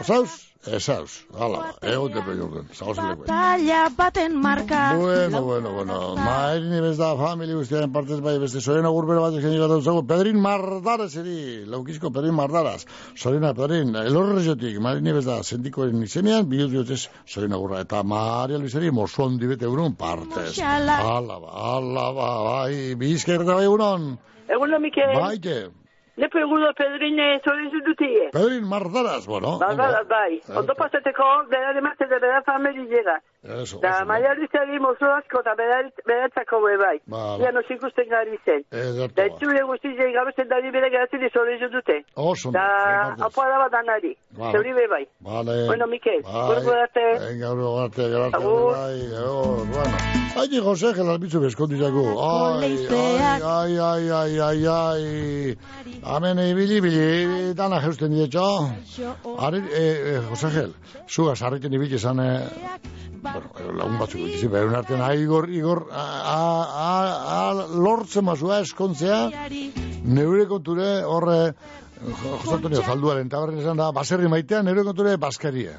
Osauz? 0.00 0.30
Esauz, 0.66 1.26
hala, 1.38 1.74
egote 1.82 2.22
peñurden, 2.26 2.64
zauz 2.74 2.96
lekuen. 2.96 3.20
batalla 3.20 3.88
baten 3.96 4.34
marka. 4.34 4.96
Bueno, 4.98 5.42
bueno, 5.42 5.72
bueno, 5.72 6.16
maerin 6.16 6.72
ibez 6.74 6.96
da 6.98 7.12
famili 7.16 7.54
guztiaren 7.54 7.92
partez 7.92 8.18
bai 8.20 8.38
beste 8.42 8.60
sorena 8.60 8.90
gurbero 8.90 9.22
bat 9.22 9.36
egin 9.38 9.54
gata 9.60 9.78
duzago, 9.78 10.02
Pedrin 10.06 10.40
Mardaraz 10.42 11.12
eri, 11.22 11.64
laukizko 11.70 12.10
Pedrin 12.10 12.34
Mardaraz, 12.34 12.84
sorena 13.14 13.54
Pedrin, 13.54 13.94
elorre 13.94 14.42
jotik, 14.42 14.80
maerin 14.82 15.06
ibez 15.06 15.24
da 15.28 15.38
sendikoen 15.42 16.02
izenean, 16.02 16.48
bihut 16.50 16.74
diotez 16.74 17.08
sorena 17.24 17.56
gurra, 17.62 17.80
eta 17.86 18.02
Maria 18.02 18.58
Luiseri 18.58 18.90
mosuan 18.90 19.38
dibete 19.38 19.70
urun 19.70 19.94
partez. 19.94 20.50
Moxala. 20.56 20.98
Ala 21.16 21.40
ba, 21.40 21.56
ala 21.78 22.12
ba, 22.12 22.30
bai, 22.50 22.94
bizkerta 22.98 23.54
bai 23.54 23.66
unon, 23.70 24.16
Egun 24.48 24.80
Mikel. 24.82 25.14
baite, 25.14 25.70
Lepo 26.16 26.38
egun 26.40 26.62
da 26.64 26.72
Pedrine 26.72 27.24
zorizu 27.44 27.82
dutie. 27.84 28.30
Pedrin 28.32 28.64
Mardaraz, 28.64 29.26
bueno, 29.28 29.58
ondo. 29.60 30.04
bai. 30.08 30.40
Ondo 30.56 30.74
pasateko, 30.74 31.26
bera 31.50 31.74
demarte 31.76 32.06
da 32.08 32.18
bera 32.18 32.40
famili 32.46 32.86
llega. 32.88 33.18
Eso, 33.46 33.78
Da, 33.80 34.04
maia 34.04 34.34
luzari 34.34 34.78
mozo 34.82 35.06
asko 35.18 35.40
eta 35.44 35.54
beratzako 36.06 36.60
be 36.66 36.76
bai. 36.82 36.98
Ba, 37.06 37.36
ba. 37.38 37.44
Ia 37.44 37.52
nos 37.52 37.68
ikusten 37.70 38.08
gari 38.10 38.38
zen. 38.44 38.64
Da, 38.70 39.24
etxure 39.26 39.62
guztizei 39.70 40.10
gabezen 40.12 40.48
dari 40.50 40.70
bere 40.74 40.90
geratzen 40.90 41.22
izorizu 41.28 41.68
dute. 41.72 42.00
Oso, 42.16 42.50
Da, 42.50 42.66
partez. 42.66 43.26
apoa 43.26 43.48
da 43.52 43.58
bat 43.64 43.72
danari. 43.72 44.16
Zeuri 44.52 44.72
be 44.74 44.86
bai. 44.90 45.04
Vale. 45.20 45.66
Bueno, 45.66 45.86
Mikel, 45.86 46.22
Bai. 46.22 46.46
gurgo 46.48 46.72
arte. 46.74 47.06
Venga, 47.22 47.50
arte, 47.84 48.08
gracias, 48.10 48.34
Agur. 48.34 48.72
bai, 48.72 49.00
agur, 49.22 49.66
bueno. 49.74 49.96
Ai, 50.36 50.60
Jose, 50.60 50.92
que 50.92 51.02
las 51.02 51.18
bicho 51.18 51.40
bezkondizako. 51.40 52.02
Ai, 52.20 52.86
ai, 52.90 53.78
ai, 53.78 54.10
ai, 54.10 54.38
ai, 54.40 54.66
ai. 54.66 55.58
Amen, 56.04 56.38
ibili, 56.38 56.76
ibili, 56.76 57.54
dana 57.54 57.80
jeusten 57.80 58.10
dietxo. 58.12 58.68
Are, 59.38 59.58
eh, 59.58 60.16
eh, 60.16 60.20
Jose 60.28 60.50
Gel, 60.50 60.72
sarriten 61.36 61.72
ibili 61.72 61.94
esan, 61.96 62.20
eh, 62.20 62.40
bueno, 63.52 63.72
lagun 63.78 63.98
batzuk 64.00 64.22
dizi, 64.24 64.48
behar 64.52 64.74
artean, 64.80 65.02
ah, 65.04 65.14
Igor, 65.14 65.48
Igor, 65.50 65.86
a, 65.90 66.04
a, 66.32 66.38
a, 66.84 66.90
a, 67.38 67.66
lortzen 67.86 68.24
mazua 68.26 68.60
eskontzea, 68.64 69.48
neure 70.04 70.46
konture, 70.50 70.90
horre, 71.04 71.40
Jose 71.96 72.54
Antonio 72.58 72.82
Zalduaren 72.84 73.28
tabernen 73.32 73.62
esan 73.64 73.80
da, 73.80 73.90
baserri 73.96 74.28
maitean, 74.28 74.66
nire 74.68 74.84
konture 74.84 75.16
baskaria. 75.16 75.78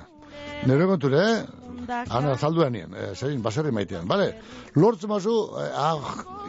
Nire 0.66 0.88
konture, 0.90 1.24
eh? 1.24 1.68
Ana, 1.88 2.34
zalduan 2.36 2.74
nien, 2.76 2.94
eh, 3.00 3.14
zein, 3.16 3.40
baserri 3.44 3.72
maitean, 3.72 4.08
bale? 4.10 4.32
Lortzen 4.76 5.10
mazu, 5.10 5.36
eh, 5.62 5.70
ah, 5.72 5.96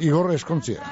igorre 0.02 0.34
eskontzia. 0.34 0.82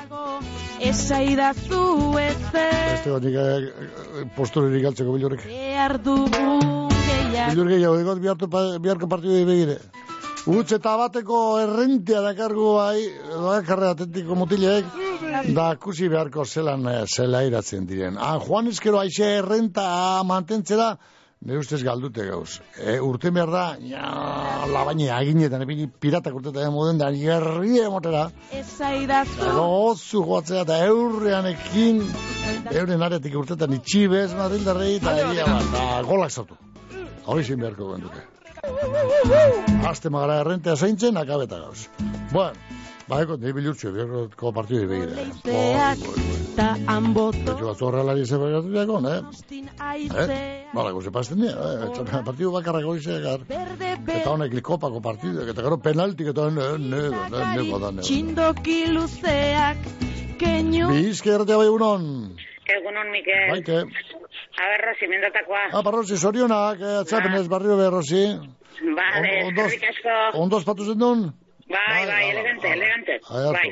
Esaidazu 0.81 1.83
ezer 2.21 2.95
Este 2.95 3.11
gotik, 3.11 3.35
eh, 3.35 4.31
posturerik 4.37 4.83
galtzeko 4.85 5.17
bilurrik. 5.17 5.47
behar 5.47 5.99
dugun 6.03 6.76
gehiago 7.31 7.55
Bilur 7.55 7.71
gehiago, 7.73 7.97
digot, 8.01 8.21
bihartu, 8.23 8.49
biharko 8.83 9.09
partidu 9.09 9.45
begire. 9.47 9.79
Utz 10.47 10.71
eta 10.77 10.93
bateko 11.01 11.39
errentia 11.59 12.21
dakargu 12.23 12.69
bai, 12.77 13.01
dakarre 13.33 13.89
atentiko 13.91 14.37
mutilek, 14.39 14.87
da 15.57 15.73
kusi 15.83 16.07
beharko 16.13 16.45
zelan 16.47 16.87
eh, 16.87 17.03
zela 17.11 17.43
iratzen 17.43 17.87
diren. 17.87 18.19
Ah, 18.19 18.39
Juan 18.39 18.71
Eskero 18.71 19.01
aixe 19.01 19.27
errenta 19.41 20.23
mantentzera, 20.23 20.93
nire 21.43 21.59
ustez 21.59 21.81
galdute 21.83 22.29
gauz. 22.29 22.61
E, 22.79 22.95
urte 23.03 23.33
behar 23.35 23.51
da, 23.51 23.65
ja, 23.91 24.05
labaine 24.71 25.11
aginetan, 25.17 25.67
epini 25.67 25.89
piratak 25.91 26.39
urtetan 26.39 26.71
moden 26.75 27.03
da, 27.03 27.11
gerri 27.11 27.83
emotera, 27.83 28.29
Esaidazu 28.61 29.51
gozu 29.59 30.23
joatzea 30.31 30.63
eta 30.63 30.79
eurrean 30.87 31.51
ekin, 31.57 32.03
euren 32.71 33.03
aretik 33.03 33.35
urtetan 33.43 33.75
itxibez, 33.81 34.31
Madrildarrei, 34.39 34.95
eta 35.01 35.19
egia 35.27 35.51
bat, 35.51 35.71
da, 35.75 35.87
golak 36.07 36.31
sortu. 36.31 36.55
Hori 37.27 37.45
zin 37.45 37.61
beharko 37.61 37.93
genduke. 37.95 38.23
Azte 39.87 40.11
magara 40.11 40.41
errentea 40.45 40.77
zaintzen, 40.77 41.17
akabeta 41.17 41.59
gauz. 41.59 41.89
Bueno, 42.33 42.53
ba, 43.09 43.21
eko, 43.23 43.37
nahi 43.43 43.53
bilurtxo, 43.57 43.93
biharko 43.95 44.53
partidu 44.55 44.89
begira. 44.91 45.27
Zeak 45.45 46.07
eta 46.57 46.71
anboto 46.89 47.43
Betxo 47.45 47.67
bat 47.69 47.81
zorrelari 47.85 48.25
ze 48.25 48.39
begatu 48.41 48.71
diakon, 48.73 49.07
eh? 49.11 49.19
Eh? 50.23 50.39
Bala, 50.73 50.93
goze 50.97 51.13
pasten 51.13 51.43
dira, 51.45 51.73
eh? 51.75 52.23
Partidu 52.25 52.53
bakarrak 52.55 52.89
hori 52.89 53.03
zegar. 53.05 53.45
Eta 53.51 54.31
honek 54.33 54.57
likopako 54.57 55.03
partidu, 55.05 55.45
eta 55.45 55.67
gero 55.67 55.77
penaltik, 55.85 56.33
eta 56.33 56.49
ne, 56.51 56.71
ne, 56.81 57.03
ne, 57.13 57.45
ne, 57.59 57.67
bada, 57.71 57.93
ne. 57.93 58.07
Txindoki 58.07 58.79
luzeak 58.95 59.85
Keinu 60.41 60.89
Bizke 60.93 61.33
erratea 61.33 61.57
bai 61.61 61.69
unon. 61.73 62.09
Egunon, 62.67 63.13
Mikel. 63.13 63.45
Baite. 63.53 63.83
Aber, 64.57 64.79
Rosi, 64.87 65.07
mendatakoa. 65.09 65.65
Ah, 65.73 65.83
barrosi, 65.85 66.17
sorionak, 66.17 66.81
eh, 66.81 66.99
atzapenez 67.03 67.49
barrio 67.49 67.77
berrosi. 67.77 68.23
Vale, 68.97 69.31
On- 69.45 69.51
ondoz- 69.53 69.73
eskerrik 69.73 69.91
asko. 69.91 70.39
Ondo 70.43 70.57
ospatu 70.57 70.85
zen 70.85 70.99
duen? 70.99 71.21
Bai, 71.69 72.07
bai, 72.07 72.31
elegante, 72.31 72.73
elegante. 72.73 73.21
Ai, 73.31 73.53
Bai. 73.53 73.69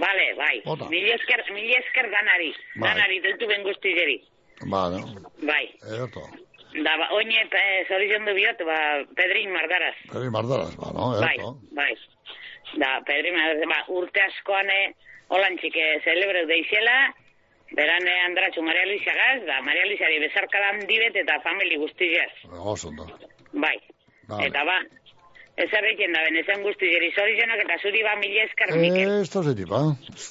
Vale, 0.00 0.26
bai. 0.38 0.62
Ota. 0.64 0.86
Mila 0.88 1.14
esker, 1.14 1.42
mila 1.52 1.76
esker 1.82 2.06
danari. 2.14 2.52
Bai. 2.80 2.88
Danari, 2.94 3.18
deitu 3.20 3.46
ben 3.50 3.62
guztizeri. 3.66 4.16
Ba, 4.70 4.88
no? 4.94 5.00
Bai. 5.44 5.66
Erto. 5.98 6.22
Da, 6.84 6.92
ba, 7.00 7.08
oine, 7.18 7.42
eh, 7.50 7.84
zorizion 7.88 8.24
du 8.24 8.32
biot, 8.34 8.58
ba, 8.64 8.78
Pedrin 9.18 9.50
Mardaraz. 9.52 9.96
Peri 10.12 10.30
mardaraz, 10.30 10.76
ba, 10.76 10.92
no? 10.94 11.10
Bai, 11.20 11.34
Erto. 11.36 11.56
bai. 11.76 11.92
Da, 12.78 13.00
Pedrin 13.04 13.34
Mardaraz, 13.34 13.66
ba, 13.72 13.80
urte 13.92 14.20
askoan, 14.22 14.70
eh, 14.70 14.94
holantzik, 15.28 15.74
eh, 15.76 16.00
celebreu 16.04 16.46
deixela, 16.46 16.96
beran, 17.76 18.06
eh, 18.08 18.20
andratxu 18.28 18.62
Maria 18.62 18.86
Luisa 18.86 19.12
gaz, 19.14 19.40
da, 19.46 19.60
Maria 19.62 19.86
Luisari 19.86 20.18
bezarkadan 20.26 20.80
dibet 20.88 21.16
eta 21.16 21.40
famili 21.44 21.76
guztizaz. 21.78 22.32
Oso 22.58 22.88
ondo. 22.88 23.06
Bai. 23.52 23.76
Vale. 24.28 24.46
Eta 24.46 24.64
ba, 24.64 24.76
ez 25.56 25.68
erretzen 25.72 26.12
da, 26.14 26.20
benezen 26.28 26.62
guztizeri 26.66 27.10
zorizionak 27.14 27.64
eta 27.64 27.78
zuri 27.82 28.02
ba 28.06 28.14
mila 28.20 28.44
esker, 28.44 28.74
Mikel. 28.78 29.10
Eh, 29.18 29.22
esto 29.22 29.42
se 29.42 29.54
tipa. 29.54 29.80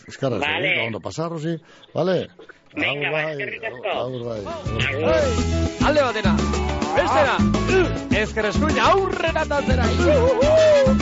Eskarra, 0.08 0.38
Vale. 0.40 0.70
vale. 0.76 0.88
ondo 0.88 1.00
pasar, 1.02 1.30
Rosi. 1.32 1.58
Vale. 1.94 2.28
Venga, 2.76 3.10
ba, 3.10 3.24
bai, 3.24 3.32
eskerrik 3.34 3.64
asko. 3.64 3.90
agur 3.90 4.24
bai. 4.30 4.42
Alde 5.90 6.02
batera, 6.06 6.34
bestera, 6.96 7.36
ezker 8.22 8.46
eskuina 8.52 8.92
aurrera 8.92 9.46
tatzera. 9.50 10.99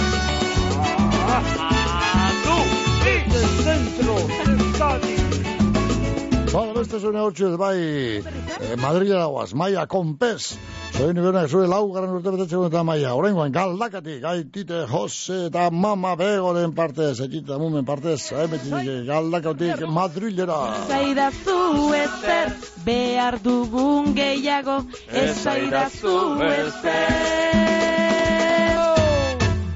Bala, 6.48 6.74
beste 6.74 7.00
zuen 7.00 7.18
hau 7.20 7.28
txuz, 7.36 7.56
bai, 7.60 7.78
eh, 7.78 8.76
Madrila 8.80 9.20
dagoaz, 9.20 9.54
Maia 9.54 9.86
Kompes. 9.88 10.56
Zoi 10.96 11.12
nibenak 11.14 11.50
zure 11.52 11.68
laugarren 11.68 12.14
urte 12.16 12.32
betetzen 12.32 12.64
eta 12.70 12.84
Maia. 12.88 13.12
Horrengoan, 13.18 13.52
galdakatik, 13.52 14.22
gaitite, 14.24 14.86
Jose 14.90 15.46
eta 15.50 15.68
Mama 15.72 16.16
Begoren 16.16 16.74
partez, 16.78 17.20
etxita 17.26 17.60
mumen 17.60 17.86
partez, 17.86 18.32
haemetik 18.32 19.06
galdakatik 19.10 19.84
Madrilera. 19.92 20.62
Esaidazu 20.86 21.60
ezer 22.00 22.56
behar 22.88 23.38
dugun 23.44 24.14
gehiago 24.16 24.78
Esaidazu 25.12 26.16
ezer 26.48 27.18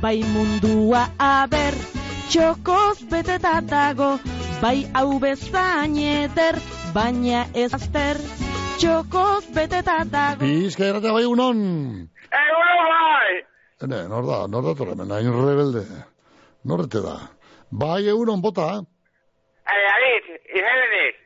Bai 0.01 0.17
mundua 0.33 1.03
aber 1.19 1.75
txokoz 2.31 3.03
beteta 3.11 3.59
dago 3.61 4.15
Bai 4.61 4.85
hau 4.93 5.17
bezain 5.17 5.95
eder 5.97 6.59
baina 6.93 7.47
ez 7.57 7.71
azter 7.73 8.19
Txokoz 8.77 9.47
beteta 9.55 9.95
dago 10.11 10.45
Bizka 10.45 10.85
erratea 10.85 11.13
bai 11.15 11.23
unon. 11.25 11.63
Egunon 12.41 12.83
bai! 12.91 13.31
Ene, 13.87 14.01
nor 14.11 14.27
da, 14.29 14.37
nor 14.53 14.67
da 14.67 14.75
torremen, 14.77 15.09
hain 15.15 15.31
rebelde. 15.33 15.81
Norrete 16.69 17.01
da. 17.01 17.15
Bai 17.83 18.03
egunon 18.13 18.43
bota. 18.45 18.67
Eh, 19.65 19.87
Arit, 19.95 20.29
izenenik. 20.53 21.17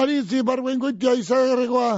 Aritzi 0.00 0.40
barbuen 0.52 0.80
goitia 0.80 1.12
izagerrekoa. 1.20 1.92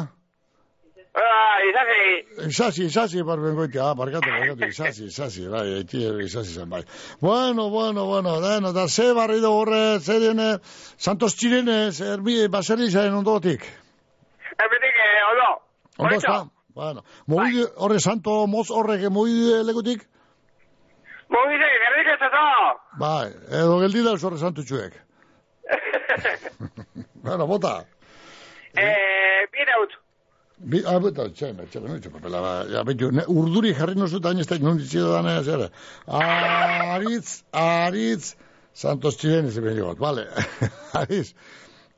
Ah, 1.15 1.61
izazi. 1.69 2.49
Isasi, 2.49 2.85
isasi 2.89 3.23
barbuen 3.27 3.57
goitia, 3.57 3.91
ah, 3.91 3.95
barkatu, 3.95 4.31
barkatu, 4.33 4.69
isasi, 4.73 5.11
isasi, 5.11 5.45
bai, 5.53 5.67
eti 5.83 6.01
isasi 6.25 6.55
zen, 6.55 6.71
bai. 6.71 6.81
Bueno, 7.21 7.69
bueno, 7.69 8.07
bueno, 8.07 8.41
deno, 8.41 8.73
da 8.73 8.87
ze 8.89 9.13
barri 9.13 9.41
do 9.41 9.51
horre, 9.53 10.01
ze 10.01 10.19
dene, 10.21 10.59
Santos 10.97 11.37
Txirenez, 11.37 12.01
erbi, 12.01 12.49
baserri 12.49 12.89
zaren 12.91 13.19
ondotik. 13.19 13.67
Erbetik, 14.57 14.97
eh, 15.05 15.21
ondo. 15.33 15.51
Ondo 15.99 16.17
está? 16.17 16.39
Bueno, 16.75 17.05
mogi 17.27 17.67
horre 17.77 18.01
santo 18.01 18.47
moz 18.47 18.71
horrek 18.71 19.11
mogi 19.11 19.53
lekutik? 19.69 20.07
Mugize, 21.29 21.69
gerrik 21.85 22.09
ez 22.15 22.21
eto. 22.29 22.47
Bai, 23.01 23.27
edo 23.61 23.77
geldi 23.85 24.07
da 24.07 24.17
horre 24.17 24.41
santu 24.41 24.65
txuek. 24.65 24.97
bueno, 27.27 27.47
bota. 27.47 27.83
Eh, 28.73 29.45
biraut. 29.53 30.02
Bi, 30.63 30.79
ah, 30.87 30.99
bota, 31.03 31.27
txeme, 31.35 31.65
txeme, 31.71 31.91
no 31.91 32.11
papela, 32.15 32.41
ba, 32.43 32.51
ja, 32.71 32.85
betu, 32.87 33.09
ne, 33.11 33.25
urduri 33.27 33.73
jarri 33.75 33.97
nozu 33.99 34.21
eta 34.21 34.31
hain 34.31 34.43
ez 34.43 34.47
da, 34.47 34.59
non 34.63 34.79
ditzido 34.79 35.09
dana, 35.11 35.41
zer. 35.43 35.65
Aritz, 36.07 37.43
aritz, 37.51 38.37
santos 38.85 39.19
txiren 39.19 39.51
ez 39.51 39.57
ben 39.59 39.75
jogot, 39.81 39.99
vale. 39.99 40.29
Aritz, 41.01 41.33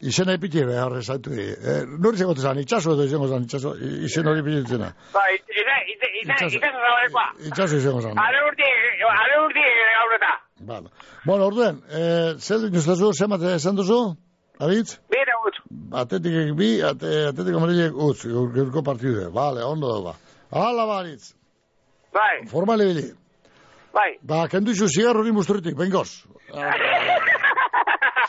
izen 0.01 0.33
epiti 0.33 0.65
be 0.65 0.79
horre 0.81 1.03
santu 1.05 1.37
di. 1.37 1.45
Eh, 1.45 1.85
nori 2.07 2.23
zegotu 2.25 2.41
zan, 2.41 2.63
itxaso 2.65 2.97
edo 2.97 3.05
izango 3.05 3.29
zan, 3.29 3.45
itxaso, 3.45 3.75
izen 4.09 4.33
hori. 4.33 4.41
Bai, 4.43 4.57
ite, 4.57 5.61
ite, 5.61 5.77
ite, 5.93 6.09
Itxaso. 6.25 6.57
ite 6.57 6.73
zabarekoa. 6.73 7.29
Itxaso 7.53 7.83
izango 7.83 8.01
zan. 8.01 8.17
Ale 8.17 8.45
urti, 8.49 8.71
ale 9.13 9.41
urti 9.45 9.71
gaurreta. 9.93 10.33
Vale. 10.73 10.89
Bueno, 11.27 11.53
orduen, 11.53 11.83
eh, 11.93 12.35
zer 12.41 12.65
dinuztazu, 12.65 13.13
zemat 13.13 13.45
esan 13.53 13.77
duzu? 13.77 14.05
Aritz? 14.61 14.99
Biraut. 15.11 15.57
Atetik 16.03 16.53
bi, 16.59 16.69
ate, 16.87 17.11
atetik 17.31 17.57
amarilek 17.59 17.95
utz, 17.97 18.25
gaurko 18.55 18.83
partidu. 18.87 19.31
Vale, 19.35 19.65
ondo 19.67 19.91
dago. 19.95 20.15
Hala 20.55 20.87
baritz. 20.87 21.33
Bai, 22.15 22.47
Formale 22.47 22.87
bili. 22.87 23.09
bai. 23.95 24.11
Ba, 24.23 24.45
kendu 24.49 24.71
izu 24.71 24.87
zigarro 24.89 25.21
hori 25.25 25.33
musturritik, 25.35 25.75
bengoz. 25.79 26.23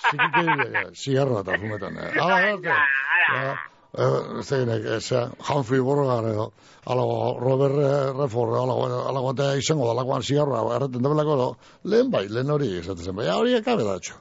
Zikike 0.10 0.44
bide, 0.48 0.84
zigarro 0.96 1.40
eta 1.44 1.58
fumetan. 1.62 1.98
eh. 1.98 2.12
Hala, 2.20 2.40
garte. 2.58 3.54
Eh, 3.96 4.42
Zeinek, 4.44 4.84
eza, 4.98 5.30
Humphrey 5.48 5.80
Borgar 5.80 6.26
edo, 6.28 6.50
alago, 6.86 7.38
Robert 7.40 7.78
eh, 7.80 8.12
Redford, 8.18 8.58
alago, 8.60 8.90
alago, 9.08 9.32
eta 9.32 9.54
izango 9.62 9.88
alagoan 9.94 10.22
zigarroa, 10.26 10.66
erreten 10.76 11.02
dabelako, 11.06 11.56
lehen 11.86 12.10
bai, 12.12 12.26
lehen 12.28 12.52
hori, 12.52 12.74
esatzen 12.82 13.16
bai, 13.16 13.30
hori 13.32 13.54
ekabe 13.62 13.86
da, 13.88 13.96
txo. 14.00 14.18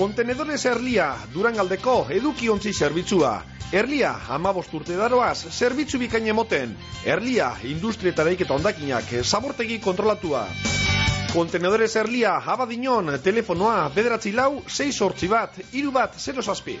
Kontenedores 0.00 0.62
Erlia, 0.64 1.10
Durangaldeko 1.28 2.06
edukiontzi 2.16 2.70
zerbitzua. 2.72 3.34
Erlia, 3.76 4.14
amabost 4.32 4.72
urte 4.78 4.96
daroaz, 4.96 5.52
zerbitzu 5.52 6.00
bikain 6.00 6.30
emoten. 6.32 6.72
Erlia, 7.04 7.50
industrietareik 7.68 8.46
eta 8.46 8.56
ondakinak, 8.56 9.12
zabortegi 9.20 9.76
kontrolatua. 9.84 10.46
Kontenedores 11.34 11.92
Erlia, 12.00 12.38
abadinon, 12.56 13.12
telefonoa, 13.20 13.90
bederatzi 13.92 14.32
lau, 14.32 14.54
6 14.80 14.90
sortzi 15.04 15.28
bat, 15.28 15.60
iru 15.82 15.92
bat, 15.92 16.16
0 16.16 16.48
zazpi. 16.48 16.80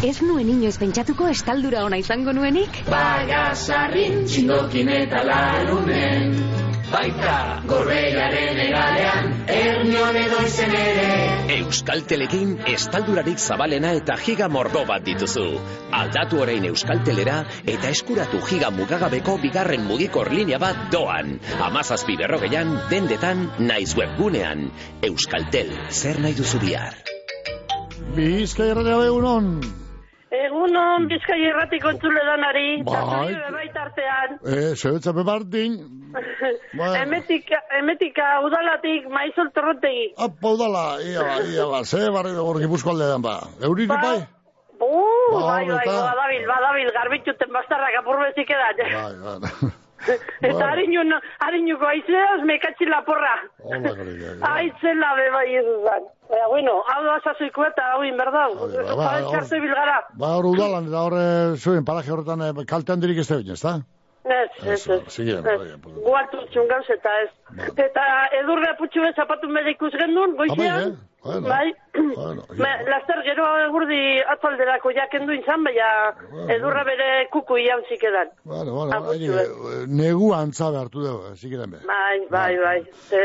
Ez 0.00 0.22
nuen 0.24 0.48
inoiz 0.48 0.78
pentsatuko 0.80 1.26
estaldura 1.28 1.82
ona 1.84 1.98
izango 2.00 2.32
nuenik? 2.32 2.78
Bagasarrin 2.88 4.22
txindokin 4.24 4.88
eta 4.94 5.18
larunen 5.28 6.30
Baita 6.88 7.34
gorbeiaren 7.68 8.60
egalean 8.62 9.28
Ernion 9.52 10.16
edo 10.16 10.38
izen 10.46 10.72
ere 10.78 11.10
Euskaltelekin 11.58 12.54
estaldurarik 12.72 13.42
zabalena 13.44 13.90
eta 13.98 14.16
giga 14.22 14.48
mordo 14.48 14.86
bat 14.88 15.04
dituzu. 15.04 15.44
Aldatu 15.98 16.40
orain 16.46 16.64
Euskaltelera 16.70 17.36
eta 17.74 17.92
eskuratu 17.92 18.40
giga 18.48 18.72
mugagabeko 18.72 19.36
bigarren 19.44 19.84
mugikor 19.84 20.32
linea 20.32 20.62
bat 20.64 20.80
doan. 20.96 21.36
Amazazpi 21.68 22.16
berrogeian, 22.22 22.72
dendetan, 22.88 23.44
naiz 23.60 23.92
webgunean. 24.00 24.70
Euskaltel, 25.12 25.76
zer 25.90 26.24
nahi 26.24 26.40
duzu 26.40 26.64
bihar? 26.64 26.96
Bizkai 28.16 28.72
erratea 28.72 29.04
egunon. 29.12 29.52
Egunon, 30.30 31.08
bizkai 31.10 31.40
irratik 31.42 31.82
kontzule 31.82 32.20
danari. 32.22 32.82
Bai. 32.86 33.00
Bai. 33.10 33.52
Baitartean. 33.56 34.36
Eh, 34.46 34.76
zebetza 34.78 35.10
bebardin. 35.12 35.74
Bai. 36.78 36.90
Emetika, 37.02 37.58
emetika 37.80 38.28
udalatik 38.46 39.08
maizol 39.10 39.50
torrotegi. 39.56 40.12
Apa 40.22 40.52
udala, 40.54 40.84
ia 41.02 41.24
ba, 41.26 41.40
ia 41.42 41.66
ba, 41.66 41.82
ze 41.84 42.06
barri 42.14 42.36
hor 42.38 42.62
gipuzko 42.62 42.94
aldean 42.94 43.26
ba. 43.26 43.40
Euririk 43.58 43.90
Ba. 43.90 43.98
bai? 44.06 44.20
Uh, 44.80 45.34
Ba, 45.34 45.40
bai, 45.44 45.66
bai, 45.68 45.84
badabil, 45.84 46.46
badabil, 46.48 46.88
garbitxuten 46.94 47.50
bastarrak 47.52 47.98
apurbezik 48.00 48.54
edan. 48.54 48.78
Bai, 48.94 49.14
bai. 49.42 49.72
Eta 50.08 50.70
harinun, 50.70 51.12
harinuko 51.44 51.86
aizeaz, 51.90 52.40
mekatzi 52.48 52.88
laporra. 52.88 53.34
Gari, 53.68 54.16
Aitzela 54.52 55.12
be 55.18 55.28
bai 55.34 55.46
izan. 55.58 56.08
Baina, 56.30 56.48
bueno, 56.48 56.74
hau 56.92 57.00
da 57.04 57.16
sasoiko 57.24 57.66
eta 57.66 57.86
hau 57.92 58.02
inberdau. 58.06 58.50
ba, 58.96 59.08
kartu 59.32 59.60
bilgara. 59.60 59.96
Ba, 60.14 60.34
hor 60.38 60.50
udalan, 60.52 60.86
eta 60.88 61.06
hor 61.06 61.16
eh, 61.18 61.56
zuen 61.58 61.84
paraje 61.84 62.12
horretan 62.14 62.46
eh, 62.46 62.52
kalte 62.70 62.94
handirik 62.94 63.18
ez 63.18 63.28
da 63.28 63.40
bine, 63.42 63.56
ez 64.24 64.30
da? 64.30 64.72
Ez, 64.72 64.72
ez, 64.72 64.88
ez. 64.88 65.12
Siguen, 65.12 65.46
Ez. 65.46 65.58
bai, 65.58 65.94
Gualtu 66.04 66.42
txungauz 66.52 66.86
eta 66.96 67.10
ez. 67.24 67.30
Eta 67.76 68.02
edurre 68.40 68.70
aputxu 68.74 69.00
bez 69.02 69.14
zapatu 69.16 69.48
medikus 69.48 69.92
gendun, 69.96 70.36
goizian. 70.36 70.98
Bueno, 71.22 71.48
Bai. 71.48 71.74
bueno, 72.16 72.42
laster 72.88 73.18
gero 73.26 73.44
egurdi 73.66 73.98
atzalderako 74.34 74.88
jakendu 74.96 75.34
izan, 75.36 75.64
baina 75.66 75.88
edurra 76.54 76.80
bere 76.88 77.26
kuku 77.32 77.58
ian 77.60 77.82
zikedan. 77.90 78.30
Bueno, 78.44 78.72
bueno, 78.72 79.02
haini, 79.10 79.28
eh, 79.28 79.84
negu 79.86 80.32
antza 80.32 80.70
behartu 80.72 81.04
dugu, 81.04 81.26
eh, 81.28 81.36
zikiren 81.36 81.70
be. 81.74 81.82
Bai, 81.84 82.24
bai, 82.30 82.56
bai. 82.62 82.78
E, 83.12 83.20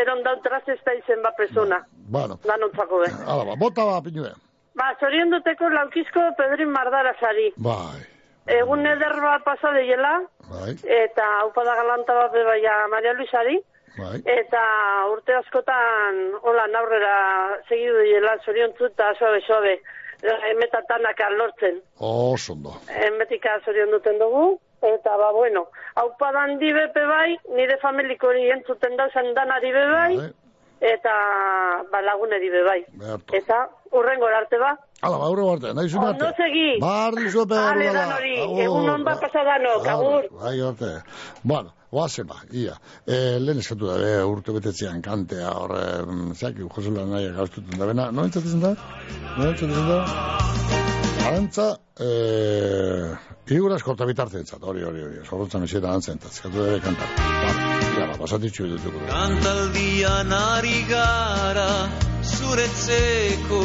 eron 0.00 0.24
daun 0.24 0.40
trazesta 0.42 0.94
izen 0.96 1.20
ba 1.22 1.34
presuna. 1.36 1.82
Bueno, 2.08 2.38
Danontzako 2.46 3.02
be. 3.04 3.12
ala 3.26 3.44
ba, 3.44 3.54
bota 3.60 3.84
ba, 3.84 4.00
pinue. 4.00 4.32
Ba, 4.74 4.94
zorion 5.00 5.30
duteko 5.30 5.68
laukizko 5.68 6.30
Pedrin 6.40 6.72
Mardarazari. 6.72 7.50
Bai, 7.58 8.00
Egun 8.46 8.86
eder 8.86 9.16
bat 9.22 9.42
pasa 9.44 9.72
deiela, 9.74 10.20
bai, 10.50 10.76
eta 11.02 11.24
haupada 11.40 11.74
galanta 11.74 12.14
bat 12.14 12.32
be 12.32 12.44
baia 12.46 12.86
Maria 12.88 13.12
Luisari. 13.14 13.58
bai. 13.98 14.20
Eta 14.24 14.62
urte 15.10 15.34
askotan, 15.34 16.20
hola, 16.42 16.66
aurrera 16.78 17.16
segidu 17.68 18.04
dela, 18.04 18.36
zoriontzu 18.44 18.90
eta 18.92 19.14
sobe, 19.18 19.40
sobe, 19.46 19.78
emetatanak 20.50 21.18
lortzen. 21.36 21.80
Oso 21.98 22.52
ondo. 22.52 22.74
Emetika 23.08 23.58
zorion 23.64 23.90
duten 23.90 24.18
dugu, 24.18 24.58
eta 24.82 25.16
ba, 25.16 25.32
bueno, 25.32 25.66
haupadan 25.94 26.58
dibepe 26.58 27.04
bai, 27.06 27.36
nire 27.56 27.78
familiko 27.82 28.28
hori 28.28 28.50
entzuten 28.50 28.96
dauzan 28.96 29.34
danari 29.34 29.72
be 29.72 29.86
bai, 29.92 30.16
eta 30.80 31.14
ba, 31.92 32.00
laguneri 32.04 32.50
be 32.50 32.62
bai. 32.66 32.80
Behartu. 33.00 33.36
Eta 33.36 33.62
urrengo 33.92 34.26
arte 34.26 34.58
ba. 34.60 34.74
Ala, 35.02 35.18
ba, 35.18 35.26
aurre 35.28 35.46
arte, 35.52 35.72
nahi 35.76 35.88
zuen 35.88 36.04
arte. 36.08 36.24
Ondo 36.24 36.32
segi. 36.36 36.68
Bar 36.80 37.16
dizu 37.16 37.42
epe 37.44 37.56
Ale, 37.56 37.88
udala. 37.90 38.04
dan 38.04 38.12
hori, 38.16 38.36
egun 38.64 38.90
hon 38.90 39.04
bat 39.04 39.20
pasadanok, 39.20 39.88
agur. 39.94 40.28
Bai, 40.40 40.54
arte. 40.68 40.92
Bueno, 41.42 41.72
oaze 41.92 42.24
ba, 42.24 42.40
ia. 42.52 42.76
E, 43.06 43.38
lehen 43.40 43.60
eskatu 43.60 43.88
da, 43.92 43.98
be, 44.00 44.12
urte 44.24 44.52
betetzean 44.56 45.02
kantea, 45.04 45.52
horre, 45.52 45.84
mm, 46.06 46.32
zeak, 46.34 46.60
Josela 46.76 47.06
nahi 47.12 47.32
gauztuten 47.36 47.78
da, 47.78 47.86
bena, 47.92 48.10
no 48.10 48.24
entzatzen 48.24 48.60
da? 48.64 48.74
No 49.36 49.50
entzatzen 49.52 49.88
da? 49.92 51.15
Arantza, 51.26 51.80
e, 51.98 52.08
iguraz 53.50 53.80
korta 53.82 54.06
bitartzen 54.06 54.44
entzat, 54.44 54.62
hori, 54.62 54.84
hori, 54.86 55.00
hori, 55.02 55.22
zorrotzan 55.26 55.64
esietan 55.66 55.96
antzen, 55.98 56.20
eta 56.20 56.30
zikatu 56.30 56.62
da, 56.62 56.76
kantar. 56.84 57.08
Ba, 57.18 57.48
ia, 57.96 58.06
ba, 58.12 58.18
pasatitxu 58.20 58.68
dut, 58.70 58.86
Kantaldian 59.08 60.30
ari 60.36 60.84
gara 60.90 61.72
zuretzeko 62.22 63.62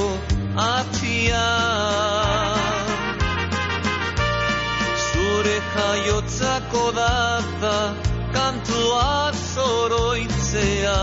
atia. 0.66 1.43
Zure 5.12 5.57
jaiotzako 5.76 6.88
data 6.97 7.78
kantua 8.34 9.14
zoroitzea 9.53 10.99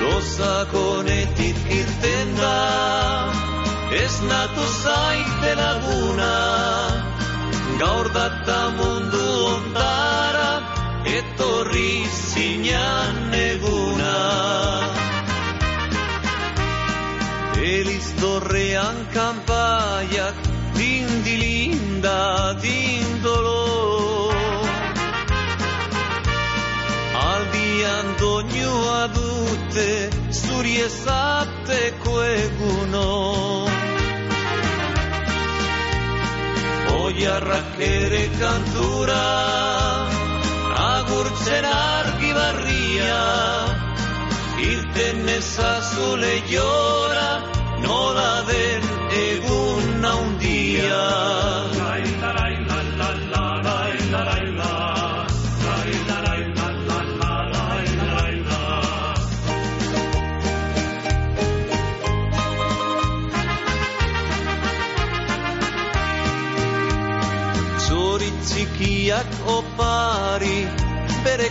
Lozakonetik 0.00 1.58
irten 1.78 2.34
da 2.40 2.56
ez 4.02 4.14
natu 4.30 4.66
zaite 4.82 5.52
laguna. 5.60 6.34
Gaur 7.80 8.08
data 8.14 8.60
mundu 8.78 9.26
ondara 9.54 10.52
etorri 11.18 11.92
zinan 12.22 13.34
eguna. 13.42 14.16
Elizdorrean 17.70 18.98
kanpaiak 19.14 20.36
dindilinda 20.78 22.20
dindolo 22.62 23.60
Aldian 27.30 28.06
doinua 28.20 29.00
dute 29.70 30.10
zuri 30.32 30.74
ezateko 30.84 32.14
eguno 32.24 33.08
Oiarrak 37.00 37.78
ere 37.78 38.24
kantura 38.40 39.22
Agurtzen 40.80 41.64
argi 41.70 42.32
barria. 42.38 43.22
Irten 44.70 45.28
ezazule 45.38 46.34
jora 46.50 47.30
Nola 47.84 48.32
den 48.48 48.79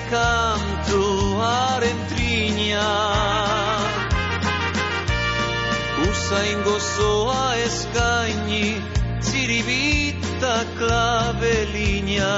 bere 0.10 0.18
kantuaren 0.18 2.00
trina 2.10 2.90
Usain 6.10 6.60
gozoa 6.64 7.56
eskaini 7.66 8.82
ziribita 9.22 10.66
klabelina 10.78 12.34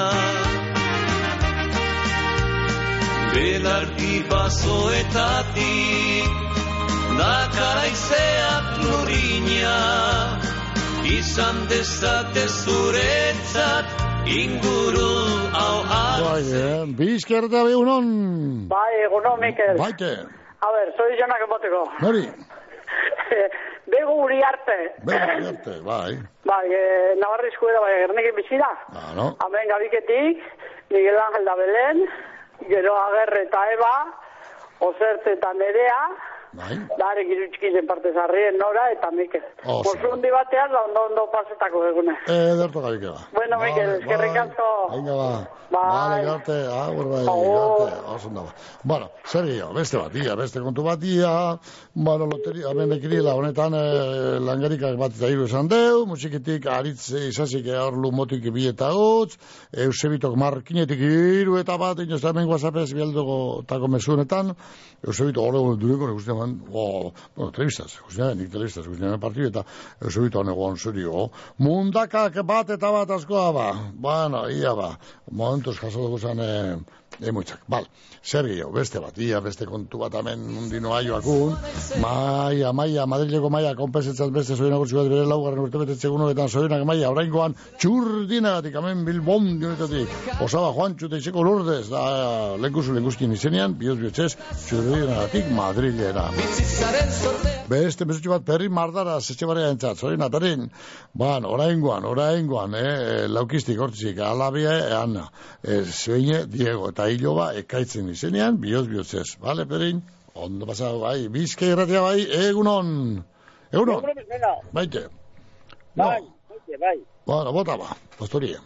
Belardi 3.34 4.15
basoetatik 4.30 6.30
Dakaraizeak 7.17 8.65
lurina 8.84 9.80
Izan 11.05 11.67
dezate 11.69 12.47
zuretzat 12.47 14.11
inguru 14.28 15.09
hau 15.53 15.78
Bai, 16.22 16.43
eh, 16.53 16.84
bizkerta 16.97 17.63
behunon. 17.65 18.05
Bai, 18.69 18.93
egunon, 19.05 19.39
Mikel. 19.39 19.78
Baite, 19.78 20.11
A 20.61 20.69
ver, 20.72 20.93
soy 20.95 21.17
Jonak 21.19 21.41
Emboteko. 21.41 21.84
nori, 22.01 22.26
Bego 23.91 24.13
uri 24.24 24.39
arte. 24.43 24.78
Bego 25.03 25.47
arte, 25.49 25.74
bai. 25.82 26.13
Bai, 26.45 26.67
e, 26.69 27.15
Navarra 27.19 27.47
eskuera, 27.49 27.80
bai, 27.82 27.95
gernekin 28.05 28.36
bizi 28.38 28.57
da. 28.61 28.69
Ah, 28.93 29.11
no? 29.15 29.26
Hemen 29.43 29.67
gabiketik, 29.74 30.38
Miguel 30.91 31.17
Ángel 31.17 31.45
da 31.45 31.55
Belen, 31.55 32.05
gero 32.69 32.93
Agerre 32.95 33.41
eta 33.47 33.63
Eba, 33.74 33.93
Ozerte 34.80 35.34
eta 35.34 35.53
Nerea, 35.53 36.01
bai. 36.54 36.76
Darek 36.99 37.32
irutskizen 37.36 37.88
parte 37.88 38.12
zarrien 38.14 38.58
nora 38.60 38.89
eta 38.95 39.12
Mikel. 39.16 39.43
Oso. 39.64 39.82
Mosundi 39.88 40.32
batean, 40.34 40.72
da 40.72 40.84
ondo 40.88 41.06
ondo 41.10 41.26
pasetako 41.32 41.86
egune. 41.91 42.16
Eh, 42.28 42.54
derto 42.60 42.82
gabike 42.82 43.08
ba. 43.08 43.26
Bueno, 43.34 43.60
Mikel, 43.64 43.95
eskerrik 44.02 44.38
asko. 44.43 44.70
Venga, 44.95 45.16
ba. 45.22 45.32
Vale, 45.72 46.24
garte, 46.26 46.56
agur 46.68 47.08
bai, 47.08 47.24
garte, 47.24 47.99
oso 48.16 48.28
ondo 48.28 48.43
ba. 48.43 48.56
Bueno, 48.84 49.10
zer 49.26 49.47
beste 49.76 49.97
bat, 49.97 50.16
ia, 50.16 50.36
beste 50.36 50.60
kontu 50.60 50.84
bat, 50.84 51.04
ia, 51.04 51.58
bueno, 51.93 52.28
loteria, 52.28 52.72
hemen 52.72 52.91
ekirila, 52.97 53.36
honetan, 53.39 53.74
eh, 53.74 54.39
langarikak 54.43 54.97
bat 54.99 55.16
eta 55.16 55.30
hiru 55.32 55.47
esan 55.47 55.70
deu, 55.72 56.06
musikitik 56.06 56.68
aritz 56.68 57.14
izasik 57.30 57.68
aurlu 57.72 58.12
motik 58.12 58.43
bi 58.52 58.68
eta 58.68 58.91
hotz, 58.91 59.38
Eusebitok 59.72 60.36
markinetik 60.36 60.99
hiru 60.99 61.58
eta 61.62 61.78
bat, 61.80 62.04
inoz 62.04 62.24
hemen 62.26 62.49
whatsappez 62.49 62.91
bialduko 62.93 63.64
tako 63.68 63.88
mesunetan, 63.88 64.56
Eusebito 65.08 65.41
horrego 65.41 65.78
dureko, 65.80 66.12
ikusten 66.41 66.61
man, 66.61 66.61
o, 66.71 67.11
bueno, 67.35 67.51
telebistaz, 67.51 67.95
ikusten 67.99 68.37
nik 68.37 68.51
telebistaz, 68.51 68.85
ikusten 68.85 69.19
partidu, 69.19 69.47
eta 69.49 69.63
Eusebito 70.01 70.39
honego 70.39 70.75
serio, 70.77 71.29
mundakak 71.57 72.41
bat 72.45 72.69
eta 72.69 72.91
bat 72.91 73.09
askoa 73.09 73.51
ba, 73.51 73.91
bueno, 73.93 74.49
ia 74.49 74.73
ba, 74.75 74.97
momentuz 75.31 75.77
jaso 75.79 76.01
dugu 76.01 76.19
zen, 76.19 76.39
eh, 76.39 76.77
Emuitzak, 77.20 77.59
bal, 77.70 77.84
zer 78.24 78.47
gehiago, 78.47 78.72
beste 78.74 78.99
bat, 79.03 79.18
ia, 79.22 79.41
beste 79.43 79.66
kontu 79.70 79.99
bat 80.01 80.14
hemen 80.16 80.41
undino 80.57 80.93
aioakun, 80.95 81.51
maia, 82.01 82.72
maia, 82.74 83.05
Madrileko 83.05 83.49
maia, 83.53 83.76
konpensetzat 83.78 84.32
beste 84.34 84.55
zoien 84.55 84.74
agurtzi 84.74 84.95
bat 84.97 85.09
bere 85.12 85.28
laugarren 85.30 85.62
urte 85.66 85.82
betetze 85.84 86.09
gunoetan 86.09 86.49
zoienak 86.49 86.86
maia, 86.88 87.12
oraingoan 87.12 87.53
txurdinagatik, 87.82 88.78
hemen 88.80 89.03
bilbon 89.05 89.51
dionetatik, 89.62 90.16
osaba 90.41 90.72
joan 90.78 90.95
txute 90.97 91.20
izeko 91.22 91.43
lurdez, 91.45 91.84
da, 91.91 92.05
lenkuzu 92.64 92.95
lenkustien 92.97 93.36
izenean, 93.36 93.76
bihotz 93.78 93.99
bihotzez, 94.01 94.32
txurdinagatik 94.64 95.51
Madrilera. 95.57 96.30
Beste 97.72 98.07
mesutxu 98.07 98.34
bat 98.34 98.47
perri 98.47 98.72
mardara 98.72 99.20
zetxe 99.22 99.45
barea 99.49 99.70
entzat, 99.76 99.99
zorina 99.99 100.32
perrin, 100.34 100.72
ban, 101.14 101.45
oraingoan, 101.45 102.07
oraingoan, 102.07 102.74
eh, 102.80 103.28
laukistik 103.30 103.80
hortzik, 103.80 104.20
alabia, 104.26 104.74
e, 104.80 104.91
Anna, 105.03 105.30
eh, 105.62 105.86
Diego, 106.51 106.89
eta 106.89 107.01
hiloba 107.10 107.54
ekaitzen 107.60 108.10
izenean, 108.10 108.58
bihotz 108.62 108.88
bihotzez, 108.91 109.38
bale, 109.41 109.66
perrin? 109.66 110.02
Ondo 110.36 110.66
pasa, 110.66 110.91
bai, 110.97 111.28
bizke 111.28 111.68
irratia 111.74 112.02
bai, 112.02 112.22
egunon, 112.47 113.24
egunon, 113.72 114.06
baite, 114.72 115.08
Bai, 115.95 116.22
bai, 116.49 116.78
bai. 116.80 116.97
bueno, 117.26 117.52
bota 117.52 117.78
ba, 117.78 117.95
pastoria, 118.20 118.60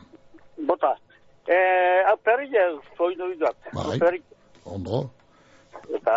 Bota. 0.67 0.93
Eh, 1.47 2.01
hau 2.07 2.17
perrilla 2.17 2.67
zoidu 2.97 3.31
duak. 3.39 3.55
Bai. 3.73 4.21
Ondo, 4.65 5.09
eta... 5.93 6.15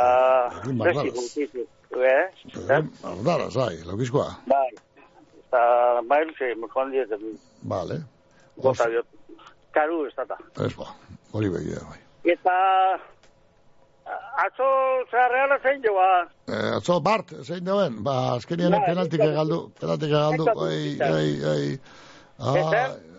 Egin 0.62 0.78
bardaraz. 0.78 1.14
gutizu, 1.16 1.64
eh? 1.96 2.28
eh, 2.76 2.82
ardara, 3.04 3.50
zai, 3.50 3.78
laukizkoa, 3.84 4.28
Bai. 4.46 4.68
Eta 5.48 5.60
bailu 6.08 6.34
ze, 6.38 6.54
mekondi 6.60 7.00
eta 7.00 7.16
bale, 7.62 8.02
bota 8.56 8.88
diot. 8.92 9.06
Karu 9.72 10.06
ez 10.06 10.12
data. 10.16 10.36
ez 10.64 10.74
ba, 10.76 10.92
hori 11.32 11.48
begia, 11.48 11.80
bai. 11.88 12.00
Eta... 12.24 12.56
Atzo 14.38 14.66
zarreala 15.10 15.58
zein 15.60 15.82
joa. 15.84 16.12
Eh, 16.48 16.76
atzo, 16.78 17.00
Bart, 17.04 17.32
zein 17.44 17.64
dauen, 17.66 17.98
ba, 18.04 18.14
azkenian 18.36 18.72
Bai, 18.72 18.86
penaltik 18.86 19.20
bai. 19.20 19.32
galdu, 19.34 19.58
penaltik 19.80 20.12
galdu, 20.14 20.46
ai, 20.64 20.94
ai, 21.02 21.32
ai, 21.50 21.66
ah, 22.38 22.54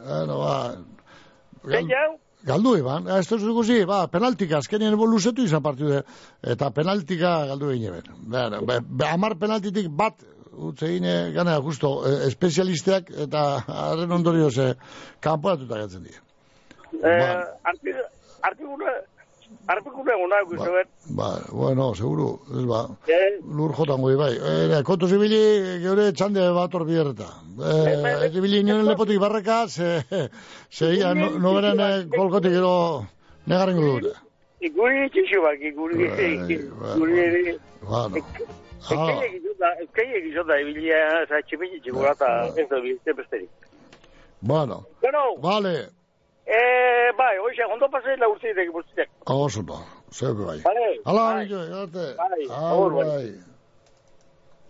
bueno, 0.08 0.38
ba, 0.40 1.76
jau? 1.92 2.08
galdu 2.50 2.74
iban, 2.80 3.10
ez 3.20 3.28
dut 3.28 3.44
ikusi, 3.52 3.84
ba, 3.86 4.00
penaltika, 4.10 4.64
azkenian 4.64 4.96
ebo 4.98 5.06
luzetu 5.12 5.46
izan 5.46 5.62
partidu, 5.62 6.02
eta 6.56 6.72
penaltika 6.74 7.36
galdu 7.52 7.70
egin 7.76 7.92
eben. 7.92 8.10
Be, 8.32 8.48
be, 8.72 8.80
be, 8.82 9.10
amar 9.12 9.36
penaltitik 9.38 9.92
bat, 9.92 10.24
utze 10.72 10.90
egin 10.90 11.06
gana, 11.36 11.60
justo, 11.62 12.00
eh, 12.10 12.22
espezialisteak, 12.32 13.12
eta 13.28 13.46
haren 13.68 14.18
ondorioz, 14.18 14.56
eh, 14.58 14.74
kanpoatuta 15.22 15.84
gatzen 15.84 16.08
dira. 16.08 16.24
Eh, 17.04 17.44
arti- 17.70 18.00
artikule... 18.42 18.92
Artikule 19.66 20.14
guna 20.14 20.44
guzu 20.46 20.72
bet. 20.76 20.90
Ba, 21.18 21.28
bueno, 21.50 21.88
seguru, 21.98 22.28
ez 22.54 22.66
ba, 22.70 22.84
Eh, 23.10 23.40
lur 23.58 23.74
jotan 23.74 24.02
goi 24.02 24.16
bai. 24.16 24.36
Ere, 24.38 24.84
kontu 24.86 25.08
zibili, 25.10 25.40
geure 25.82 26.12
txande 26.14 26.44
bat 26.54 26.74
hor 26.78 26.86
bierreta. 26.86 27.30
Eh, 27.58 28.30
zibili 28.30 28.62
nioen 28.64 28.86
lepotik 28.86 29.18
barreka, 29.20 29.68
ze, 29.68 30.04
ze 30.70 30.92
ia, 30.94 31.16
no, 31.18 31.32
no 31.42 31.56
beren 31.58 31.82
eh, 31.82 32.06
kolkotik 32.14 32.54
gero 32.60 33.06
negaren 33.50 33.82
dute. 33.82 34.14
Iguri 34.62 35.10
txixubak, 35.10 35.62
iguri... 35.72 36.12
Iguri... 36.38 37.58
Bueno, 37.82 38.22
Ezkaiek 38.80 39.34
izota, 39.36 39.70
ezkaiek 39.84 40.26
izota, 40.32 40.56
ibilia, 40.62 41.00
za, 41.28 41.42
txipini 41.48 41.82
txigurata, 41.84 42.30
ez 42.56 42.68
da 42.70 42.80
besterik. 43.18 43.50
Bueno, 44.42 44.84
vale, 45.44 45.90
eh, 46.50 47.10
bai, 47.18 47.36
oixe, 47.46 47.64
ondo 47.74 47.90
pasei 47.90 48.18
la 48.18 48.28
urtzitek, 48.28 48.74
urtzitek. 48.74 49.10
oso 49.26 49.62
no, 49.62 49.84
zeuke 50.12 50.44
bai. 50.46 50.60
Vale, 50.66 50.90
Hala, 51.06 51.26
bai. 51.34 51.48
bai. 51.48 52.16
Bai, 52.18 53.06
bai. 53.06 53.50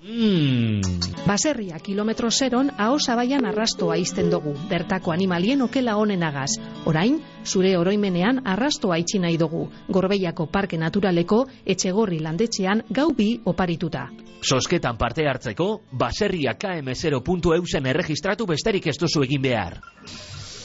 Mm. 0.02 0.80
Baserria 1.28 1.78
kilometro 1.80 2.30
zeron 2.32 2.72
aho 2.78 3.00
zabaian 3.00 3.46
arrastoa 3.46 3.98
izten 4.00 4.30
dugu, 4.32 4.54
bertako 4.70 5.12
animalien 5.12 5.62
okela 5.62 5.98
honenagaz. 6.00 6.52
Orain, 6.88 7.20
zure 7.44 7.76
oroimenean 7.78 8.40
arrastoa 8.48 8.98
itxi 8.98 9.20
nahi 9.20 9.38
dugu, 9.38 9.68
Gorbeiako 9.90 10.48
Parke 10.48 10.78
Naturaleko 10.78 11.46
etxegorri 11.66 12.20
landetxean 12.24 12.86
gau 12.90 13.10
bi 13.12 13.42
oparituta. 13.46 14.08
Sosketan 14.42 14.98
parte 14.98 15.28
hartzeko, 15.28 15.82
baserria 15.92 16.56
km0.eusen 16.56 17.86
erregistratu 17.86 18.48
besterik 18.48 18.88
ez 18.88 18.96
duzu 18.98 19.28
egin 19.28 19.42
behar. 19.42 19.82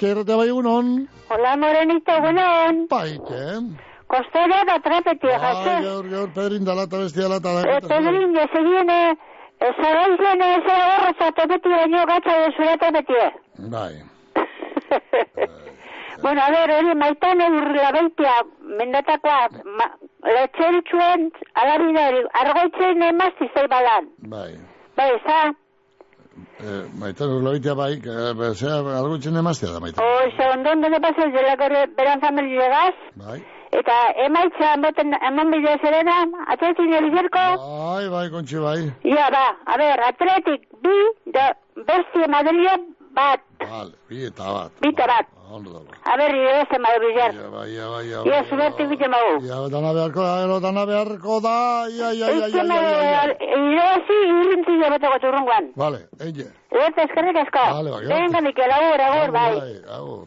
Bizke 0.00 0.14
irratia 0.16 0.36
bai 0.40 0.48
egunon. 0.48 0.86
Hola, 1.28 1.56
morenito, 1.60 2.12
egunon. 2.12 2.86
Baite. 2.88 3.40
Kostera 4.08 4.62
da 4.64 4.78
trapetia, 4.80 5.34
Ai, 5.36 5.40
jase. 5.42 5.74
gaur, 5.84 6.06
gaur, 6.08 6.30
Pedrin 6.34 6.64
dalata, 6.64 6.96
bestia 7.02 7.28
lata. 7.28 7.50
Eh, 7.68 7.80
Pedrin, 7.84 8.34
ya 8.34 8.46
se 8.52 8.62
viene... 8.64 9.16
Zaraizlen 9.60 10.40
ez 10.40 10.64
zatopeti 11.20 11.68
baino 11.68 12.06
gatza 12.08 12.32
de 12.32 12.48
zure 12.56 12.76
trapetia. 12.78 13.30
Bai. 13.58 13.94
Bueno, 16.22 16.40
a 16.42 16.50
ver, 16.50 16.70
hori 16.76 16.94
maitane 17.00 17.46
urrila 17.48 17.92
baitia, 17.92 18.32
mendatakoa, 18.78 19.48
ma, 19.78 19.86
letxeritxuen, 20.28 21.30
alabidari, 21.62 22.20
argoitzen 22.42 23.02
emazti 23.06 23.48
zei 23.54 23.66
balan. 23.72 24.08
Bai. 24.32 24.50
Bai, 24.96 25.10
za, 25.24 25.38
Eh, 26.60 26.84
maitan 27.00 27.28
urlabitea 27.36 27.74
bai, 27.74 27.92
eh, 27.94 28.52
zera, 28.54 28.76
algo 28.98 29.16
itxen 29.16 29.36
emaztea 29.36 29.72
da 29.72 29.80
maitan. 29.80 30.04
oize, 30.04 30.44
ondo 30.54 30.70
ondo 30.70 31.00
pasa 31.06 31.26
zelako 31.36 31.66
beran 31.96 32.20
familia 32.20 32.68
gaz, 32.74 32.94
Bai. 33.16 33.38
eta 33.80 33.96
emaitza 34.26 34.76
boten, 34.84 35.12
eman 35.28 35.50
bidea 35.50 35.76
zerena, 35.82 36.16
atletin 36.54 36.92
elizerko, 37.00 37.44
Bai, 37.64 38.08
bai, 38.14 38.26
kontxi 38.30 38.58
bai. 38.66 38.80
Ja, 39.04 39.26
ba, 39.36 39.44
a 39.66 39.76
ver, 39.82 40.00
atletik 40.10 40.68
bi, 40.84 40.96
da, 41.34 41.50
bestia 41.76 42.28
Madrilia, 42.28 42.76
bat, 43.14 43.40
Vale, 43.60 43.92
bi 44.08 44.24
eta 44.26 44.52
bat. 44.52 44.70
bita 44.80 45.06
bat. 45.06 45.26
Ondo 45.50 45.70
dago. 45.74 45.86
A 46.06 46.16
ber, 46.16 46.30
irabazen 46.34 46.82
badu 46.86 47.00
billar. 47.06 47.32
Ja, 47.34 47.48
bai, 47.50 47.70
ja, 47.74 47.88
bai, 47.90 48.04
ja. 48.08 48.22
Ia, 48.28 48.44
zubertik 48.48 48.88
biten 48.92 49.10
badu. 49.10 49.40
Ja, 49.48 49.56
dana 49.68 49.92
beharko 49.96 50.20
da, 50.22 50.36
gero, 50.42 50.60
dana 50.62 50.84
beharko 50.86 51.40
da, 51.42 51.54
ia, 51.90 52.12
ia, 52.14 52.26
ia, 52.30 52.46
ia, 52.48 52.50
ia, 52.64 52.64
ia, 52.64 52.72
ia. 53.10 53.22
Irabazi 53.58 54.16
irrintzi 54.30 54.74
jabateko 54.82 55.16
txurrunguan. 55.24 55.64
Vale, 55.76 56.00
eile. 56.22 56.46
Eta 56.70 57.02
eskerrik 57.08 57.36
asko. 57.44 57.64
Vale, 57.74 57.90
bai, 57.96 58.04
Venga, 58.14 58.40
Mikel, 58.46 58.70
agur, 58.78 59.00
agur, 59.08 59.28
bai. 59.34 59.52
agur. 59.98 60.26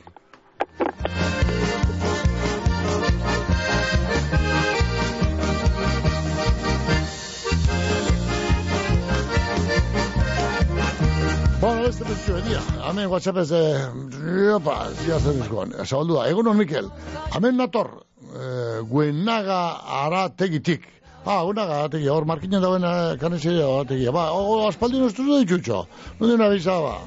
Bueno, 11.64 11.86
este 11.88 12.04
bezio 12.04 12.38
edia. 12.38 12.60
Hemen 12.90 13.08
WhatsApp 13.08 13.38
ez, 13.38 13.52
eh, 13.56 14.52
opa, 14.52 14.90
zia 15.00 15.16
zen 15.24 15.38
izkoan. 15.40 15.72
Zabaldu 15.86 16.18
da, 16.18 16.26
egun 16.28 16.50
hon, 16.52 16.58
Mikel. 16.60 16.90
Hemen 17.32 17.56
nator, 17.56 17.88
eh, 18.36 18.82
guenaga 18.90 19.60
arategitik. 20.02 20.84
Ah, 21.26 21.40
guenaga 21.48 21.76
arategia, 21.80 22.12
hor 22.12 22.26
markina 22.28 22.60
dauen 22.60 22.84
eh, 22.84 23.16
kanezia 23.20 23.64
arategia. 23.64 24.12
Ba, 24.12 24.26
o, 24.36 24.42
o, 24.44 24.56
aspaldi 24.68 25.00
nostru 25.00 25.24
da 25.30 25.38
ditxutxo. 25.40 25.78
Nundi 26.20 26.36
una 26.36 26.50
bizaba. 26.52 26.98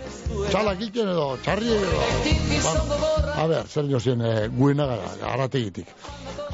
Txalak 0.48 0.80
ilten 0.86 1.10
edo, 1.12 1.26
txarri 1.44 1.74
edo. 1.74 1.98
Bueno, 2.64 2.96
a 3.34 3.44
ber, 3.50 3.68
zer 3.68 3.90
jo 3.90 4.00
zien, 4.00 4.24
eh, 4.24 4.46
guenaga 4.56 4.96
arategitik. 5.34 5.92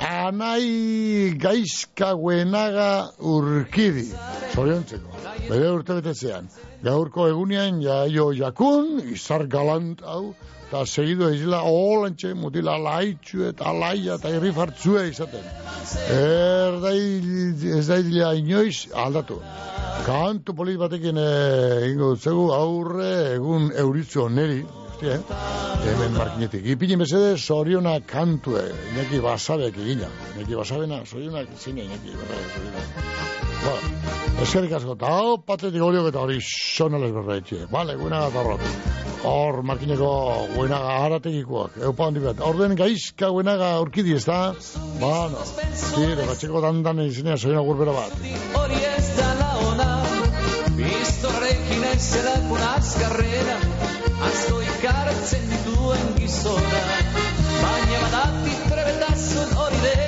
Anai 0.02 1.38
gaizka 1.38 2.10
guenaga 2.18 2.88
urkidi. 3.30 4.08
Zoriontzeko. 4.56 5.22
Bere 5.46 5.70
urte 5.70 6.00
betezean. 6.00 6.50
Gaurko 6.82 7.28
egunean 7.30 7.78
jaio 7.84 8.32
jakun, 8.34 8.96
izar 9.14 9.46
galant 9.46 10.02
hau, 10.02 10.34
eta 10.72 10.86
segidu 10.86 11.26
ezila 11.28 11.58
holantxe 11.68 12.30
mutila 12.32 12.78
laitxu 12.80 13.42
eta 13.44 13.66
alaia 13.68 14.14
eta 14.16 14.30
irri 14.32 14.52
fartzua 14.56 15.02
izaten. 15.04 15.44
Erdai, 16.16 17.00
ez 17.76 17.84
da 17.90 17.98
idila 18.00 18.30
inoiz 18.40 18.88
aldatu. 19.04 19.36
Kantu 20.06 20.54
polit 20.56 20.80
batekin 20.80 21.20
eh, 21.20 21.90
ingo 21.90 22.14
zegu 22.16 22.46
aurre 22.56 23.12
egun 23.34 23.68
euritzu 23.84 24.24
neri, 25.02 25.14
eh? 25.14 25.20
hemen 25.84 26.12
markinetik. 26.16 26.66
Ipini 26.66 26.96
mesede 26.96 27.36
soriona 27.38 27.98
kantue, 28.06 28.62
neki 28.96 29.20
basabek 29.22 29.76
egina. 29.76 30.08
Neki 30.38 30.56
basabena, 30.56 31.04
sorionak 31.06 31.48
zine, 31.58 31.86
neki. 31.88 32.14
Bueno, 33.62 33.92
eskerrik 34.42 34.72
asko, 34.78 34.96
eta 34.98 35.12
hau 35.16 35.36
patetik 35.46 35.82
horiok 35.82 36.10
eta 36.10 36.22
hori 36.22 36.40
sonales 36.42 37.12
berraitxe. 37.14 37.66
Vale, 37.70 37.96
guena 38.00 38.24
gatarrot. 38.26 38.66
Hor, 39.22 39.60
markineko 39.62 40.08
guenaga 40.56 40.96
harategikoak, 41.04 41.76
eupa 41.88 42.08
handi 42.08 42.24
bat. 42.24 42.42
Orden 42.42 42.74
gaizka 42.78 43.30
guenaga 43.30 43.76
aurkidi 43.78 44.16
ez 44.18 44.24
da? 44.26 44.40
Ba, 45.02 45.12
no. 45.30 45.46
Tire, 45.94 46.26
batxeko 46.26 46.62
dandan 46.64 47.04
izinea 47.06 47.38
soina 47.38 47.62
gurbera 47.62 47.94
bat. 47.94 48.18
hori 48.58 48.82
ez 48.96 49.06
dala 49.18 49.50
ona 49.68 49.90
Biztorrekin 50.72 51.84
aizelako 51.92 52.58
azkarrera 52.72 53.58
Asko 54.28 54.60
ikartzen 54.62 55.48
dituen 55.52 56.06
gizona 56.20 56.84
Baina 57.62 58.04
badati 58.04 58.56
trebetasun 58.68 59.58
hori 59.64 59.82
dela 59.86 60.01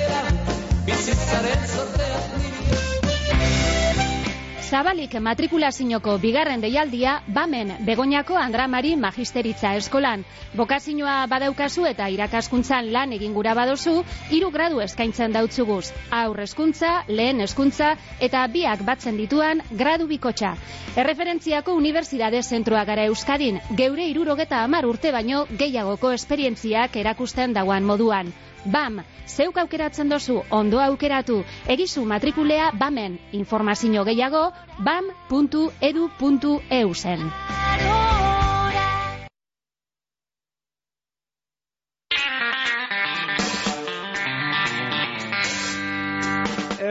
Zabalik 4.65 5.11
matrikulazioko 5.21 6.15
bigarren 6.17 6.61
deialdia 6.63 7.11
bamen 7.33 7.73
Begoñako 7.85 8.33
Andramari 8.41 8.95
Magisteritza 8.97 9.75
Eskolan. 9.77 10.23
Bokazioa 10.57 11.17
badaukazu 11.29 11.85
eta 11.85 12.07
irakaskuntzan 12.09 12.89
lan 12.95 13.13
egin 13.13 13.35
gura 13.35 13.53
badozu, 13.59 13.93
hiru 14.33 14.49
gradu 14.55 14.81
eskaintzen 14.81 15.35
dautzuguz. 15.37 15.91
Aur 16.09 16.41
hezkuntza, 16.41 17.03
lehen 17.07 17.45
hezkuntza 17.45 17.91
eta 18.29 18.47
biak 18.47 18.81
batzen 18.89 19.21
dituan 19.21 19.61
gradu 19.69 20.09
bikotxa. 20.09 20.55
Erreferentziako 20.97 21.77
Unibertsitate 21.77 22.41
Zentroa 22.41 22.83
gara 22.89 23.05
Euskadin, 23.11 23.61
geure 23.83 24.09
irurogeta 24.09 24.63
amar 24.63 24.89
urte 24.89 25.13
baino 25.13 25.45
gehiagoko 25.61 26.11
esperientziak 26.17 26.97
erakusten 27.05 27.53
dauan 27.53 27.85
moduan. 27.85 28.33
BAM, 28.65 29.01
zeuk 29.27 29.57
aukeratzen 29.61 30.09
dozu, 30.09 30.41
ondo 30.49 30.79
aukeratu, 30.81 31.43
egizu 31.67 32.05
matrikulea 32.05 32.71
BAMen, 32.73 33.19
informazio 33.31 34.03
gehiago, 34.07 34.51
bam.edu.eu 34.79 36.13
zen. 36.93 37.31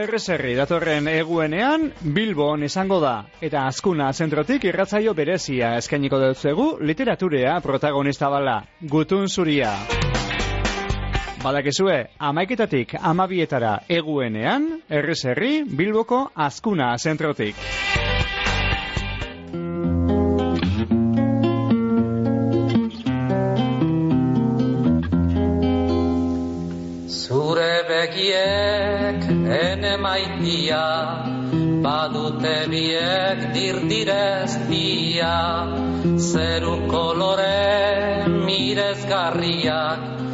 Erreserri 0.05 0.53
datorren 0.55 1.07
eguenean 1.09 1.87
Bilbon 2.15 2.63
izango 2.67 2.99
da 3.03 3.13
eta 3.41 3.63
azkuna 3.71 4.11
zentrotik 4.13 4.67
irratzaio 4.69 5.13
berezia 5.17 5.73
eskainiko 5.79 6.19
dutzuegu 6.21 6.67
literaturea 6.91 7.57
protagonista 7.65 8.29
bala 8.29 8.59
gutun 8.95 9.27
zuria. 9.27 9.73
Badakizue, 11.45 11.95
amaiketatik 12.17 12.95
amabietara 13.05 13.75
eguenean, 13.95 14.63
erreserri 14.89 15.59
Bilboko 15.77 16.23
azkuna 16.45 16.87
zentrotik. 16.97 17.59
Zure 27.19 27.69
begiek 27.91 29.29
ene 29.59 29.93
maitia 30.01 30.81
Badute 31.85 32.57
biek 32.73 33.45
dirdireztia 33.53 35.37
Zeru 36.31 36.75
kolore 36.89 38.33
mirezgarriak 38.49 40.24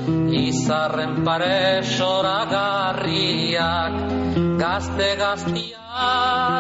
Izarren 0.42 1.24
pare 1.26 1.84
soragarriak 1.98 3.94
Gazte 4.62 5.10
gaztia 5.20 5.82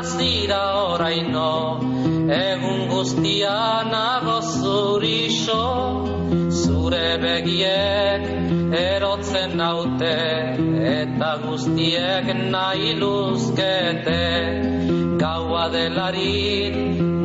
zira 0.03 0.63
oraino. 0.91 1.53
Egun 2.37 2.81
guztia 2.89 3.55
nago 3.89 4.37
zurixo 4.41 5.61
Zure 6.61 7.17
begiek 7.23 8.27
erotzen 8.81 9.57
naute 9.57 10.15
Eta 10.95 11.31
guztiek 11.45 12.33
nahi 12.55 12.93
luzkete 13.01 14.90
Gaua 15.21 15.69
delarik 15.69 16.73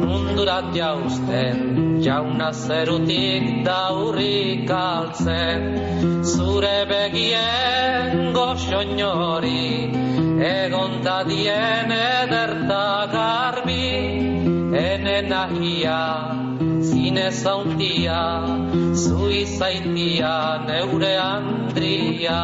mundurat 0.04 0.68
jausten 0.76 1.56
Jauna 2.04 2.52
zerutik 2.52 3.64
daurrik 3.64 4.68
altzen 4.68 5.64
Zure 6.20 6.84
begien 6.90 8.36
goxoinori 8.36 9.88
Egon 10.44 11.00
dadien 11.08 11.88
ederta 11.96 13.08
garbi. 13.16 13.88
Ene 14.84 15.18
nahia 15.32 16.04
zine 16.84 17.30
zaundia 17.32 18.22
Zu 18.92 19.32
izaitia 19.40 20.36
neure 20.68 21.14
andria 21.28 22.42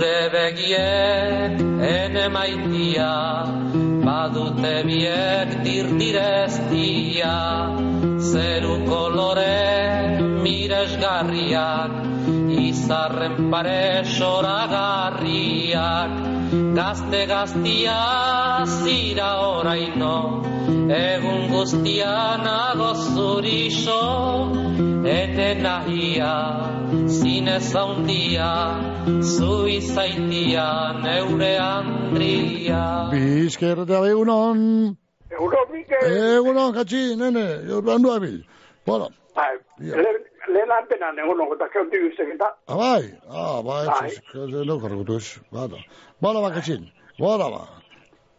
Zure 0.00 0.32
begiek 0.32 1.60
ene 1.84 2.28
maitia 2.32 3.44
Badute 4.04 4.76
biek 4.88 5.50
dirdireztia 5.64 7.32
Zeru 8.16 8.76
kolore 8.88 10.24
miresgarriak 10.40 11.92
Izarren 12.48 13.50
pare 13.52 14.04
soragarriak. 14.16 16.14
Gazte 16.78 17.20
gaztia 17.28 18.00
zira 18.80 19.30
oraino 19.50 20.16
Egun 20.96 21.42
guztia 21.52 22.14
nago 22.46 22.94
zurixo 23.04 24.00
Ete 25.18 25.50
nahia 25.60 26.32
zine 27.18 27.60
zaundia 27.60 28.89
Zu 29.06 29.66
izaitia 29.70 30.64
neure 31.02 31.50
andria 31.58 32.80
Bizkerretea 33.12 34.00
egunon. 34.12 34.60
Egunon, 35.32 35.66
Mikel. 35.72 36.04
Egunon, 36.36 36.72
katxi, 36.76 37.00
nene, 37.16 37.44
urban 37.78 38.02
duabil. 38.04 38.36
Bueno, 38.86 39.08
Bai, 39.36 39.54
le- 39.78 40.20
lehen 40.52 40.72
antenan 40.76 41.18
egon 41.24 41.38
nago, 41.38 41.54
eta 41.56 41.68
keonti 41.72 41.98
biztek 42.04 42.34
eta. 42.34 42.48
Ah, 42.68 42.76
bai, 42.76 43.04
ah, 43.30 43.62
bai, 43.62 43.86
Bai. 43.86 44.08
ez, 44.08 44.18
ez, 44.34 44.54
ez, 44.60 44.80
kargutu 44.84 45.16
ez, 45.16 45.28
bada. 45.52 45.80
Bada 46.20 46.40
bakatxin, 46.44 46.84
bada 47.18 47.48
ba. 47.54 47.62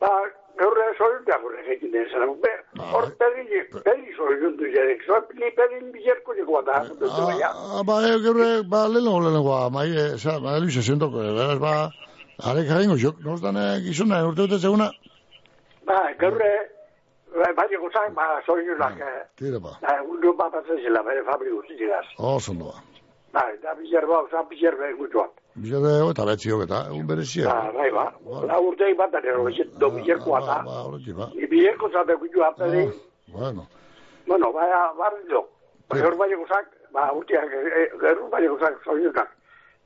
Ba, 0.02 0.12
gaur 0.62 0.78
ere 0.84 0.94
soiltea 0.98 1.38
gure 1.44 1.64
egin 1.76 1.94
den 1.94 2.08
zara. 2.12 2.28
Be, 2.46 2.52
hor 2.94 3.08
pedin, 3.20 3.48
pedin 3.86 4.10
soilundu 4.18 4.70
jerek. 4.76 5.04
Zoa 5.08 5.22
pili 5.30 5.52
pedin 5.60 5.92
bizerko 5.96 6.34
niko 6.38 6.62
bat, 6.62 6.92
baina. 7.02 7.50
Ah, 7.52 7.84
ba, 7.88 8.02
e, 8.08 8.18
gure, 8.26 8.50
ba, 8.74 8.86
lehenengo 8.94 9.20
lehenengoa, 9.26 9.70
mai, 9.78 9.90
e, 9.92 10.08
za, 10.24 10.40
ba, 10.44 10.60
luisa 10.60 10.82
zentoko, 10.82 11.24
e, 11.24 11.34
beraz, 11.40 11.60
ba, 11.60 11.74
arek 12.52 12.70
jaingo 12.74 12.98
jok, 13.06 13.24
nostan 13.26 13.58
e, 13.58 13.66
gizuna, 13.88 14.22
urte 14.28 14.48
urte 14.48 14.62
zeguna, 14.66 14.92
Ba, 15.86 15.98
ere, 16.14 16.52
bai 17.58 17.68
gozak, 17.84 18.14
ba, 18.14 18.42
soilunak, 18.46 19.00
eh, 19.02 19.26
tira 19.36 19.60
ba, 19.60 19.76
da, 19.82 19.98
undu 20.04 20.34
bat 20.38 20.54
bat 20.54 20.66
zela, 20.84 21.02
bere 21.04 21.24
fabri 21.24 21.50
guztiagaz. 21.52 22.06
oso 22.18 22.52
ondo 22.52 22.66
ba. 22.72 22.78
Ba, 23.34 23.44
da 23.64 23.74
bizer 23.80 24.06
ba, 24.06 24.22
oza 24.24 24.44
bizer 24.50 24.76
gutuak. 25.56 25.64
Bizade, 25.64 26.12
eta 26.12 26.26
betzi 26.26 26.52
hok 26.52 26.64
eta, 26.64 26.86
egun 26.90 27.08
berezia. 27.08 27.46
Ba, 27.46 27.72
bai, 27.76 27.90
ba. 27.92 28.06
La 28.48 28.60
urtei 28.60 28.94
bat 28.94 29.12
da 29.12 29.20
nero, 29.20 29.44
bizet, 29.46 29.68
do 29.80 29.90
bizerko 29.92 30.36
ata. 30.36 30.64
Ba, 30.66 30.84
horretik, 30.86 31.16
ba, 31.16 31.30
Ni 31.36 31.46
bizerko 31.48 31.90
zate 31.92 32.16
gutu 32.16 32.44
apelin, 32.44 32.92
bueno, 33.28 33.68
bueno, 34.28 34.52
bai, 34.54 34.70
barri 34.98 35.28
do. 35.30 35.48
Ba, 35.90 35.98
gaur 35.98 36.16
bai 36.16 36.30
gozak, 36.36 36.68
ba, 36.94 37.12
urteak, 37.14 37.52
eh, 37.52 37.90
gaur 38.00 38.30
bai 38.32 38.48
gozak 38.48 38.80
soilunak. 38.86 39.30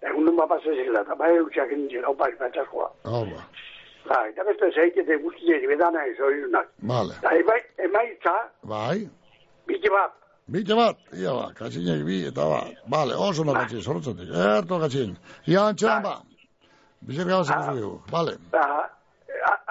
Egun 0.01 0.25
nun 0.25 0.35
bat 0.35 0.49
bat 0.49 0.61
zela, 0.63 1.01
eta 1.01 1.15
bai 1.15 1.39
utxak 1.39 1.71
nintzen, 1.71 2.03
hau 2.05 2.13
bai, 2.13 2.31
batxaskoa. 2.39 2.91
hau 3.03 3.25
ba, 3.25 3.41
Ba, 4.05 4.27
eta 4.29 4.43
beste 4.43 4.69
zeikete 4.71 5.17
guztiak 5.17 5.63
bedana 5.67 5.99
soilunak. 6.17 6.67
vale, 6.83 7.13
Da, 7.21 7.31
emaitza, 7.81 8.35
bai, 8.63 9.09
bite 9.65 9.89
bat, 9.89 10.11
Bite 10.45 10.75
bat, 10.77 10.99
ia 11.17 11.31
ba, 11.33 11.45
katxinek 11.57 12.03
bi, 12.05 12.19
eta 12.29 12.43
ba, 12.45 12.59
bale, 12.85 13.15
oso 13.17 13.43
na 13.43 13.55
katxin, 13.55 13.81
sorotzatik, 13.81 14.29
erto 14.29 14.77
katxin. 14.77 15.15
Ia 15.49 15.63
antxean 15.71 16.03
ba, 16.03 16.19
bizer 17.01 17.25
gaba 17.25 17.47
zeko 17.47 17.63
zugu, 17.71 17.89
bale. 18.11 18.35
ba, 18.51 18.65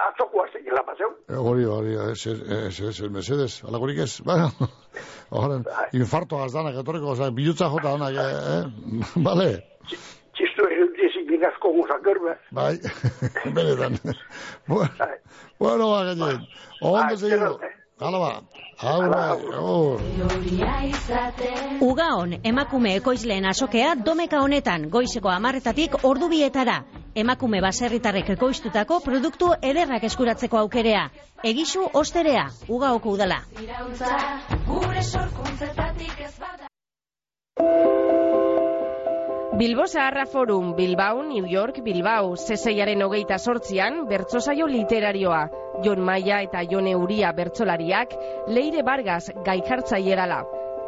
atzoko 0.09 0.43
azten 0.43 0.65
gila 0.65 0.83
paseu. 0.83 1.13
E, 1.29 1.37
hori, 1.39 1.63
hori, 1.77 1.95
ez, 2.09 2.25
ez, 2.27 2.41
ez, 2.57 2.81
ez, 2.89 3.11
Mercedes, 3.11 3.61
alakorik 3.63 4.01
ez, 4.03 4.09
bueno, 4.27 4.49
horren, 5.29 5.63
infarto 6.01 6.41
gazdanak, 6.43 6.81
etorreko, 6.83 7.15
oza, 7.15 7.31
bilutza 7.39 7.71
jota 7.71 7.95
danak, 7.95 8.19
eh, 8.19 8.35
eh? 8.57 9.23
bale, 9.29 9.49
Txistu 10.35 10.67
egin 10.67 10.91
dizin 10.99 11.29
gingazko 11.31 11.71
guzak 11.77 12.03
gerbe. 12.03 12.35
bai, 12.51 12.73
benetan. 13.55 13.95
bueno, 14.67 15.09
bueno, 15.63 15.89
ba, 15.95 16.03
katxin, 16.11 16.45
ondo 16.83 17.23
segidu, 17.23 17.55
hala 17.99 18.19
ba, 18.19 18.41
aurra, 18.81 19.37
aur. 19.55 20.01
Ugaon, 21.81 22.35
emakume 22.43 22.95
ekoizleen 22.99 23.45
asokea 23.45 23.95
domeka 23.95 24.41
honetan, 24.43 24.89
goizeko 24.91 25.31
amarretatik 25.31 25.95
ordubietara. 26.03 26.81
Emakume 27.15 27.61
baserritarrek 27.63 28.33
ekoiztutako 28.35 28.99
produktu 29.05 29.53
ederrak 29.61 30.03
eskuratzeko 30.03 30.59
aukerea. 30.65 31.07
Egisu 31.43 31.87
osterea, 31.93 32.49
ugaoko 32.67 33.15
udala. 33.15 33.39
Gure 34.67 35.03
sorkuntzetatik 35.03 36.19
ez 36.27 36.33
bada. 36.39 36.67
Bilbo 39.57 39.87
Zaharra 39.87 40.25
Forum, 40.25 40.75
Bilbao, 40.75 41.23
New 41.23 41.45
York, 41.47 41.79
Bilbao, 41.81 42.35
zeseiaren 42.35 43.01
hogeita 43.05 43.37
sortzian, 43.39 44.01
bertsosaio 44.09 44.67
literarioa. 44.67 45.45
Jon 45.85 46.01
Maia 46.03 46.41
eta 46.43 46.65
Jone 46.67 46.91
Uria 46.99 47.31
bertsolariak, 47.31 48.17
Leire 48.51 48.83
Vargas 48.83 49.31
gaikartzailegala. 49.45 50.41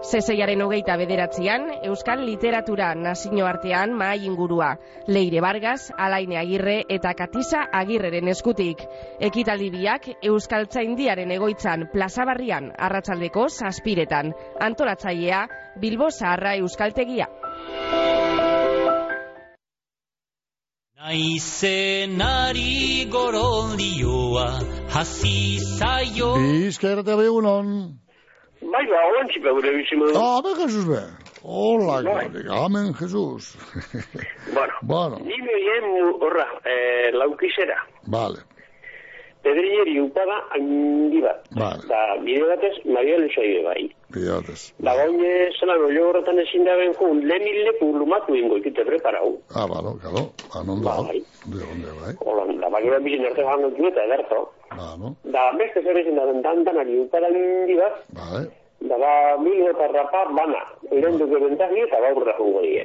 Zeseiaren 0.03 0.61
hogeita 0.61 0.98
bederatzean, 0.99 1.69
Euskal 1.88 2.26
Literatura 2.26 2.91
nazioartean 2.94 3.95
mahai 3.95 4.27
ingurua. 4.27 4.73
Leire 5.07 5.39
Vargas, 5.39 5.94
Alaine 5.98 6.38
Agirre 6.38 6.84
eta 6.89 7.15
Katisa 7.15 7.64
Agirreren 7.72 8.27
eskutik. 8.27 8.84
Ekitaldi 9.31 9.72
biak 9.80 10.11
Euskal 10.22 10.68
Tzaindiaren 10.68 11.31
egoitzan 11.31 11.88
plazabarrian 11.95 12.73
arratsaldeko 12.77 13.48
zazpiretan. 13.48 14.35
Antolatzailea, 14.60 15.45
Bilbo 15.80 16.11
Zaharra 16.11 16.57
Euskaltegia. 16.60 17.31
Naizenari 21.08 23.08
goroldioa 23.08 24.60
hasi 24.92 25.56
zaio 25.80 26.34
Bizkerrete 26.36 27.16
begunon. 27.16 27.70
Bai, 28.74 28.84
ba, 28.92 29.00
holan 29.06 29.30
txipa 29.32 29.54
gure 29.56 29.72
bizimo. 29.78 30.10
Ah, 30.20 30.42
be, 30.44 30.52
Jesus, 30.60 30.84
be. 30.90 31.00
Hola, 31.44 32.02
Bai. 32.04 32.28
gloria. 32.28 32.58
Amen, 32.66 32.92
Jesus. 33.00 33.56
Bueno, 34.52 34.74
bueno, 34.82 35.22
ni 35.24 35.40
me 35.48 35.56
yen 35.68 35.88
horra, 36.20 36.48
eh, 36.74 37.08
laukizera. 37.16 37.80
vale, 38.08 38.44
Pedrieri 39.48 39.95
upada 40.03 40.38
handi 40.53 41.22
bat. 41.24 41.40
vale, 41.56 41.84
Da, 41.88 41.99
bide 42.26 42.44
batez, 42.52 42.76
Maria 42.86 43.18
Luisa 43.18 43.41
bai. 43.68 43.84
pilates. 44.14 44.74
Da, 44.86 44.91
gaune 44.99 45.32
zelan 45.60 45.82
olio 45.88 46.10
horretan 46.10 46.40
ezin 46.44 46.65
da 46.68 46.76
ben 46.80 46.91
jun, 46.99 47.22
lehen 47.30 47.64
leku 47.68 47.86
lumatu 47.99 48.36
ingo 48.36 48.57
ikite 48.60 48.84
preparau. 48.90 49.38
Ah, 49.56 49.68
balo, 49.72 49.95
claro. 50.02 50.24
Anondo. 50.60 50.88
Bai. 51.07 51.19
De 51.53 51.64
onde, 51.72 51.91
bai. 52.02 52.14
Holan, 52.28 52.60
da, 52.61 52.68
baina 52.69 52.99
bizin 52.99 53.26
arte 53.30 53.41
gango 53.48 53.69
dueta 53.78 54.03
ederto. 54.07 54.40
Balo, 54.76 55.15
Da, 55.24 55.52
beste 55.60 55.80
zer 55.86 55.98
ezin 56.03 56.15
da 56.19 56.26
ben 56.28 56.41
dantanari 56.44 56.99
upada 56.99 57.28
handi 57.32 57.76
bat, 57.80 57.95
vale. 58.19 58.44
da, 58.90 58.95
ba, 59.03 59.11
mil 59.44 59.64
eta 59.72 59.88
rapa 59.95 60.26
bana. 60.40 60.64
Irenduke 60.91 61.40
bentagi 61.44 61.80
eta 61.88 61.98
baurra 62.03 62.34
jungo 62.38 62.61
die. 62.68 62.84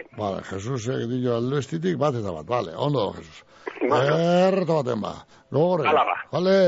Jesus, 0.51 0.89
eh, 0.89 1.07
dio 1.11 1.37
aldo 1.37 1.59
estitik 1.59 1.97
bat 1.99 2.15
eta 2.15 2.31
bat. 2.33 2.47
Vale, 2.47 2.73
ondo, 2.77 3.13
Jesus. 3.19 3.45
Erto 3.83 4.83
baten 4.83 5.01
ba. 5.01 5.15
Gogorre. 5.53 5.89
Hala 5.89 6.05
ba. 6.05 6.19
Vale. 6.33 6.59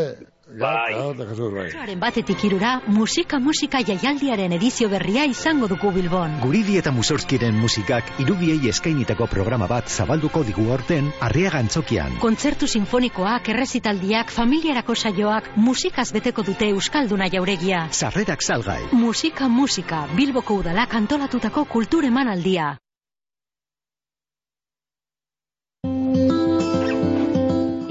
Bai. 0.61 0.93
Jesus, 1.16 1.53
bai. 1.53 1.97
Batetik 1.97 2.45
irura, 2.45 2.81
musika 2.87 3.39
musika 3.41 3.81
jaialdiaren 3.81 4.53
edizio 4.53 4.91
berria 4.93 5.25
izango 5.25 5.66
dugu 5.66 5.91
Bilbon. 5.95 6.37
Guridi 6.43 6.77
eta 6.79 6.93
Musorskiren 6.93 7.57
musikak 7.57 8.12
irubiei 8.21 8.69
eskainitako 8.69 9.27
programa 9.33 9.66
bat 9.66 9.89
zabalduko 9.89 10.45
digu 10.45 10.69
horten 10.71 11.11
Arriaga 11.21 11.59
Antzokian. 11.65 12.19
Kontzertu 12.21 12.69
sinfonikoak, 12.69 13.49
errezitaldiak, 13.49 14.31
familiarako 14.31 14.95
saioak, 14.95 15.51
musikaz 15.57 16.11
beteko 16.12 16.45
dute 16.45 16.69
Euskalduna 16.77 17.31
jauregia. 17.33 17.89
Sarrerak 17.91 18.43
salgai. 18.43 18.83
Musika 18.93 19.49
musika, 19.49 20.07
Bilboko 20.15 20.61
udalak 20.61 20.95
antolatutako 20.95 21.65
kultur 21.65 22.05
emanaldia. 22.05 22.75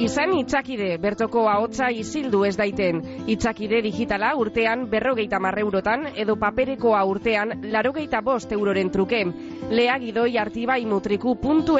Izan 0.03 0.34
itzakide, 0.35 0.97
bertoko 0.99 1.45
ahotsa 1.47 1.88
isildu 1.95 2.41
ez 2.43 2.57
daiten. 2.59 2.97
Itzakide 3.31 3.80
digitala 3.85 4.34
urtean 4.35 4.89
berrogeita 4.91 5.39
marreurotan 5.39 6.03
edo 6.25 6.35
paperekoa 6.41 7.05
urtean 7.07 7.53
larogeita 7.71 8.19
bost 8.21 8.51
euroren 8.51 8.91
truke. 8.91 9.23
Lea 9.71 9.95
gidoi 10.03 10.38
artibai 10.38 10.85
mutriku 10.85 11.38
puntu 11.39 11.80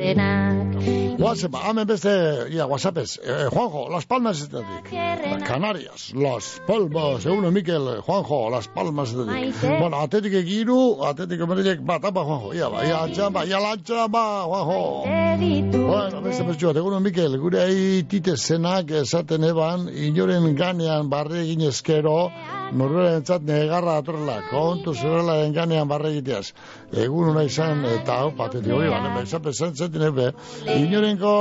eus. 0.00 1.18
WhatsApp, 1.20 1.54
hemen 1.54 1.86
beste, 1.86 2.10
ia, 2.50 2.66
WhatsAppez. 2.66 3.18
Eh, 3.22 3.48
Juanjo, 3.52 3.88
Las 3.90 4.06
Palmas 4.06 4.40
estatik. 4.40 4.90
Canarias, 5.46 6.12
Las 6.14 6.62
Palmas, 6.66 7.26
eguno 7.26 7.50
Mikel, 7.50 8.00
Juanjo, 8.00 8.50
Las 8.50 8.68
Palmas 8.68 9.10
estatik. 9.10 9.32
Maite. 9.32 9.78
Bueno, 9.78 10.00
atetik 10.00 10.34
egiru, 10.34 11.04
atetik 11.04 11.40
emerilek, 11.40 11.84
bat, 11.84 12.04
apa, 12.04 12.24
Juanjo, 12.24 12.54
ia, 12.54 12.68
ba, 12.68 12.86
ia, 12.86 13.02
antxan, 13.02 13.32
ba, 13.32 13.44
ia, 13.44 13.60
lantxan, 13.60 14.10
ba, 14.10 14.24
Juanjo. 14.48 15.04
Bueno, 15.90 16.22
beste 16.22 16.48
bertxuat, 16.48 16.80
eguno 16.80 17.00
Mikel, 17.04 17.36
gure 17.38 17.60
aitite 17.66 18.36
zenak 18.36 18.90
esaten 19.02 19.44
eban, 19.44 19.88
inoren 19.92 20.54
ganean 20.56 21.12
barre 21.12 21.44
egin 21.44 21.68
ezkero, 21.68 22.30
norbera 22.72 23.14
entzat 23.18 23.42
negarra 23.46 23.96
atorrela, 24.00 24.36
kontu 24.50 24.94
zerrela 24.94 25.36
den 25.42 25.54
ganean 25.54 25.88
barre 25.88 26.10
egiteaz. 26.14 26.52
Egun 27.04 27.30
hona 27.32 27.44
izan, 27.46 27.84
eta 27.88 28.20
hau, 28.22 28.30
patetik 28.36 28.72
hori, 28.74 28.90
bane, 28.92 29.12
ba, 29.14 29.24
izan 29.26 29.42
pesan 29.44 29.74
zetin 29.74 30.06
ebe, 30.10 30.30
inorenko 30.74 31.32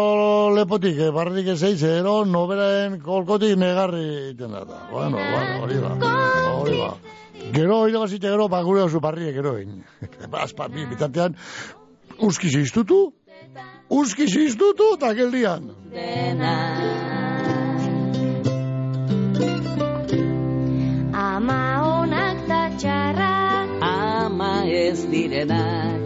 lepotik, 0.56 1.02
barrik 1.16 1.52
ez 1.56 1.62
eiz, 1.70 1.82
ero, 1.84 2.24
noberaen 2.26 3.00
kolkotik 3.06 3.56
negarri 3.60 4.04
egiten 4.30 4.58
da. 4.58 4.66
Bueno, 4.92 5.18
bueno, 5.18 5.64
hori 5.64 5.80
ba, 5.84 6.14
hori 6.56 6.80
ba. 6.80 6.92
Gero, 7.54 7.88
irabazite 7.90 8.28
gero, 8.28 8.50
ba, 8.52 8.62
gure 8.64 8.84
oso 8.86 9.02
barriek 9.04 9.34
gero 9.36 9.56
egin. 9.58 9.84
Azpa, 10.44 10.68
bi, 10.70 10.86
bitartean, 10.90 11.38
uski 12.26 12.52
ziztutu, 12.52 13.06
uski 13.90 14.28
ziztutu, 14.28 14.94
eta 15.00 15.14
geldian. 15.18 15.72
Ama 21.40 21.64
onak 22.00 22.40
ta 22.50 22.62
txarrak 22.80 23.68
ama 23.90 24.56
ez 24.68 25.00
direnak 25.12 26.02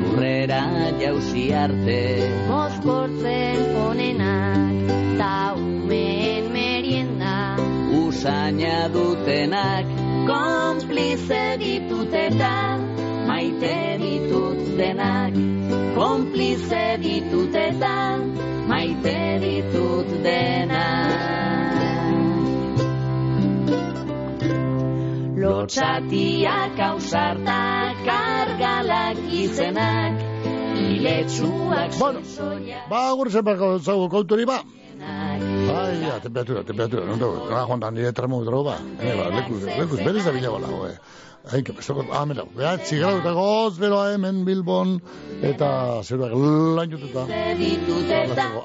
lurrera 0.00 0.64
jauzi 1.00 1.44
arte. 1.60 2.02
Mozkortzen 2.50 3.62
ponenak 3.74 4.74
Ta 5.20 5.38
umeen 5.56 6.52
merienda. 6.56 7.36
Usaina 8.02 8.76
dutenak 8.96 9.86
konplize 10.28 11.44
ditut 11.64 12.12
eta 12.26 12.54
maite 13.30 13.76
ditut 14.04 14.60
denak. 14.82 15.32
Konplize 15.96 16.86
ditut 17.06 17.56
eta 17.68 17.96
maite 18.68 19.18
ditut 19.46 20.08
denak 20.28 21.67
lotxatiak 25.48 26.76
ausartak 26.78 28.06
argalak 28.06 29.18
izenak 29.32 30.14
iletsuak 30.76 31.90
bueno, 31.98 32.20
ba, 32.90 33.00
gure 33.16 33.30
zenbako 33.30 33.78
zaugu 33.78 34.08
konturi 34.12 34.44
ba. 34.46 34.60
Ai, 35.68 36.00
ja, 36.02 36.18
temperatura, 36.20 36.64
temperatura, 36.64 37.04
non 37.06 37.18
dago, 37.20 37.46
ah, 37.52 37.64
joan 37.68 37.80
da, 37.80 37.90
nire 37.90 38.12
termometro 38.12 38.64
ba, 38.64 38.76
eh, 39.00 39.14
ba, 39.14 39.28
da 41.50 41.62
que 41.62 41.72
pesoko, 41.72 42.04
ah, 42.12 42.26
mira, 42.26 42.44
behatzi 42.44 42.98
gradu 42.98 43.22
eta 43.22 43.32
goz, 43.32 43.78
beroa 43.80 44.12
hemen 44.12 44.44
Bilbon, 44.44 44.98
eta 45.42 46.02
zeruak 46.04 46.32
lan 46.76 46.90
jututa. 46.92 47.24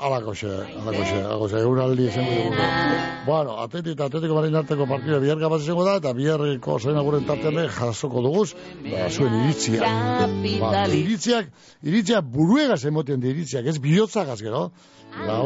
Alako 0.04 0.34
xe, 0.36 0.52
alako 0.82 1.04
xe, 1.08 1.20
alako 1.24 1.48
xe, 1.52 1.62
euraldi 1.64 2.08
esan 2.12 2.28
dugu. 2.28 2.68
Bueno, 3.26 3.56
atleti 3.64 3.94
eta 3.96 4.10
atletiko 4.10 4.36
marin 4.36 4.60
arteko 4.60 4.88
partida 4.90 5.20
bihar 5.24 5.40
gabaz 5.40 5.62
izango 5.64 5.86
da, 5.88 5.96
eta 6.02 6.12
biharreko 6.18 6.80
zoen 6.80 7.00
aguren 7.00 7.24
tartean 7.30 7.62
jasoko 7.78 8.24
duguz, 8.26 8.50
ba, 8.90 9.08
zuen 9.10 9.40
iritzia. 9.44 9.94
Ba, 10.60 10.84
iritziak, 10.92 11.54
iritziak 11.84 12.28
buruegaz 12.36 12.84
emoten 12.90 13.24
di 13.24 13.32
iritziak, 13.32 13.70
ez 13.72 13.80
bihotzagaz 13.80 14.42
gero. 14.44 14.70
Ba, 15.14 15.40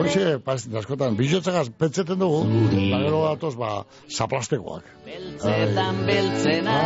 pas, 0.45 0.63
askotan, 0.79 1.17
bihotzagaz 1.19 1.67
pentseten 1.77 2.17
dugu, 2.17 2.45
ba, 2.47 3.01
gero 3.03 3.25
datoz, 3.27 3.53
ba, 3.59 3.71
zaplastekoak. 4.09 4.87
Beltzetan 5.05 6.05
beltzena 6.07 6.77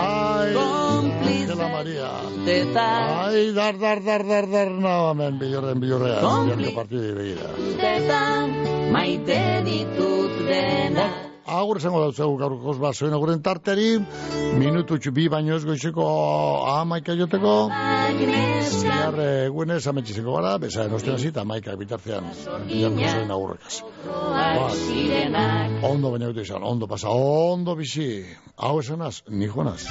Ai, 0.42 1.46
la 1.46 1.68
Maria. 1.70 2.10
Ai, 3.26 3.54
dar, 3.54 3.78
dar, 3.78 4.00
dar, 4.04 4.24
dar, 4.26 4.46
dar, 4.50 4.70
no, 4.72 5.10
amen, 5.10 5.38
bilorren, 5.40 5.80
bilorrea. 5.80 6.22
Bilorren 6.22 6.74
partidi 6.76 7.12
begira. 7.14 7.52
Tetan 7.82 8.56
maite 8.92 9.42
ditut 9.66 10.40
dena 10.48 11.31
Agur 11.52 11.82
esango 11.82 12.00
dauzegu 12.00 12.38
gaurkoz 12.40 12.78
bat 12.80 12.96
zoen 12.96 13.14
aguren 13.14 13.42
tarteri, 13.44 13.98
minutu 14.60 14.96
bi 15.12 15.28
baino 15.28 15.58
ez 15.58 15.66
goizeko 15.68 16.06
amaika 16.78 17.16
joteko, 17.20 17.56
ziarre 18.70 19.50
guenez 19.52 19.82
ametxizeko 19.92 20.38
gara, 20.38 20.58
beza 20.58 20.86
enostena 20.88 21.18
zita 21.18 21.42
amaika 21.42 21.76
bitartean, 21.76 22.32
biharko 22.70 23.12
zoen 23.12 23.32
agurrekaz. 23.38 23.82
Ondo 25.92 26.12
baina 26.16 26.32
izan, 26.32 26.64
ondo 26.64 26.88
pasa, 26.88 27.10
ondo 27.12 27.76
bizi, 27.76 28.24
hau 28.56 28.80
esanaz, 28.80 29.18
nijonaz. 29.28 29.82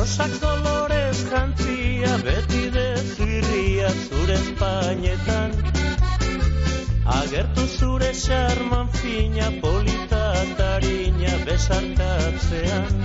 Rosa 0.00 0.26
kolorez 0.40 1.18
jantzia 1.30 2.12
beti 2.24 2.60
dezirria 2.76 3.88
zure 4.04 4.36
espainetan 4.36 5.50
Agertu 7.16 7.64
zure 7.78 8.08
xarman 8.20 8.88
fina 9.00 9.48
polita 9.64 10.22
tarina 10.60 11.34
besarkatzean 11.48 12.96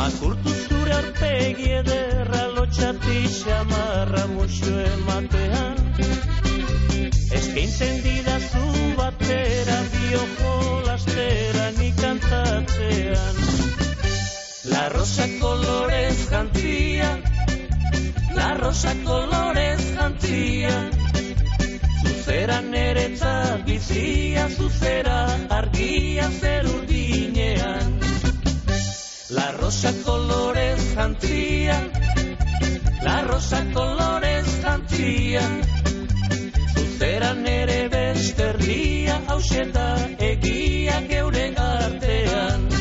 Makurtu 0.00 0.56
zure 0.64 0.96
arpegi 0.96 1.70
ederra 1.78 2.42
lotxati 2.56 3.20
xamarra 3.38 4.24
muxo 4.34 4.74
ematean. 4.88 5.78
Eskaintzen 7.38 8.02
didazu 8.08 8.66
batera 8.98 9.78
biojo 9.94 10.54
lastera 10.90 11.70
ni 11.78 11.92
kantatzean 12.02 13.53
La 14.66 14.88
rosa 14.88 15.26
colores 15.40 16.26
jantzia 16.30 17.22
La 18.34 18.54
rosa 18.54 18.94
colores 19.04 19.94
jantzia 19.94 20.90
Zuzera 22.00 22.62
neretzat 22.62 23.66
bizia 23.66 24.48
Zuzera 24.48 25.18
argia 25.50 26.30
zer 26.40 26.64
urdinean 26.64 28.00
La 29.36 29.52
rosa 29.60 29.92
colores 30.02 30.94
jantzia 30.94 31.76
La 33.02 33.20
rosa 33.28 33.60
colores 33.74 34.46
jantzia 34.62 35.42
Zuzera 36.74 37.34
nere 37.34 37.88
besterdia 37.88 39.20
Hauseta 39.28 39.90
egia 40.18 41.02
geure 41.12 41.52
artean 41.56 42.73